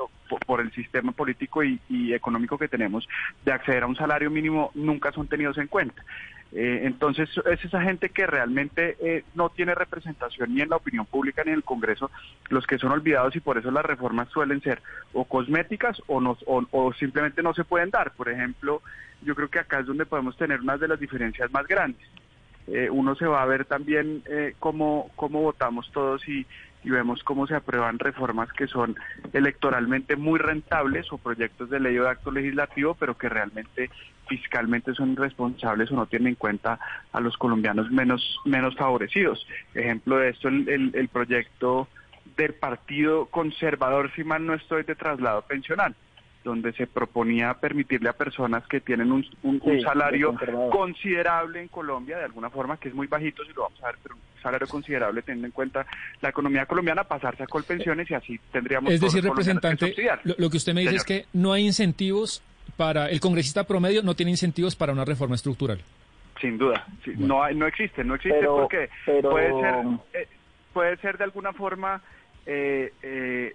por, 0.47 0.61
el 0.61 0.73
sistema 0.73 1.13
político 1.13 1.63
y 1.63 2.13
económico 2.13 2.59
que 2.59 2.69
tenemos 2.69 3.09
de 3.45 3.53
acceder 3.53 3.83
a 3.83 3.87
un 3.87 3.97
salario 3.97 4.31
mínimo 4.31 4.71
nunca 4.75 5.13
son 5.13 5.27
tenidos 5.27 5.59
en 5.59 5.69
cuenta. 5.69 6.03
Eh, 6.57 6.83
entonces 6.85 7.29
es 7.51 7.65
esa 7.65 7.83
gente 7.83 8.11
que 8.11 8.29
realmente 8.29 8.97
eh, 9.01 9.25
no 9.35 9.49
tiene 9.49 9.75
representación 9.75 10.55
ni 10.55 10.61
en 10.61 10.69
la 10.69 10.77
opinión 10.77 11.05
pública 11.05 11.43
ni 11.43 11.51
en 11.51 11.57
el 11.57 11.65
Congreso, 11.65 12.13
los 12.49 12.65
que 12.65 12.79
son 12.79 12.93
olvidados 12.93 13.35
y 13.35 13.41
por 13.41 13.59
eso 13.59 13.73
las 13.73 13.85
reformas 13.85 14.29
suelen 14.29 14.63
ser 14.63 14.81
o 15.13 15.25
cosméticas 15.25 16.01
o, 16.07 16.21
no, 16.21 16.39
o, 16.47 16.93
simplemente 16.93 17.43
no 17.43 17.55
se 17.55 17.65
pueden 17.65 17.91
dar. 17.91 18.13
Por 18.13 18.29
ejemplo, 18.29 18.83
yo 19.23 19.35
creo 19.35 19.49
que 19.49 19.59
acá 19.59 19.81
es 19.81 19.87
donde 19.87 20.07
podemos 20.07 20.37
tener 20.37 20.61
una 20.61 20.77
de 20.77 20.87
las 20.87 21.01
diferencias 21.01 21.51
más 21.51 21.67
grandes. 21.67 22.07
Eh, 22.69 22.89
uno 22.89 23.17
se 23.17 23.27
va 23.27 23.43
a 23.43 23.47
ver 23.47 23.65
también 23.65 24.23
cómo, 24.61 25.11
cómo 25.17 25.43
votamos 25.43 25.91
todos 25.93 26.27
y, 26.29 26.47
y 26.85 26.91
vemos 26.91 27.25
cómo 27.25 27.47
se 27.47 27.55
aprueban 27.55 27.99
reformas 27.99 28.53
que 28.53 28.67
son 28.67 28.97
electoralmente 29.33 30.17
muy 30.17 30.39
rentables 30.39 31.11
o 31.13 31.19
proyectos 31.19 31.71
de 31.71 31.81
ley 31.81 31.99
o 31.99 32.05
de 32.05 32.11
acto 32.11 32.31
legislativo, 32.31 32.95
pero 32.95 33.17
que 33.17 33.29
realmente 33.29 33.91
fiscalmente 34.29 34.95
son 34.95 35.13
irresponsables 35.13 35.91
o 35.91 35.97
no 35.97 36.07
tienen 36.07 36.29
en 36.29 36.35
cuenta 36.35 36.79
a 37.13 37.21
los 37.21 37.37
colombianos 37.37 37.91
menos, 37.91 38.39
menos 38.45 38.77
favorecidos. 38.77 39.47
Ejemplo 39.75 40.19
de 40.19 40.31
esto, 40.31 40.49
el, 40.49 40.93
el, 40.95 41.09
proyecto 41.09 41.89
del 42.37 42.55
Partido 42.55 43.27
Conservador, 43.27 44.11
si 44.15 44.25
mal 44.25 44.47
no 44.47 44.55
estoy, 44.55 44.83
de 44.83 44.95
traslado 44.95 45.43
pensional 45.43 45.95
donde 46.45 46.73
se 46.75 46.87
proponía 46.87 47.55
permitirle 47.55 48.11
a 48.11 48.13
personas 48.13 48.67
que 48.69 48.81
tienen 48.81 49.11
un, 49.11 49.27
salario 49.83 50.37
considerable 50.71 51.63
en 51.63 51.69
Colombia, 51.69 52.19
de 52.19 52.25
alguna 52.25 52.51
forma, 52.51 52.77
que 52.77 52.89
es 52.89 52.95
muy 52.95 53.07
bajito, 53.07 53.43
si 53.45 53.53
lo 53.55 53.63
vamos 53.63 53.83
a 53.83 53.87
ver, 53.87 53.97
pero 54.03 54.15
un 54.15 54.43
salario 54.43 54.69
considerable 54.69 55.23
teniendo 55.23 55.47
en 55.47 55.53
cuenta 55.53 55.87
la 56.21 56.29
economía 56.29 56.67
colombiana, 56.67 57.03
pasarse 57.05 57.43
a 57.43 57.47
colpensiones 57.47 58.11
y 58.11 58.15
así 58.15 58.41
tendríamos... 58.53 58.93
Es 58.93 59.01
decir, 59.01 59.25
representante, 59.25 59.95
lo, 60.25 60.51
que 60.51 60.59
usted 60.59 60.75
me 60.75 60.83
dice 60.83 60.97
es 60.97 61.05
que 61.05 61.25
no 61.33 61.55
hay 61.55 61.65
incentivos 61.65 62.43
para, 62.77 63.09
el 63.09 63.21
congresista 63.21 63.65
promedio 63.65 64.03
no 64.03 64.15
tiene 64.15 64.31
incentivos 64.31 64.77
para 64.77 64.93
una 64.93 65.05
reforma 65.05 65.35
estructural. 65.35 65.81
Sin 66.41 66.59
duda, 66.59 66.87
no, 67.17 67.43
hay, 67.43 67.55
no 67.55 67.67
existe, 67.67 68.05
no 68.05 68.17
existe 68.17 68.45
porque 68.45 68.91
puede, 69.23 69.61
ser, 69.61 69.75
eh, 70.13 70.29
puede 70.75 70.97
ser 70.99 71.17
de 71.17 71.25
alguna 71.25 71.55
forma... 71.55 72.03
Eh, 72.47 72.93
eh, 73.03 73.55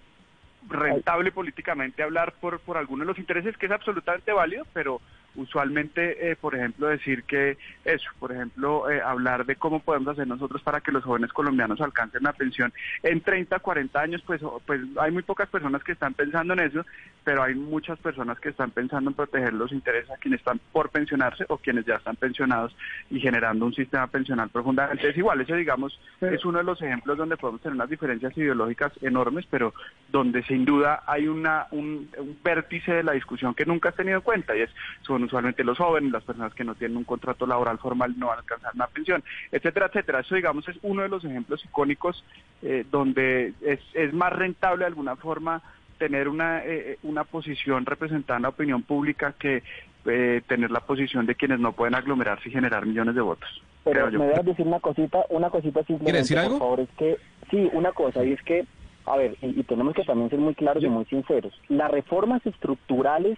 rentable 0.68 1.32
políticamente 1.32 2.04
hablar 2.04 2.34
por, 2.34 2.60
por 2.60 2.78
algunos 2.78 3.06
de 3.06 3.12
los 3.12 3.20
intereses, 3.20 3.58
que 3.58 3.68
es 3.68 3.72
absolutamente 3.72 4.32
válido, 4.32 4.66
pero 4.74 5.02
usualmente, 5.36 6.32
eh, 6.32 6.36
por 6.36 6.56
ejemplo, 6.56 6.88
decir 6.88 7.24
que 7.24 7.58
eso, 7.86 8.10
por 8.20 8.32
ejemplo, 8.32 8.90
eh, 8.90 9.02
hablar 9.02 9.46
de 9.46 9.56
cómo 9.56 9.80
podemos 9.80 10.10
hacer 10.10 10.28
nosotros 10.28 10.62
para 10.62 10.82
que 10.82 10.92
los 10.92 11.04
jóvenes 11.04 11.32
colombianos 11.34 11.82
alcancen 11.82 12.24
la 12.24 12.34
pensión 12.34 12.74
en 13.04 13.22
30, 13.22 13.60
40 13.60 14.00
años, 14.00 14.22
pues, 14.26 14.42
pues 14.66 14.82
hay 15.00 15.12
muy 15.12 15.24
pocas 15.24 15.50
personas 15.50 15.84
que 15.84 15.94
están 15.94 16.14
pensando 16.14 16.54
en 16.54 16.60
eso, 16.60 16.86
pero 17.24 17.44
hay 17.44 17.56
muchas 17.56 18.00
personas 18.00 18.40
que 18.40 18.50
están 18.50 18.72
pensando 18.72 19.10
en 19.10 19.16
proteger 19.16 19.54
los 19.54 19.72
intereses 19.72 20.10
a 20.12 20.18
quienes 20.18 20.40
están 20.40 20.60
por 20.72 20.90
pensionarse 20.90 21.46
o 21.50 21.58
quienes 21.58 21.86
ya 21.86 21.96
están 21.96 22.16
pensionados 22.16 22.76
y 23.10 23.20
generando 23.20 23.66
un 23.66 23.74
sistema 23.74 24.08
pensional 24.08 24.50
profundamente 24.50 25.08
desigual. 25.08 25.42
Ese, 25.42 25.56
digamos, 25.56 26.00
es 26.22 26.44
uno 26.46 26.60
de 26.60 26.64
los 26.64 26.82
ejemplos 26.82 27.18
donde 27.18 27.38
podemos 27.38 27.62
tener 27.62 27.76
unas 27.76 27.90
diferencias 27.90 28.36
ideológicas 28.38 28.92
enormes, 29.02 29.46
pero 29.50 29.74
donde 30.10 30.44
sin 30.44 30.66
duda 30.66 31.04
hay 31.06 31.28
una, 31.28 31.68
un, 31.72 32.10
vértice 32.44 32.94
de 32.94 33.04
la 33.04 33.14
discusión 33.14 33.54
que 33.54 33.66
nunca 33.66 33.90
has 33.90 33.96
tenido 33.96 34.18
en 34.18 34.24
cuenta 34.24 34.56
y 34.56 34.62
es 34.62 34.70
son 35.02 35.19
usualmente 35.24 35.64
los 35.64 35.78
jóvenes, 35.78 36.12
las 36.12 36.24
personas 36.24 36.54
que 36.54 36.64
no 36.64 36.76
tienen 36.76 36.98
un 36.98 37.04
contrato 37.04 37.46
laboral 37.46 37.80
formal 37.80 38.18
no 38.18 38.28
van 38.28 38.38
a 38.38 38.42
alcanzar 38.42 38.72
una 38.76 38.88
pensión, 38.88 39.24
etcétera, 39.52 39.88
etcétera. 39.88 40.20
Eso, 40.20 40.36
digamos, 40.36 40.68
es 40.68 40.78
uno 40.82 41.04
de 41.04 41.10
los 41.10 41.24
ejemplos 41.24 41.64
icónicos 41.66 42.24
eh, 42.62 42.86
donde 42.90 43.54
es, 43.62 43.80
es 43.94 44.14
más 44.14 44.34
rentable 44.34 44.84
de 44.84 44.88
alguna 44.88 45.16
forma 45.16 45.62
tener 46.00 46.28
una, 46.28 46.66
eh, 46.66 46.98
una 47.04 47.26
posición 47.26 47.86
representada 47.86 48.38
en 48.38 48.44
la 48.44 48.50
opinión 48.50 48.82
pública 48.82 49.36
que 49.38 49.62
eh, 50.06 50.42
tener 50.48 50.72
la 50.72 50.80
posición 50.80 51.26
de 51.26 51.36
quienes 51.36 51.60
no 51.60 51.74
pueden 51.74 51.94
aglomerarse 51.94 52.50
y 52.50 52.52
generar 52.52 52.86
millones 52.86 53.16
de 53.16 53.22
votos. 53.22 53.50
Pero 53.84 54.10
me 54.12 54.18
voy 54.18 54.34
a 54.34 54.42
decir 54.42 54.66
una 54.66 54.80
cosita, 54.80 55.26
una 55.30 55.50
cosita 55.50 55.84
simplemente, 55.84 56.20
decir 56.20 56.38
algo? 56.38 56.58
por 56.58 56.60
favor, 56.60 56.80
es 56.80 56.90
que, 56.98 57.18
sí, 57.52 57.70
una 57.74 57.92
cosa, 57.92 58.24
y 58.24 58.32
es 58.32 58.42
que, 58.44 58.66
a 59.06 59.18
ver, 59.18 59.36
y, 59.42 59.62
tenemos 59.64 59.94
que 59.94 60.04
también 60.04 60.30
ser 60.30 60.40
muy 60.40 60.56
claros 60.56 60.84
y 60.84 60.88
muy 60.88 61.06
sinceros, 61.06 61.54
las 61.68 61.92
reformas 61.92 62.46
estructurales 62.46 63.38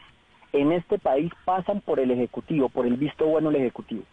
en 0.54 0.72
este 0.72 1.00
país 1.00 1.32
pasan 1.46 1.82
por 1.82 2.00
el 2.00 2.12
Ejecutivo, 2.12 2.70
por 2.70 2.86
el 2.86 2.96
visto 2.96 3.26
bueno 3.26 3.50
del 3.50 3.62
Ejecutivo. 3.62 4.04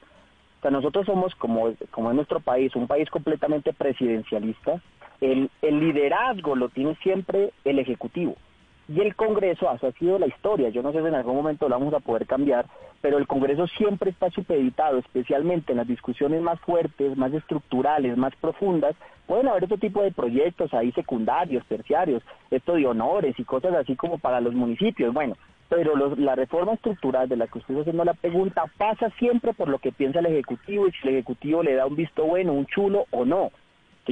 O 0.58 0.62
sea, 0.62 0.70
nosotros 0.70 1.06
somos, 1.06 1.34
como, 1.36 1.72
como 1.90 2.10
en 2.10 2.16
nuestro 2.16 2.40
país, 2.40 2.74
un 2.74 2.86
país 2.86 3.08
completamente 3.10 3.72
presidencialista, 3.72 4.80
el, 5.20 5.50
el 5.62 5.80
liderazgo 5.80 6.56
lo 6.56 6.68
tiene 6.68 6.96
siempre 6.96 7.52
el 7.64 7.78
Ejecutivo. 7.78 8.36
Y 8.88 9.00
el 9.00 9.14
Congreso, 9.14 9.70
eso 9.70 9.86
ha 9.86 9.92
sido 9.92 10.18
la 10.18 10.26
historia, 10.26 10.70
yo 10.70 10.82
no 10.82 10.92
sé 10.92 11.02
si 11.02 11.06
en 11.08 11.14
algún 11.14 11.36
momento 11.36 11.68
lo 11.68 11.78
vamos 11.78 11.92
a 11.92 12.00
poder 12.00 12.26
cambiar, 12.26 12.64
pero 13.02 13.18
el 13.18 13.26
Congreso 13.26 13.66
siempre 13.66 14.10
está 14.10 14.30
supeditado, 14.30 14.96
especialmente 14.96 15.72
en 15.72 15.78
las 15.78 15.86
discusiones 15.86 16.40
más 16.40 16.58
fuertes, 16.60 17.14
más 17.14 17.34
estructurales, 17.34 18.16
más 18.16 18.34
profundas, 18.36 18.96
pueden 19.26 19.46
haber 19.46 19.64
otro 19.64 19.76
tipo 19.76 20.02
de 20.02 20.10
proyectos 20.10 20.72
ahí 20.72 20.90
secundarios, 20.92 21.66
terciarios, 21.66 22.22
esto 22.50 22.76
de 22.76 22.86
honores 22.86 23.38
y 23.38 23.44
cosas 23.44 23.74
así 23.74 23.94
como 23.94 24.16
para 24.16 24.40
los 24.40 24.54
municipios, 24.54 25.12
bueno, 25.12 25.36
pero 25.68 25.94
la 26.16 26.34
reforma 26.34 26.74
estructural 26.74 27.28
de 27.28 27.36
la 27.36 27.46
que 27.46 27.58
usted 27.58 27.74
está 27.74 27.82
haciendo 27.82 28.04
la 28.04 28.14
pregunta 28.14 28.64
pasa 28.78 29.10
siempre 29.18 29.52
por 29.52 29.68
lo 29.68 29.78
que 29.78 29.92
piensa 29.92 30.20
el 30.20 30.26
Ejecutivo 30.26 30.88
y 30.88 30.92
si 30.92 31.08
el 31.08 31.14
Ejecutivo 31.14 31.62
le 31.62 31.74
da 31.74 31.86
un 31.86 31.96
visto 31.96 32.24
bueno, 32.24 32.52
un 32.52 32.66
chulo 32.66 33.06
o 33.10 33.24
no 33.24 33.50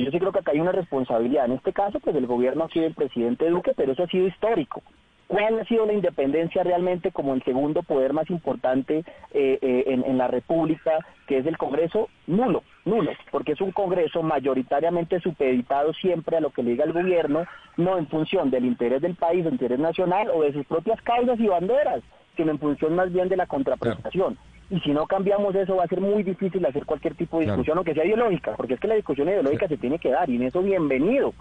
yo 0.03 0.11
sí 0.11 0.19
creo 0.19 0.33
que 0.33 0.41
acá 0.41 0.53
hay 0.53 0.61
una 0.61 0.73
responsabilidad. 0.73 1.47
En 1.47 1.53
este 1.53 1.73
caso, 1.73 2.01
pues 2.01 2.15
el 2.17 2.27
gobierno 2.27 2.65
ha 2.65 2.69
sido 2.69 2.87
el 2.87 2.95
presidente 2.95 3.49
Duque, 3.49 3.73
pero 3.77 3.93
eso 3.93 4.03
ha 4.03 4.09
sido 4.09 4.27
histórico. 4.27 4.83
¿Cuál 5.29 5.59
ha 5.59 5.65
sido 5.65 5.87
la 5.87 5.93
independencia 5.93 6.63
realmente 6.63 7.11
como 7.11 7.35
el 7.35 7.43
segundo 7.43 7.83
poder 7.83 8.13
más 8.13 8.31
importante 8.31 8.99
eh, 9.35 9.59
eh, 9.61 9.85
en, 9.87 10.19
la 10.19 10.29
República, 10.29 10.99
que 11.27 11.39
es 11.39 11.47
el 11.47 11.59
Congreso? 11.59 12.09
Nulo, 12.29 12.63
nulo, 12.85 13.11
porque 13.33 13.53
es 13.53 13.61
un 13.61 13.73
Congreso 13.73 14.23
mayoritariamente 14.23 15.19
supeditado 15.21 15.93
siempre 15.95 16.37
a 16.37 16.41
lo 16.41 16.51
que 16.51 16.63
le 16.63 16.71
diga 16.71 16.85
el 16.85 16.93
gobierno, 16.93 17.45
no 17.77 17.99
en 17.99 18.07
función 18.07 18.51
del 18.51 18.67
interés 18.67 19.03
del 19.03 19.17
país, 19.17 19.45
del 19.45 19.55
interés 19.55 19.81
nacional 19.81 20.31
o 20.33 20.43
de 20.43 20.53
sus 20.53 20.65
propias 20.67 21.01
causas 21.03 21.41
y 21.41 21.49
banderas, 21.49 22.03
sino 22.37 22.53
en 22.53 22.61
función 22.61 22.95
más 22.95 23.13
bien 23.13 23.29
de 23.29 23.37
la 23.37 23.47
contraprestación 23.47 24.39
y 24.69 24.81
si 24.81 24.91
no 24.91 25.07
cambiamos 25.07 25.55
eso 25.55 25.77
va 25.77 25.85
a 25.85 25.89
ser 25.89 26.01
muy 26.01 26.23
difícil 26.23 26.65
hacer 26.67 26.85
cualquier 26.85 27.15
tipo 27.15 27.39
de 27.39 27.47
discusión, 27.47 27.79
aunque 27.79 27.95
sea 27.95 28.05
ideológica, 28.05 28.55
porque 28.57 28.75
es 28.75 28.81
que 28.81 28.89
la 28.89 28.97
discusión 28.97 29.29
ideológica 29.29 29.69
se 29.69 29.77
tiene 29.77 29.99
que 29.99 30.11
dar 30.11 30.29
y 30.29 30.37
en 30.37 30.43
eso 30.43 30.63
bienvenido. 30.63 31.33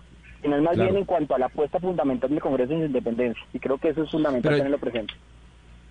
Y 0.46 0.50
no 0.50 0.58
es 0.58 0.62
más 0.62 0.78
bien 0.78 0.96
en 0.96 1.06
cuanto 1.06 1.34
a 1.34 1.40
la 1.40 1.48
apuesta 1.48 1.80
fundamental 1.80 2.30
del 2.30 2.40
Congreso 2.40 2.74
en 2.74 2.80
su 2.80 2.86
independencia. 2.86 3.44
Y 3.54 3.60
creo 3.60 3.78
que 3.78 3.90
eso 3.90 4.04
es 4.04 4.12
fundamental 4.12 4.56
tenerlo 4.56 4.78
presente. 4.78 5.14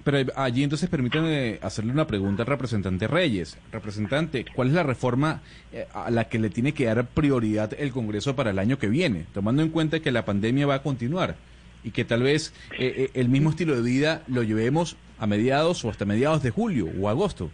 Pero 0.04 0.30
allí 0.36 0.62
entonces 0.62 0.88
permítanme 0.88 1.58
hacerle 1.62 1.90
una 1.90 2.06
pregunta 2.06 2.42
al 2.42 2.46
representante 2.46 3.08
Reyes. 3.08 3.58
Representante, 3.72 4.44
¿cuál 4.54 4.68
es 4.68 4.74
la 4.74 4.82
reforma 4.82 5.40
eh, 5.72 5.86
a 5.92 6.10
la 6.10 6.28
que 6.28 6.38
le 6.38 6.50
tiene 6.50 6.72
que 6.72 6.84
dar 6.84 7.06
prioridad 7.06 7.72
el 7.76 7.90
Congreso 7.90 8.36
para 8.36 8.50
el 8.50 8.58
año 8.58 8.78
que 8.78 8.88
viene, 8.88 9.24
tomando 9.32 9.62
en 9.62 9.70
cuenta 9.70 10.00
que 10.00 10.12
la 10.12 10.24
pandemia 10.24 10.66
va 10.66 10.76
a 10.76 10.82
continuar? 10.82 11.36
y 11.84 11.90
que 11.90 12.04
tal 12.06 12.22
vez 12.22 12.54
eh, 12.78 12.94
eh, 12.96 13.10
el 13.12 13.28
mismo 13.28 13.50
estilo 13.50 13.76
de 13.76 13.82
vida 13.82 14.22
lo 14.26 14.42
llevemos 14.42 14.96
a 15.18 15.26
mediados 15.26 15.84
o 15.84 15.90
hasta 15.90 16.06
mediados 16.06 16.42
de 16.42 16.50
julio 16.50 16.88
o 16.98 17.10
agosto. 17.10 17.50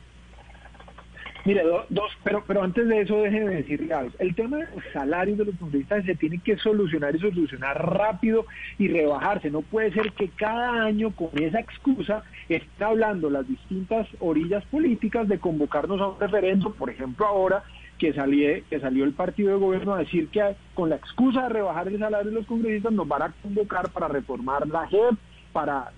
Mire, 1.45 1.63
dos, 1.89 2.11
pero, 2.23 2.45
pero 2.47 2.63
antes 2.63 2.87
de 2.87 3.01
eso 3.01 3.17
déjeme 3.23 3.55
decirle 3.57 3.95
algo. 3.95 4.13
El 4.19 4.35
tema 4.35 4.59
de 4.59 4.67
los 4.75 4.85
salarios 4.93 5.39
de 5.39 5.47
los 5.47 5.55
periodistas 5.57 6.05
se 6.05 6.15
tiene 6.15 6.39
que 6.39 6.57
solucionar 6.59 7.17
y 7.17 7.19
solucionar 7.19 7.97
rápido 7.97 8.47
y 8.79 8.89
rebajarse. 8.89 9.51
No 9.51 9.63
puede 9.63 9.93
ser 9.93 10.13
que 10.13 10.29
cada 10.29 10.85
año 10.85 11.11
con 11.13 11.31
esa 11.43 11.61
excusa 11.61 12.25
estén 12.49 12.87
hablando 12.87 13.31
las 13.31 13.49
distintas 13.49 14.07
orillas 14.19 14.65
políticas 14.67 15.29
de 15.29 15.39
convocarnos 15.39 16.01
a 16.01 16.09
un 16.09 16.21
referéndum, 16.21 16.75
por 16.75 16.91
ejemplo 16.91 17.27
ahora, 17.27 17.65
que, 17.99 18.13
que 18.69 18.81
salió 18.81 19.05
el 19.05 19.13
partido 19.13 19.53
de 19.53 19.61
gobierno 19.61 19.95
a 19.95 19.99
decir 19.99 20.29
que 20.29 20.57
con 20.75 20.91
la 20.91 20.97
excusa 20.97 21.45
de 21.45 21.49
rebajar 21.51 21.89
el 21.89 21.99
salario 21.99 22.31
de 22.31 22.37
los 22.37 22.47
congresistas 22.47 22.93
nos 22.93 23.09
van 23.09 23.23
a 23.23 23.35
convocar 23.43 23.91
para 23.91 24.09
reformar 24.09 24.67
la 24.69 24.87
JEP 24.89 25.15
para, 25.53 25.93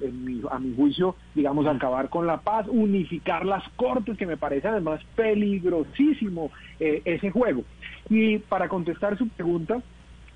a 0.50 0.58
mi 0.58 0.74
juicio, 0.74 1.16
digamos, 1.34 1.66
acabar 1.66 2.08
con 2.08 2.26
la 2.26 2.40
paz, 2.40 2.66
unificar 2.68 3.44
las 3.44 3.62
cortes, 3.76 4.16
que 4.16 4.26
me 4.26 4.36
parece 4.36 4.68
además 4.68 5.00
peligrosísimo 5.14 6.50
eh, 6.80 7.02
ese 7.04 7.30
juego. 7.30 7.62
Y 8.08 8.38
para 8.38 8.68
contestar 8.68 9.16
su 9.16 9.28
pregunta, 9.28 9.82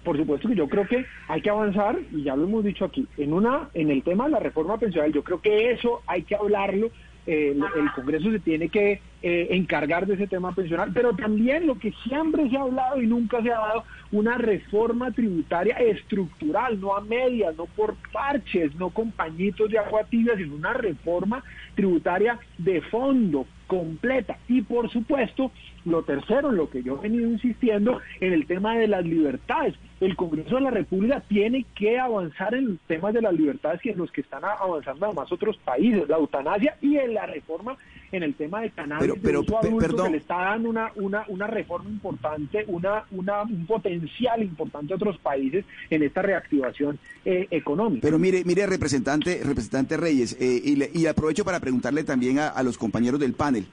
por 0.05 0.17
supuesto 0.17 0.49
que 0.49 0.55
yo 0.55 0.69
creo 0.69 0.87
que 0.87 1.05
hay 1.29 1.43
que 1.43 1.51
avanzar, 1.51 1.99
y 2.13 2.23
ya 2.23 2.37
lo 2.37 2.45
hemos 2.45 2.65
dicho 2.65 2.85
aquí, 2.85 3.07
en 3.17 3.33
una, 3.33 3.69
en 3.75 3.91
el 3.91 4.03
tema 4.05 4.27
de 4.27 4.31
la 4.31 4.39
reforma 4.39 4.79
pensional, 4.79 5.13
yo 5.13 5.25
creo 5.25 5.41
que 5.41 5.73
eso 5.73 6.03
hay 6.07 6.23
que 6.23 6.37
hablarlo 6.37 6.91
el, 7.27 7.61
Congreso 7.95 8.31
se 8.31 8.39
tiene 8.39 8.69
que 8.69 9.01
eh, 9.23 9.49
encargar 9.51 10.07
de 10.07 10.15
ese 10.15 10.27
tema 10.27 10.55
pensional, 10.55 10.91
pero 10.95 11.15
también 11.15 11.67
lo 11.67 11.79
que 11.79 11.93
siempre 12.05 12.49
se 12.49 12.57
ha 12.57 12.63
hablado 12.63 13.03
y 13.03 13.07
nunca 13.07 13.43
se 13.43 13.51
ha 13.51 13.59
dado, 13.59 13.85
una 14.13 14.39
reforma 14.39 15.11
tributaria 15.11 15.77
estructural, 15.77 16.81
no 16.81 16.97
a 16.97 17.01
medias, 17.01 17.57
no 17.57 17.67
por 17.67 17.97
parches, 18.13 18.75
no 18.77 18.91
con 18.91 19.11
pañitos 19.11 19.71
de 19.71 19.79
agua 19.79 20.05
tibia, 20.05 20.37
sino 20.37 20.55
una 20.55 20.73
reforma 20.73 21.43
tributaria 21.75 22.39
de 22.59 22.81
fondo, 22.83 23.47
completa. 23.67 24.39
Y 24.49 24.63
por 24.63 24.89
supuesto, 24.91 25.51
lo 25.87 26.03
tercero, 26.03 26.53
lo 26.53 26.69
que 26.69 26.83
yo 26.83 26.99
he 26.99 27.09
venido 27.09 27.31
insistiendo, 27.31 28.01
en 28.21 28.33
el 28.33 28.47
tema 28.47 28.77
de 28.77 28.89
las 28.89 29.05
libertades. 29.05 29.75
El 30.01 30.15
Congreso 30.15 30.57
de 30.57 30.61
la 30.61 30.71
República 30.71 31.21
tiene 31.21 31.65
que 31.75 31.99
avanzar 31.99 32.55
en 32.55 32.69
los 32.69 32.79
temas 32.87 33.15
de 33.15 33.23
las 33.23 33.33
libertades 33.33 33.81
y 33.85 33.91
en 33.91 33.99
los 33.99 34.11
que 34.11 34.21
están 34.21 34.45
avanzando 34.45 35.07
además 35.07 35.33
otros 35.33 35.57
países, 35.59 36.07
la 36.09 36.17
eutanasia 36.17 36.77
y 36.83 36.97
en 36.97 37.15
la 37.15 37.25
reforma 37.25 37.79
en 38.13 38.23
el 38.23 38.35
tema 38.35 38.61
de 38.61 38.71
cannabis 38.71 39.15
pero, 39.23 39.43
pero 39.45 40.05
que 40.05 40.11
le 40.11 40.19
está 40.19 40.37
dando 40.37 40.71
una, 40.71 40.93
una, 40.97 41.25
una 41.29 41.47
reforma 41.47 41.89
importante, 41.89 42.65
una, 42.69 43.05
una, 43.11 43.43
un 43.43 43.67
potencial 43.67 44.43
importante 44.43 44.93
a 44.93 44.97
otros 44.97 45.19
países 45.19 45.65
en 45.91 46.03
esta 46.03 46.23
reactivación 46.23 46.99
eh, 47.25 47.49
económica. 47.51 48.03
Pero 48.03 48.19
mire, 48.19 48.45
mire 48.45 48.67
representante, 48.67 49.41
representante 49.43 49.97
Reyes, 49.97 50.37
eh, 50.39 50.61
y, 50.63 51.01
y, 51.01 51.07
aprovecho 51.07 51.45
para 51.45 51.61
preguntarle 51.61 52.05
también 52.05 52.39
a, 52.39 52.49
a 52.49 52.63
los 52.63 52.79
compañeros 52.79 53.19
del 53.19 53.35
panel. 53.35 53.67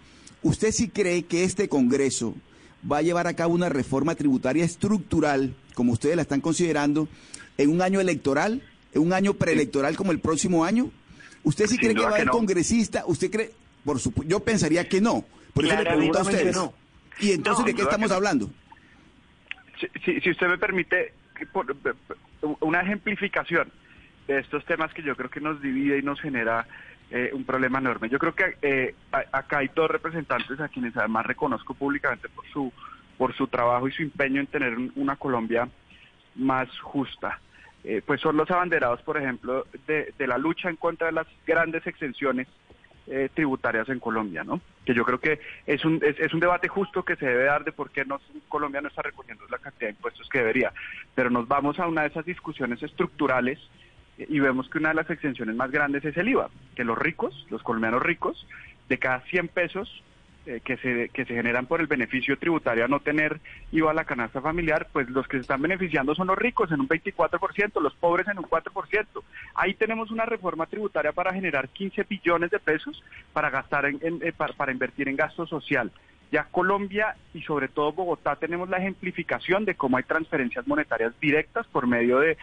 ¿Usted 0.44 0.72
sí 0.72 0.90
cree 0.90 1.24
que 1.24 1.44
este 1.44 1.70
Congreso 1.70 2.36
va 2.90 2.98
a 2.98 3.02
llevar 3.02 3.28
a 3.28 3.34
cabo 3.34 3.54
una 3.54 3.70
reforma 3.70 4.16
tributaria 4.16 4.66
estructural, 4.66 5.56
como 5.74 5.94
ustedes 5.94 6.16
la 6.16 6.22
están 6.22 6.42
considerando, 6.42 7.08
en 7.58 7.70
un 7.70 7.82
año 7.82 8.02
electoral, 8.02 8.62
en 8.94 9.02
un 9.02 9.14
año 9.14 9.34
preelectoral 9.34 9.96
como 9.96 10.12
el 10.12 10.20
próximo 10.20 10.66
año? 10.66 10.92
¿Usted 11.44 11.68
sí 11.68 11.78
cree 11.78 11.96
que 11.96 12.02
va 12.02 12.10
a 12.10 12.16
haber 12.16 12.30
congresista? 12.30 13.04
¿Usted 13.06 13.32
cree? 13.32 13.52
Por 13.84 14.00
supuesto, 14.00 14.30
yo 14.30 14.42
pensaría 14.42 14.88
que 14.88 15.02
no. 15.02 15.26
Por 15.54 15.66
eso 15.66 15.76
le 15.76 15.84
pregunto 15.84 16.20
a 16.20 16.22
ustedes. 16.22 16.58
¿Y 17.20 17.32
entonces 17.32 17.66
de 17.66 17.74
qué 17.74 17.84
estamos 17.84 18.12
hablando? 18.12 18.50
Si, 20.04 20.20
si, 20.22 20.30
usted 20.30 20.48
me 20.48 20.58
permite 20.58 21.14
una 22.62 22.82
ejemplificación 22.82 23.72
de 24.28 24.40
estos 24.40 24.66
temas 24.66 24.94
que 24.94 25.04
yo 25.04 25.16
creo 25.16 25.30
que 25.30 25.42
nos 25.42 25.62
divide 25.62 26.00
y 26.00 26.02
nos 26.02 26.20
genera 26.22 26.66
eh, 27.16 27.30
un 27.32 27.44
problema 27.44 27.78
enorme. 27.78 28.10
Yo 28.10 28.18
creo 28.18 28.34
que 28.34 28.58
eh, 28.64 28.96
acá 29.12 29.60
hay 29.60 29.70
dos 29.76 29.88
representantes 29.88 30.60
a 30.60 30.68
quienes 30.68 30.98
además 30.98 31.28
reconozco 31.28 31.76
públicamente 31.76 32.28
por 32.28 32.44
su 32.48 32.74
por 33.20 33.36
su 33.36 33.46
trabajo 33.46 33.88
y 33.88 33.92
su 33.92 34.02
empeño 34.02 34.42
en 34.42 34.48
tener 34.48 34.76
una 34.96 35.16
Colombia 35.16 35.70
más 36.34 36.68
justa. 36.80 37.40
Eh, 37.84 38.02
pues 38.04 38.20
son 38.20 38.36
los 38.36 38.50
abanderados, 38.50 39.04
por 39.04 39.18
ejemplo, 39.18 39.68
de, 39.86 40.12
la 40.26 40.40
lucha 40.40 40.72
en 40.72 40.76
contra 40.76 41.06
de 41.06 41.14
las 41.14 41.28
grandes 41.46 41.86
exenciones 41.86 42.48
tributarias 43.36 43.90
en 43.90 44.00
Colombia, 44.00 44.46
¿no? 44.46 44.62
Que 44.86 44.94
yo 44.94 45.04
creo 45.04 45.20
que 45.20 45.40
es 45.68 45.84
un, 45.84 46.02
es, 46.02 46.34
un 46.34 46.40
debate 46.40 46.70
justo 46.70 47.04
que 47.04 47.18
se 47.18 47.26
debe 47.26 47.44
dar 47.44 47.66
de 47.66 47.74
por 47.74 47.92
qué 47.92 48.06
no, 48.06 48.20
Colombia 48.48 48.80
no 48.80 48.88
está 48.88 49.02
recogiendo 49.02 49.44
la 49.52 49.58
cantidad 49.58 49.90
de 49.90 49.96
impuestos 49.96 50.28
que 50.30 50.40
debería. 50.40 50.72
Pero 51.14 51.30
nos 51.30 51.46
vamos 51.48 51.78
a 51.80 51.88
una 51.88 52.04
de 52.04 52.08
esas 52.08 52.26
discusiones 52.26 52.82
estructurales 52.82 53.60
y 54.18 54.40
vemos 54.40 54.70
que 54.70 54.78
una 54.78 54.90
de 54.90 54.96
las 54.96 55.10
exenciones 55.10 55.56
más 55.56 55.72
grandes 55.72 56.06
es 56.06 56.16
el 56.18 56.30
IVA, 56.30 56.50
que 56.76 56.84
los 56.84 56.98
ricos, 56.98 57.48
los 57.50 57.64
colombianos 57.64 58.04
ricos, 58.04 58.48
de 58.90 58.98
cada 59.00 59.22
100 59.22 59.48
pesos 59.48 60.04
eh, 60.46 60.60
que, 60.64 60.76
se, 60.76 61.08
que 61.10 61.24
se 61.24 61.36
generan 61.36 61.68
por 61.68 61.80
el 61.80 61.88
beneficio 61.88 62.38
tributario 62.38 62.84
a 62.84 62.90
no 62.90 63.00
tener 63.00 63.40
IVA 63.72 63.92
a 63.92 63.94
la 63.94 64.04
canasta 64.04 64.42
familiar, 64.42 64.88
pues 64.92 65.10
los 65.10 65.26
que 65.26 65.38
se 65.38 65.42
están 65.42 65.62
beneficiando 65.62 66.14
son 66.16 66.28
los 66.28 66.38
ricos 66.38 66.70
en 66.72 66.82
un 66.82 66.90
24%, 66.90 67.82
los 67.82 67.96
pobres 67.96 68.28
en 68.28 68.40
un 68.40 68.44
4%. 68.44 69.06
Ahí 69.56 69.74
tenemos 69.74 70.12
una 70.12 70.26
reforma 70.26 70.66
tributaria 70.66 71.14
para 71.14 71.34
generar 71.34 71.70
15 71.70 72.04
billones 72.04 72.52
de 72.52 72.60
pesos 72.60 73.02
para 73.32 73.50
gastar 73.50 73.86
en, 73.86 74.00
eh, 74.02 74.34
para 74.34 74.72
invertir 74.74 75.08
en 75.08 75.16
gasto 75.16 75.48
social. 75.48 75.92
Ya 76.34 76.46
Colombia 76.46 77.16
y 77.36 77.44
sobre 77.44 77.68
todo 77.68 77.94
Bogotá 77.94 78.36
tenemos 78.38 78.68
la 78.68 78.78
ejemplificación 78.78 79.66
de 79.66 79.76
cómo 79.76 79.98
hay 79.98 80.04
transferencias 80.04 80.66
monetarias 80.66 81.14
directas 81.22 81.68
por 81.68 81.86
medio 81.86 82.18
de, 82.22 82.40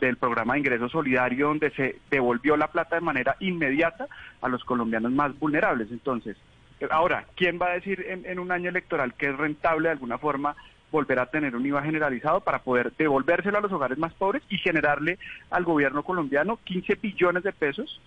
del, 0.00 0.16
programa 0.16 0.54
de 0.54 0.58
ingreso 0.58 0.88
solidario 0.88 1.46
donde 1.46 1.70
se 1.70 2.00
devolvió 2.10 2.56
la 2.56 2.72
plata 2.72 2.96
de 2.96 3.02
manera 3.02 3.36
inmediata 3.38 4.08
a 4.40 4.48
los 4.48 4.64
colombianos 4.64 5.12
más 5.12 5.38
vulnerables. 5.38 5.92
Entonces, 5.92 6.36
ahora, 6.90 7.24
¿quién 7.36 7.56
va 7.62 7.66
a 7.66 7.74
decir 7.74 8.04
en, 8.04 8.26
en 8.26 8.40
un 8.40 8.50
año 8.50 8.68
electoral 8.70 9.14
que 9.14 9.26
es 9.28 9.36
rentable 9.36 9.86
de 9.86 9.92
alguna 9.92 10.18
forma 10.18 10.56
volver 10.90 11.20
a 11.20 11.26
tener 11.26 11.54
un 11.54 11.64
IVA 11.64 11.84
generalizado 11.84 12.40
para 12.40 12.64
poder 12.64 12.92
devolvérselo 12.98 13.58
a 13.58 13.60
los 13.60 13.70
hogares 13.70 13.96
más 13.96 14.12
pobres 14.14 14.42
y 14.48 14.58
generarle 14.58 15.20
al 15.50 15.62
gobierno 15.62 16.02
colombiano 16.02 16.58
15 16.64 16.96
billones 16.96 17.44
de 17.44 17.52
pesos 17.52 18.00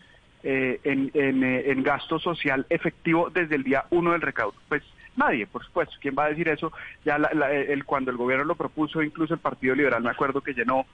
eh, 0.48 0.80
en, 0.84 1.10
eh, 1.16 1.72
en, 1.72 1.82
gasto 1.82 2.20
social 2.20 2.68
efectivo 2.70 3.32
desde 3.32 3.56
el 3.56 3.64
día 3.64 3.86
uno 3.90 4.12
del 4.12 4.22
recaudo. 4.22 4.54
Pues 4.70 4.84
nadie, 5.16 5.48
por 5.48 5.66
supuesto. 5.66 5.96
¿Quién 6.00 6.14
va 6.16 6.26
a 6.26 6.30
decir 6.30 6.48
eso? 6.50 6.72
Ya 7.04 7.16
el, 7.16 7.84
cuando 7.84 8.12
el 8.12 8.18
gobierno 8.18 8.46
lo 8.46 8.54
propuso, 8.54 9.02
incluso 9.02 9.34
el 9.34 9.40
Partido 9.40 9.74
Liberal, 9.74 10.04
me 10.04 10.12
acuerdo 10.12 10.42
que 10.42 10.54
llenó 10.54 10.86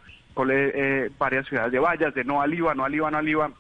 eh, 0.49 1.09
varias 1.17 1.45
ciudades 1.47 1.73
de 1.73 1.79
vallas, 1.79 2.13
de 2.13 2.23
no 2.23 2.41
al 2.41 2.53
IVA, 2.53 2.73
no 2.75 2.85
al 2.85 2.95
IVA, 2.95 3.11
no 3.11 3.17
al 3.17 3.27
IVA 3.27 3.51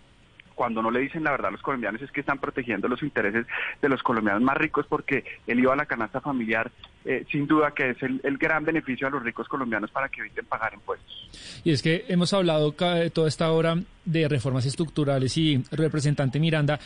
cuando 0.61 0.83
no 0.83 0.91
le 0.91 0.99
dicen 0.99 1.23
la 1.23 1.31
verdad 1.31 1.47
a 1.47 1.51
los 1.53 1.61
colombianos 1.63 2.03
es 2.03 2.11
que 2.11 2.19
están 2.19 2.37
protegiendo 2.37 2.87
los 2.87 3.01
intereses 3.01 3.47
de 3.81 3.89
los 3.89 4.03
colombianos 4.03 4.43
más 4.43 4.55
ricos 4.55 4.85
porque 4.87 5.25
el 5.47 5.59
IVA 5.59 5.73
a 5.73 5.75
la 5.75 5.87
canasta 5.87 6.21
familiar 6.21 6.69
eh, 7.03 7.25
sin 7.31 7.47
duda 7.47 7.71
que 7.71 7.89
es 7.89 7.97
el, 8.03 8.37
gran 8.37 8.63
beneficio 8.63 9.07
a 9.07 9.09
los 9.09 9.23
ricos 9.23 9.47
colombianos 9.47 9.89
para 9.89 10.07
que 10.07 10.21
eviten 10.21 10.45
pagar 10.45 10.71
impuestos. 10.75 11.31
Y 11.63 11.71
es 11.71 11.81
que 11.81 12.05
hemos 12.09 12.31
hablado 12.33 12.73
toda 12.73 13.27
esta 13.27 13.51
hora 13.51 13.75
de 14.05 14.27
reformas 14.27 14.67
estructurales 14.67 15.35
y 15.37 15.63
representante 15.71 16.39
Miranda, 16.39 16.79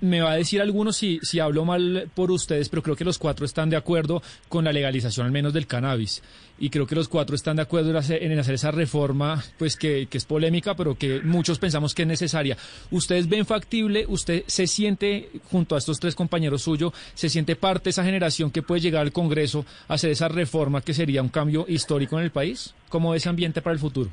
me 0.00 0.20
va 0.20 0.32
a 0.32 0.36
decir 0.36 0.60
algunos 0.60 0.96
si, 0.96 1.20
si 1.22 1.38
hablo 1.38 1.64
mal 1.64 2.10
por 2.14 2.32
ustedes, 2.32 2.68
pero 2.68 2.82
creo 2.82 2.96
que 2.96 3.04
los 3.04 3.18
cuatro 3.18 3.46
están 3.46 3.70
de 3.70 3.76
acuerdo 3.76 4.22
con 4.48 4.64
la 4.64 4.72
legalización 4.72 5.26
al 5.26 5.32
menos 5.32 5.52
del 5.52 5.68
cannabis. 5.68 6.22
Y 6.60 6.70
creo 6.70 6.86
que 6.86 6.94
los 6.94 7.08
cuatro 7.08 7.34
están 7.34 7.56
de 7.56 7.62
acuerdo 7.62 7.90
en 7.90 7.96
hacer, 7.96 8.54
esa 8.54 8.70
reforma, 8.70 9.42
pues 9.58 9.76
que, 9.76 10.06
es 10.10 10.24
polémica, 10.26 10.74
pero 10.76 10.94
que 10.94 11.20
muchos 11.22 11.58
pensamos 11.58 11.94
que 11.94 12.02
es 12.02 12.08
necesaria. 12.08 12.56
¿Ustedes 12.90 13.28
ven 13.28 13.46
factible? 13.46 14.04
¿Usted 14.06 14.44
se 14.46 14.66
siente, 14.66 15.30
junto 15.50 15.74
a 15.74 15.78
estos 15.78 15.98
tres 15.98 16.14
compañeros 16.14 16.62
suyos, 16.62 16.92
se 17.14 17.30
siente 17.30 17.56
parte 17.56 17.84
de 17.84 17.90
esa 17.90 18.04
generación 18.04 18.50
que 18.50 18.62
puede 18.62 18.82
llegar 18.82 19.02
al 19.02 19.12
Congreso 19.12 19.64
a 19.88 19.94
hacer 19.94 20.10
esa 20.10 20.28
reforma 20.28 20.82
que 20.82 20.92
sería 20.94 21.22
un 21.22 21.30
cambio 21.30 21.64
histórico 21.66 22.18
en 22.18 22.24
el 22.24 22.30
país? 22.30 22.74
¿Cómo 22.90 23.14
ese 23.14 23.30
ambiente 23.30 23.62
para 23.62 23.74
el 23.74 23.80
futuro? 23.80 24.10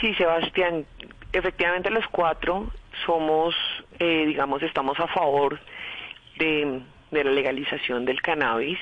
Sí, 0.00 0.14
Sebastián, 0.14 0.86
efectivamente 1.32 1.90
los 1.90 2.06
cuatro 2.08 2.72
somos, 3.06 3.54
eh, 3.98 4.24
digamos, 4.26 4.62
estamos 4.62 4.98
a 4.98 5.06
favor 5.08 5.60
de, 6.38 6.80
la 7.10 7.30
legalización 7.30 8.04
del 8.04 8.20
cannabis. 8.22 8.78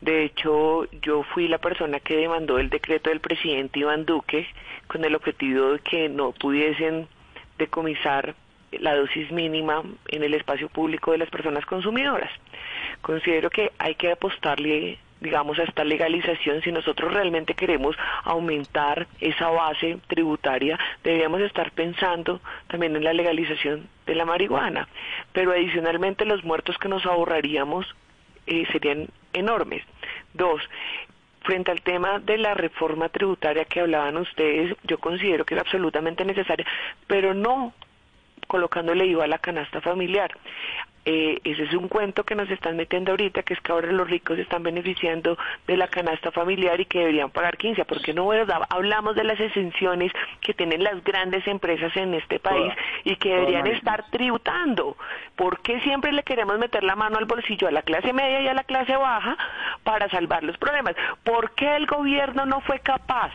De 0.00 0.24
hecho, 0.24 0.84
yo 1.00 1.22
fui 1.22 1.48
la 1.48 1.58
persona 1.58 2.00
que 2.00 2.16
demandó 2.16 2.58
el 2.58 2.70
decreto 2.70 3.10
del 3.10 3.20
presidente 3.20 3.80
Iván 3.80 4.04
Duque 4.04 4.46
con 4.86 5.04
el 5.04 5.14
objetivo 5.14 5.72
de 5.72 5.78
que 5.80 6.08
no 6.08 6.32
pudiesen 6.32 7.08
decomisar 7.58 8.34
la 8.72 8.94
dosis 8.94 9.30
mínima 9.30 9.82
en 10.08 10.22
el 10.22 10.34
espacio 10.34 10.68
público 10.68 11.12
de 11.12 11.18
las 11.18 11.30
personas 11.30 11.64
consumidoras. 11.64 12.30
Considero 13.00 13.48
que 13.50 13.72
hay 13.78 13.94
que 13.94 14.12
apostarle 14.12 14.98
digamos, 15.20 15.58
a 15.58 15.62
esta 15.62 15.84
legalización, 15.84 16.62
si 16.62 16.70
nosotros 16.72 17.12
realmente 17.12 17.54
queremos 17.54 17.96
aumentar 18.24 19.06
esa 19.20 19.48
base 19.48 19.98
tributaria, 20.08 20.78
deberíamos 21.02 21.40
estar 21.40 21.70
pensando 21.72 22.40
también 22.68 22.94
en 22.96 23.04
la 23.04 23.14
legalización 23.14 23.88
de 24.06 24.14
la 24.14 24.24
marihuana. 24.24 24.88
Pero 25.32 25.52
adicionalmente 25.52 26.24
los 26.24 26.44
muertos 26.44 26.76
que 26.78 26.88
nos 26.88 27.06
ahorraríamos 27.06 27.86
eh, 28.46 28.66
serían 28.72 29.08
enormes. 29.36 29.82
Dos, 30.34 30.62
frente 31.42 31.70
al 31.70 31.80
tema 31.82 32.18
de 32.18 32.38
la 32.38 32.54
reforma 32.54 33.08
tributaria 33.08 33.64
que 33.64 33.80
hablaban 33.80 34.16
ustedes, 34.16 34.76
yo 34.82 34.98
considero 34.98 35.44
que 35.44 35.54
es 35.54 35.60
absolutamente 35.60 36.24
necesaria, 36.24 36.66
pero 37.06 37.34
no 37.34 37.72
colocándole 38.46 39.06
IVA 39.06 39.24
a 39.24 39.28
la 39.28 39.38
canasta 39.38 39.80
familiar. 39.80 40.36
Eh, 41.08 41.40
ese 41.44 41.62
es 41.62 41.72
un 41.72 41.86
cuento 41.86 42.24
que 42.24 42.34
nos 42.34 42.50
están 42.50 42.76
metiendo 42.76 43.12
ahorita, 43.12 43.44
que 43.44 43.54
es 43.54 43.60
que 43.60 43.70
ahora 43.70 43.92
los 43.92 44.10
ricos 44.10 44.36
están 44.40 44.64
beneficiando 44.64 45.38
de 45.68 45.76
la 45.76 45.86
canasta 45.86 46.32
familiar 46.32 46.80
y 46.80 46.84
que 46.84 46.98
deberían 46.98 47.30
pagar 47.30 47.56
15. 47.56 47.84
porque 47.84 48.12
no 48.12 48.28
hablamos 48.70 49.14
de 49.14 49.22
las 49.22 49.38
exenciones 49.38 50.10
que 50.40 50.52
tienen 50.52 50.82
las 50.82 51.04
grandes 51.04 51.46
empresas 51.46 51.96
en 51.96 52.14
este 52.14 52.40
país 52.40 52.72
y 53.04 53.14
que 53.14 53.28
deberían 53.28 53.68
estar 53.68 54.10
tributando? 54.10 54.96
¿Por 55.36 55.60
qué 55.60 55.78
siempre 55.82 56.10
le 56.10 56.24
queremos 56.24 56.58
meter 56.58 56.82
la 56.82 56.96
mano 56.96 57.18
al 57.18 57.26
bolsillo 57.26 57.68
a 57.68 57.70
la 57.70 57.82
clase 57.82 58.12
media 58.12 58.40
y 58.40 58.48
a 58.48 58.54
la 58.54 58.64
clase 58.64 58.96
baja 58.96 59.36
para 59.84 60.08
salvar 60.08 60.42
los 60.42 60.58
problemas? 60.58 60.96
¿Por 61.22 61.52
qué 61.52 61.76
el 61.76 61.86
gobierno 61.86 62.46
no 62.46 62.60
fue 62.62 62.80
capaz 62.80 63.32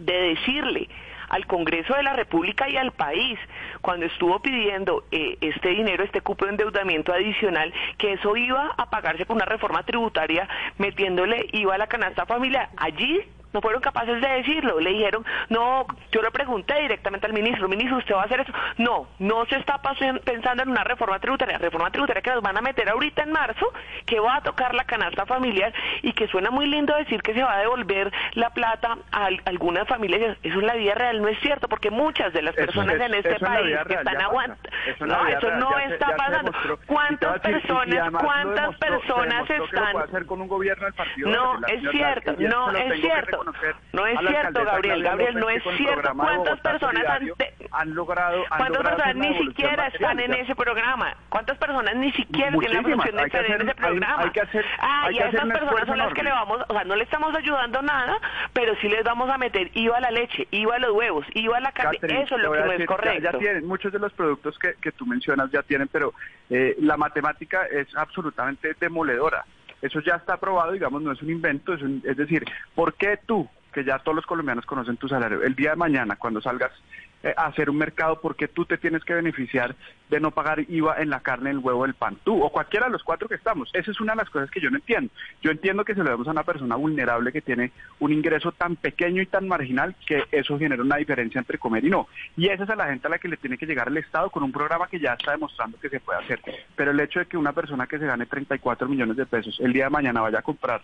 de 0.00 0.34
decirle 0.34 0.88
al 1.28 1.46
Congreso 1.46 1.94
de 1.94 2.02
la 2.02 2.12
República 2.12 2.68
y 2.68 2.76
al 2.76 2.92
país 2.92 3.38
cuando 3.80 4.06
estuvo 4.06 4.40
pidiendo 4.40 5.04
eh, 5.10 5.36
este 5.40 5.70
dinero, 5.70 6.04
este 6.04 6.20
cupo 6.20 6.44
de 6.44 6.52
endeudamiento 6.52 7.12
adicional, 7.12 7.72
que 7.98 8.14
eso 8.14 8.36
iba 8.36 8.72
a 8.76 8.90
pagarse 8.90 9.26
con 9.26 9.36
una 9.36 9.44
reforma 9.44 9.82
tributaria 9.82 10.48
metiéndole 10.78 11.48
IVA 11.52 11.74
a 11.74 11.78
la 11.78 11.86
canasta 11.86 12.26
familiar. 12.26 12.70
Allí 12.76 13.22
no 13.54 13.60
fueron 13.60 13.80
capaces 13.80 14.20
de 14.20 14.28
decirlo. 14.28 14.80
Le 14.80 14.90
dijeron, 14.90 15.24
no, 15.48 15.86
yo 16.10 16.20
le 16.20 16.30
pregunté 16.30 16.74
directamente 16.80 17.26
al 17.26 17.32
ministro, 17.32 17.68
ministro, 17.68 17.98
¿usted 17.98 18.14
va 18.14 18.22
a 18.22 18.24
hacer 18.24 18.40
eso? 18.40 18.52
No, 18.78 19.06
no 19.20 19.46
se 19.46 19.56
está 19.56 19.80
pensando 20.24 20.64
en 20.64 20.70
una 20.70 20.84
reforma 20.84 21.18
tributaria, 21.20 21.56
reforma 21.58 21.90
tributaria 21.90 22.20
que 22.20 22.30
nos 22.30 22.42
van 22.42 22.58
a 22.58 22.60
meter 22.60 22.88
ahorita 22.88 23.22
en 23.22 23.32
marzo, 23.32 23.72
que 24.04 24.18
va 24.18 24.36
a 24.36 24.42
tocar 24.42 24.74
la 24.74 24.84
canasta 24.84 25.24
familiar 25.24 25.72
y 26.02 26.12
que 26.12 26.26
suena 26.26 26.50
muy 26.50 26.66
lindo 26.66 26.94
decir 26.96 27.22
que 27.22 27.32
se 27.32 27.42
va 27.42 27.54
a 27.54 27.60
devolver 27.60 28.12
la 28.32 28.50
plata 28.50 28.98
a 29.12 29.28
algunas 29.44 29.86
familias. 29.86 30.36
Eso 30.42 30.58
en 30.58 30.66
la 30.66 30.74
vida 30.74 30.94
real 30.94 31.22
no 31.22 31.28
es 31.28 31.38
cierto, 31.38 31.68
porque 31.68 31.90
muchas 31.90 32.32
de 32.32 32.42
las 32.42 32.54
personas 32.56 33.00
en 33.00 33.14
este 33.14 33.38
país 33.38 33.76
que 33.86 33.94
están 33.94 34.20
aguantando, 34.20 34.68
no, 35.06 35.26
eso 35.28 35.50
no 35.52 35.78
está 35.78 36.16
pasando. 36.16 36.52
¿Cuántas 36.86 37.40
personas, 37.40 38.10
cuántas 38.20 38.76
personas 38.78 39.48
están? 39.48 39.94
no, 41.18 41.60
es 41.68 41.90
cierto, 41.92 42.34
no 42.38 42.70
es 42.72 43.00
cierto. 43.00 43.43
No 43.92 44.06
es 44.06 44.18
cierto, 44.20 44.64
Gabriel. 44.64 45.02
Gabriel, 45.02 45.34
no 45.34 45.48
es 45.48 45.62
cierto. 45.76 46.12
¿Cuántas 46.14 46.60
personas 46.60 47.04
han, 47.70 47.94
logrado? 47.94 48.44
¿Cuántas 48.56 48.82
personas 48.82 49.16
ni 49.16 49.38
siquiera 49.38 49.86
están 49.88 50.20
en 50.20 50.34
ese 50.34 50.54
programa? 50.54 51.14
¿Cuántas 51.28 51.58
personas 51.58 51.96
ni 51.96 52.12
siquiera 52.12 52.50
tienen 52.58 52.74
la 52.74 52.82
función 52.82 53.16
de 53.16 53.22
estar 53.24 53.44
en 53.44 53.60
ese 53.62 53.74
programa? 53.74 54.32
ah, 54.80 55.08
y 55.12 55.18
a 55.18 55.28
esas 55.28 55.46
personas 55.46 55.86
son 55.86 55.98
las 55.98 56.14
que 56.14 56.22
le 56.22 56.30
vamos, 56.30 56.60
o 56.68 56.72
sea, 56.72 56.84
no 56.84 56.96
le 56.96 57.04
estamos 57.04 57.34
ayudando 57.34 57.82
nada, 57.82 58.18
pero 58.52 58.74
sí 58.80 58.88
les 58.88 59.04
vamos 59.04 59.28
a 59.30 59.38
meter 59.38 59.70
IVA 59.74 59.98
a 59.98 60.00
la 60.00 60.10
leche, 60.10 60.46
IVA 60.50 60.76
a 60.76 60.78
los 60.78 60.92
huevos, 60.92 61.26
IVA 61.34 61.58
a 61.58 61.60
la 61.60 61.72
carne. 61.72 61.98
Eso 62.02 62.36
es 62.36 62.42
lo 62.42 62.52
que 62.52 62.60
no 62.60 62.72
es 62.72 62.86
correcto. 62.86 63.22
Ya, 63.22 63.38
tienen, 63.38 63.66
muchos 63.66 63.92
de 63.92 63.98
los 63.98 64.12
productos 64.12 64.58
que, 64.58 64.74
que 64.80 64.92
tú 64.92 65.06
mencionas 65.06 65.50
ya 65.50 65.62
tienen, 65.62 65.88
pero 65.88 66.14
eh, 66.50 66.76
la 66.80 66.96
matemática 66.96 67.66
es 67.66 67.94
absolutamente 67.96 68.74
demoledora. 68.80 69.44
Eso 69.84 70.00
ya 70.00 70.14
está 70.14 70.34
aprobado, 70.34 70.72
digamos, 70.72 71.02
no 71.02 71.12
es 71.12 71.20
un 71.20 71.28
invento, 71.28 71.74
es, 71.74 71.82
es 72.04 72.16
decir, 72.16 72.42
¿por 72.74 72.94
qué 72.94 73.18
tú, 73.26 73.46
que 73.70 73.84
ya 73.84 73.98
todos 73.98 74.16
los 74.16 74.24
colombianos 74.24 74.64
conocen 74.64 74.96
tu 74.96 75.08
salario, 75.08 75.42
el 75.42 75.54
día 75.54 75.70
de 75.70 75.76
mañana, 75.76 76.16
cuando 76.16 76.40
salgas 76.40 76.72
hacer 77.36 77.70
un 77.70 77.78
mercado 77.78 78.20
porque 78.20 78.48
tú 78.48 78.64
te 78.64 78.78
tienes 78.78 79.04
que 79.04 79.14
beneficiar 79.14 79.74
de 80.10 80.20
no 80.20 80.30
pagar 80.30 80.60
IVA 80.60 81.00
en 81.00 81.10
la 81.10 81.20
carne, 81.20 81.50
el 81.50 81.58
huevo, 81.58 81.84
el 81.84 81.94
pan, 81.94 82.16
tú 82.24 82.42
o 82.42 82.50
cualquiera 82.50 82.86
de 82.86 82.92
los 82.92 83.02
cuatro 83.02 83.28
que 83.28 83.34
estamos. 83.34 83.70
Esa 83.72 83.90
es 83.90 84.00
una 84.00 84.12
de 84.12 84.18
las 84.18 84.30
cosas 84.30 84.50
que 84.50 84.60
yo 84.60 84.70
no 84.70 84.76
entiendo. 84.76 85.10
Yo 85.42 85.50
entiendo 85.50 85.84
que 85.84 85.94
se 85.94 86.02
lo 86.02 86.10
damos 86.10 86.28
a 86.28 86.32
una 86.32 86.44
persona 86.44 86.76
vulnerable 86.76 87.32
que 87.32 87.40
tiene 87.40 87.72
un 88.00 88.12
ingreso 88.12 88.52
tan 88.52 88.76
pequeño 88.76 89.22
y 89.22 89.26
tan 89.26 89.48
marginal 89.48 89.94
que 90.06 90.24
eso 90.30 90.58
genera 90.58 90.82
una 90.82 90.96
diferencia 90.96 91.38
entre 91.38 91.58
comer 91.58 91.84
y 91.84 91.90
no. 91.90 92.08
Y 92.36 92.48
esa 92.48 92.64
es 92.64 92.70
a 92.70 92.76
la 92.76 92.86
gente 92.86 93.06
a 93.06 93.10
la 93.10 93.18
que 93.18 93.28
le 93.28 93.36
tiene 93.36 93.58
que 93.58 93.66
llegar 93.66 93.88
el 93.88 93.96
Estado 93.96 94.30
con 94.30 94.42
un 94.42 94.52
programa 94.52 94.88
que 94.88 95.00
ya 95.00 95.14
está 95.14 95.32
demostrando 95.32 95.78
que 95.80 95.88
se 95.88 96.00
puede 96.00 96.18
hacer. 96.20 96.40
Pero 96.76 96.90
el 96.90 97.00
hecho 97.00 97.20
de 97.20 97.26
que 97.26 97.36
una 97.36 97.52
persona 97.52 97.86
que 97.86 97.98
se 97.98 98.06
gane 98.06 98.26
34 98.26 98.88
millones 98.88 99.16
de 99.16 99.26
pesos 99.26 99.58
el 99.60 99.72
día 99.72 99.84
de 99.84 99.90
mañana 99.90 100.20
vaya 100.20 100.38
a 100.38 100.42
comprar 100.42 100.82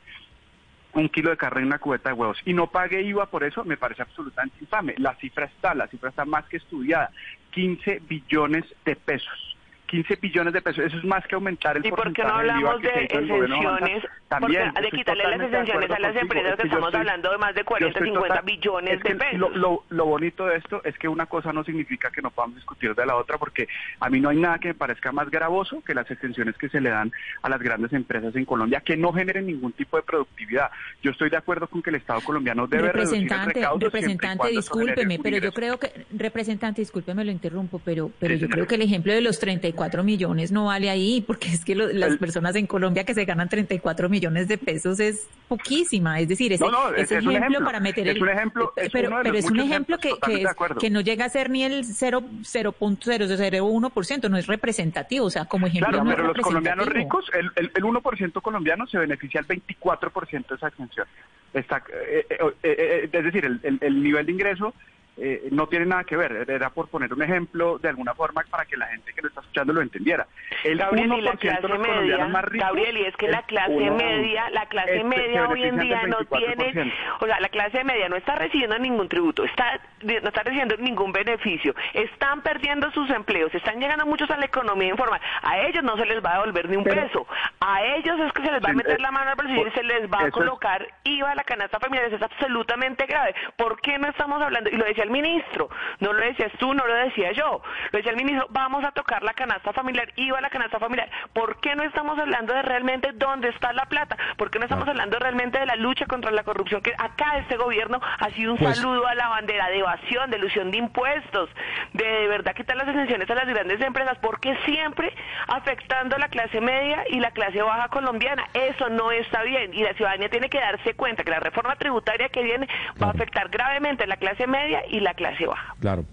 un 0.95 1.09
kilo 1.09 1.31
de 1.31 1.37
carne 1.37 1.63
y 1.63 1.65
una 1.65 1.79
cubeta 1.79 2.11
de 2.11 2.15
huevos 2.15 2.39
y 2.45 2.53
no 2.53 2.69
pague 2.69 3.03
IVA 3.03 3.27
por 3.27 3.45
eso, 3.45 3.65
me 3.65 3.77
parece 3.77 4.03
absolutamente 4.03 4.57
infame. 4.61 4.95
La 4.99 5.15
cifra 5.17 5.47
está, 5.47 5.75
la 5.75 5.87
cifra 5.89 6.11
está 6.11 6.25
más 6.25 6.45
que 6.47 6.57
estudiada. 6.57 7.11
15 7.53 8.03
billones 8.09 8.65
de 8.85 8.97
pesos. 8.97 9.50
15 9.91 10.17
billones 10.23 10.53
de 10.53 10.63
pesos. 10.63 10.85
Eso 10.85 10.97
es 10.99 11.05
más 11.05 11.27
que 11.27 11.35
aumentar 11.35 11.77
el 11.77 11.85
¿Y 11.85 11.91
por 11.91 12.13
qué 12.13 12.23
no 12.23 12.35
hablamos 12.35 12.81
de 12.81 12.91
exenciones? 13.07 14.05
También, 14.29 14.73
de 14.73 14.91
quitarle 14.93 15.25
las 15.25 15.41
exenciones 15.41 15.91
a 15.91 15.99
las 15.99 16.17
empresas 16.17 16.57
que 16.57 16.69
estamos 16.69 16.95
hablando 16.95 17.33
de 17.33 17.39
más 17.39 17.55
de 17.57 17.65
40, 17.65 17.99
50 17.99 18.41
billones 18.43 19.03
de 19.03 19.17
pesos. 19.17 19.51
Lo, 19.57 19.83
lo, 19.89 20.07
bonito 20.07 20.47
de 20.47 20.59
esto 20.59 20.81
es 20.85 20.97
que 20.97 21.09
una 21.09 21.27
cosa 21.27 21.53
no 21.53 21.65
significa 21.65 22.11
que 22.13 22.23
no 22.23 22.31
podamos 22.31 22.57
discutir 22.57 22.95
de 22.95 23.05
la 23.05 23.17
otra, 23.17 23.37
porque 23.39 23.67
a 23.99 24.09
mí 24.09 24.21
no 24.21 24.29
hay 24.29 24.37
nada 24.37 24.61
que 24.61 24.69
me 24.69 24.75
parezca 24.75 25.11
más 25.11 25.29
gravoso 25.29 25.83
que 25.85 25.93
las 25.93 26.09
exenciones 26.09 26.57
que 26.57 26.69
se 26.69 26.81
le 26.81 26.91
dan 26.91 27.11
a 27.43 27.49
las 27.49 27.61
grandes 27.61 27.93
empresas 27.93 28.35
en 28.37 28.45
Colombia, 28.45 28.83
que 28.83 28.97
no 28.97 29.13
generen 29.13 29.47
ningún 29.47 29.73
tipo 29.73 29.97
de 29.97 30.05
productividad. 30.05 30.71
Yo 31.03 31.11
estoy 31.11 31.31
de 31.31 31.37
acuerdo 31.37 31.67
con 31.67 31.83
que 31.83 31.91
el 31.91 31.97
Estado 31.97 32.21
colombiano 32.21 32.69
debe 32.69 32.93
representante, 32.93 33.61
reducir 33.61 33.83
Representante, 33.83 34.49
discúlpeme, 34.51 35.19
pero 35.21 35.39
yo 35.39 35.51
creo 35.51 35.81
que, 35.81 36.07
representante, 36.17 36.81
discúlpeme, 36.81 37.25
lo 37.25 37.33
interrumpo, 37.33 37.81
pero, 37.85 38.13
pero 38.21 38.37
yo 38.37 38.49
creo 38.49 38.69
que 38.69 38.77
el 38.77 38.83
ejemplo 38.83 39.13
de 39.13 39.23
los 39.23 39.41
34 39.41 39.80
34 39.81 40.05
millones 40.05 40.53
no 40.53 40.67
vale 40.67 40.91
ahí, 40.91 41.25
porque 41.27 41.49
es 41.49 41.65
que 41.65 41.75
las 41.75 42.19
personas 42.19 42.55
en 42.57 42.67
Colombia 42.67 43.05
que 43.05 43.15
se 43.15 43.25
ganan 43.25 43.49
34 43.49 44.11
millones 44.11 44.47
de 44.49 44.59
pesos 44.59 45.01
es 45.01 45.27
poquísima. 45.49 46.21
Es 46.21 46.29
decir, 46.29 46.53
ese, 46.53 46.67
ese 46.97 47.17
ejemplo, 47.17 47.65
para 47.65 47.81
meter 47.81 48.07
el. 48.07 48.17
Es 48.17 48.23
un 48.23 48.29
ejemplo, 48.29 48.75
pero, 48.93 49.19
pero 49.23 49.39
es 49.39 49.51
un 49.51 49.61
ejemplo 49.61 49.97
que, 49.99 50.13
que, 50.25 50.45
que, 50.79 50.91
no 50.91 51.01
llega 51.01 51.25
a 51.25 51.31
ser 51.31 51.51
ni 51.51 51.65
el 51.65 51.85
0.001%, 51.85 54.31
no 54.31 54.37
es 54.37 54.47
representativo. 54.47 55.27
O 55.27 55.31
sea, 55.31 55.47
como 55.47 55.67
ejemplo. 55.67 55.89
Claro, 55.89 56.05
no 56.05 56.11
pero 56.11 56.29
los 56.29 56.37
colombianos 56.37 56.87
ricos, 56.87 57.25
el, 57.33 57.51
el, 57.57 57.73
el 57.75 57.83
1% 57.83 58.43
colombiano 58.43 58.87
se 58.87 58.99
beneficia 58.99 59.41
al 59.41 59.47
24% 59.47 60.49
de 60.49 60.57
esa 60.57 60.69
exención. 60.69 61.07
Está, 61.55 61.83
eh, 61.93 62.27
eh, 62.31 62.39
eh, 62.63 63.09
es 63.11 63.25
decir, 63.25 63.45
el, 63.45 63.61
el 63.81 64.03
nivel 64.03 64.27
de 64.27 64.33
ingreso 64.33 64.75
eh, 65.17 65.49
no 65.51 65.67
tiene 65.67 65.87
nada 65.87 66.05
que 66.05 66.17
ver, 66.17 66.49
era 66.49 66.71
por 66.71 66.89
poner 66.89 67.13
un 67.13 67.23
ejemplo 67.23 67.79
de 67.79 67.89
alguna 67.89 68.15
forma 68.15 68.43
para 68.49 68.65
que 68.65 68.77
la 68.77 68.87
gente 68.87 69.13
que 69.13 69.23
lo 69.23 69.29
está 69.29 69.41
escuchando 69.41 69.73
lo 69.73 69.83
entendiera. 69.83 70.27
El 70.65 70.79
Gabriel, 70.79 71.13
y 71.13 71.21
la 71.21 71.33
clase 71.33 71.79
media, 71.79 72.27
más 72.29 72.45
Gabriel, 72.47 72.97
y 72.97 73.05
es 73.05 73.17
que 73.17 73.29
la 73.29 73.43
clase 73.43 73.91
media, 73.91 74.51
la 74.51 74.67
clase 74.67 75.05
media 75.05 75.49
hoy 75.49 75.65
en 75.65 75.79
día 75.79 76.07
no 76.07 76.25
tiene, 76.25 76.93
o 77.21 77.27
sea, 77.27 77.41
la 77.41 77.49
clase 77.49 77.85
media 77.85 78.09
no 78.09 78.17
está 78.17 78.37
recibiendo 78.37 78.79
ningún 78.79 79.09
tributo, 79.09 79.45
está 79.45 79.81
no 80.03 80.29
está 80.29 80.43
recibiendo 80.43 80.77
ningún 80.79 81.13
beneficio, 81.13 81.75
están 81.93 82.43
perdiendo 82.43 82.91
sus 82.93 83.11
empleos, 83.11 83.55
están 83.55 83.79
llegando 83.79 84.07
muchos 84.07 84.31
a 84.31 84.37
la 84.37 84.47
economía 84.47 84.89
informal, 84.89 85.21
a 85.43 85.59
ellos 85.59 85.83
no 85.85 85.97
se 85.97 86.07
les 86.07 86.25
va 86.25 86.31
a 86.31 86.35
devolver 86.39 86.69
ni 86.69 86.77
un 86.77 86.85
peso, 86.85 87.27
a 87.61 87.83
ellos 87.85 88.19
es 88.21 88.33
que 88.33 88.43
se 88.43 88.53
les 88.53 88.65
va 88.65 88.71
a 88.71 88.75
meter 88.75 89.01
la 89.01 89.11
mano 89.11 89.31
al 89.31 89.37
bolsillo 89.37 89.67
y 89.67 89.71
se 89.73 89.83
les 89.83 90.11
va 90.11 90.25
a 90.25 90.31
colocar 90.31 90.87
IVA 91.05 91.33
a 91.33 91.35
la 91.35 91.45
canasta 91.45 91.79
familiar, 91.79 92.07
eso 92.07 92.17
es 92.17 92.23
absolutamente 92.23 93.07
grave. 93.07 93.35
¿Por 93.57 93.81
qué 93.81 93.99
no 93.99 94.09
estamos 94.09 94.41
hablando? 94.41 94.71
Y 94.71 94.77
lo 94.77 94.85
decía 94.85 95.00
el 95.03 95.11
ministro, 95.11 95.69
no 96.01 96.13
lo 96.13 96.25
decías 96.25 96.53
tú, 96.59 96.75
no 96.75 96.87
lo 96.87 96.95
decía 96.95 97.33
yo, 97.33 97.63
lo 97.93 97.97
decía 97.97 98.11
el 98.11 98.17
ministro, 98.17 98.47
vamos 98.51 98.85
a 98.85 98.93
tocar 98.93 99.23
la 99.23 99.35
canasta 99.35 99.73
familiar, 99.73 100.13
iba 100.17 100.39
a 100.39 100.41
la 100.41 100.51
canasta 100.51 100.79
familiar. 100.79 101.11
¿Por 101.33 101.61
qué 101.61 101.75
no 101.75 101.83
estamos 101.83 102.19
hablando 102.19 102.55
de 102.55 102.63
realmente 102.63 103.13
dónde 103.15 103.49
está 103.49 103.73
la 103.73 103.87
plata? 103.87 104.17
¿Por 104.37 104.51
qué 104.51 104.59
no 104.59 104.65
estamos 104.65 104.89
hablando 104.89 105.19
realmente 105.19 105.59
de 105.59 105.67
la 105.67 105.77
lucha 105.77 106.07
contra 106.07 106.31
la 106.31 106.45
corrupción? 106.45 106.83
Que 106.83 106.93
acá 106.97 107.39
este 107.39 107.57
gobierno 107.57 108.01
ha 108.03 108.31
sido 108.31 108.53
un 108.53 108.59
pues 108.59 108.77
saludo 108.77 109.07
a 109.07 109.15
la 109.15 109.29
bandera 109.29 109.69
de 109.69 109.79
evasión, 109.79 110.31
de 110.31 110.39
ilusión 110.39 110.71
de 110.71 110.79
impuestos, 110.79 111.51
de, 111.93 112.05
de 112.05 112.29
verdad 112.29 112.55
quitar 112.55 112.77
las 112.77 112.89
exenciones 112.89 113.29
a 113.31 113.35
las 113.35 113.47
grandes 113.47 113.81
empresas, 113.81 114.19
porque 114.19 114.57
siempre 114.65 115.13
afectando 115.49 116.17
a 116.17 116.19
la 116.19 116.29
clase 116.29 116.61
media 116.61 117.05
y 117.11 117.21
la 117.21 117.31
clase 117.31 117.63
baja 117.63 117.89
colombiana. 117.89 118.49
Eso 118.55 118.89
no 118.89 119.11
está 119.13 119.43
bien 119.43 119.73
y 119.75 119.83
la 119.83 119.95
ciudadanía 119.95 120.29
tiene 120.29 120.49
que 120.49 120.59
darse 120.59 120.95
cuenta 120.95 121.25
que 121.25 121.31
la 121.31 121.41
reforma 121.41 121.77
tributaria 121.77 122.29
que 122.29 122.43
viene 122.43 122.69
va 123.03 123.09
a 123.09 123.11
afectar 123.11 123.49
gravemente 123.49 124.05
a 124.05 124.07
la 124.07 124.17
clase 124.17 124.47
media 124.47 124.83
y 124.91 125.01
la 125.01 125.15
clase 125.15 125.47
baja. 125.47 125.75
Claro. 125.81 126.05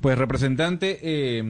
Pues 0.00 0.18
representante, 0.18 0.98
eh, 1.02 1.42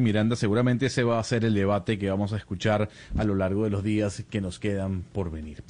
Miranda, 0.00 0.36
seguramente 0.36 0.86
ese 0.86 1.02
va 1.02 1.18
a 1.18 1.24
ser 1.24 1.44
el 1.44 1.54
debate 1.54 1.98
que 1.98 2.10
vamos 2.10 2.32
a 2.32 2.36
escuchar 2.36 2.88
a 3.16 3.24
lo 3.24 3.34
largo 3.34 3.64
de 3.64 3.70
los 3.70 3.82
días 3.82 4.24
que 4.28 4.40
nos 4.40 4.58
quedan 4.58 5.02
por 5.12 5.30
venir. 5.30 5.62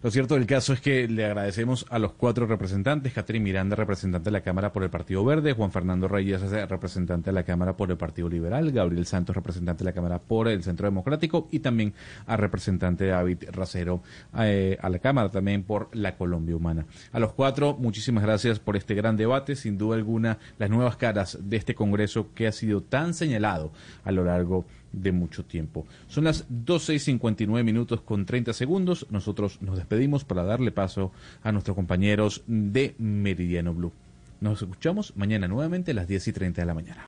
Lo 0.00 0.12
cierto 0.12 0.36
del 0.36 0.46
caso 0.46 0.72
es 0.72 0.80
que 0.80 1.08
le 1.08 1.24
agradecemos 1.24 1.84
a 1.90 1.98
los 1.98 2.12
cuatro 2.12 2.46
representantes, 2.46 3.12
Catherine 3.12 3.42
Miranda, 3.42 3.74
representante 3.74 4.26
de 4.26 4.30
la 4.30 4.42
Cámara 4.42 4.72
por 4.72 4.84
el 4.84 4.90
Partido 4.90 5.24
Verde, 5.24 5.54
Juan 5.54 5.72
Fernando 5.72 6.06
Reyes, 6.06 6.40
representante 6.68 7.30
de 7.30 7.34
la 7.34 7.42
Cámara 7.42 7.76
por 7.76 7.90
el 7.90 7.96
Partido 7.96 8.28
Liberal, 8.28 8.70
Gabriel 8.70 9.06
Santos, 9.06 9.34
representante 9.34 9.82
de 9.82 9.86
la 9.86 9.92
Cámara 9.92 10.20
por 10.20 10.46
el 10.46 10.62
Centro 10.62 10.86
Democrático 10.86 11.48
y 11.50 11.58
también 11.58 11.94
a 12.28 12.36
representante 12.36 13.08
David 13.08 13.46
Racero 13.50 14.00
eh, 14.38 14.78
a 14.80 14.88
la 14.88 15.00
Cámara 15.00 15.30
también 15.30 15.64
por 15.64 15.88
la 15.96 16.16
Colombia 16.16 16.54
Humana. 16.54 16.86
A 17.10 17.18
los 17.18 17.32
cuatro, 17.32 17.76
muchísimas 17.76 18.22
gracias 18.22 18.60
por 18.60 18.76
este 18.76 18.94
gran 18.94 19.16
debate, 19.16 19.56
sin 19.56 19.78
duda 19.78 19.96
alguna, 19.96 20.38
las 20.60 20.70
nuevas 20.70 20.96
caras 20.96 21.38
de 21.42 21.56
este 21.56 21.74
Congreso 21.74 22.28
que 22.36 22.46
ha 22.46 22.52
sido 22.52 22.84
tan 22.84 23.14
señalado 23.14 23.72
a 24.04 24.12
lo 24.12 24.22
largo 24.22 24.64
de 24.64 24.77
de 24.92 25.12
mucho 25.12 25.44
tiempo. 25.44 25.86
Son 26.08 26.24
las 26.24 26.46
12 26.48 26.94
y 26.94 26.98
59 26.98 27.62
minutos 27.62 28.00
con 28.00 28.26
30 28.26 28.52
segundos. 28.52 29.06
Nosotros 29.10 29.60
nos 29.60 29.76
despedimos 29.76 30.24
para 30.24 30.44
darle 30.44 30.72
paso 30.72 31.12
a 31.42 31.52
nuestros 31.52 31.74
compañeros 31.74 32.42
de 32.46 32.94
Meridiano 32.98 33.74
Blue. 33.74 33.92
Nos 34.40 34.62
escuchamos 34.62 35.16
mañana 35.16 35.48
nuevamente 35.48 35.90
a 35.90 35.94
las 35.94 36.08
10 36.08 36.28
y 36.28 36.32
30 36.32 36.62
de 36.62 36.66
la 36.66 36.74
mañana. 36.74 37.06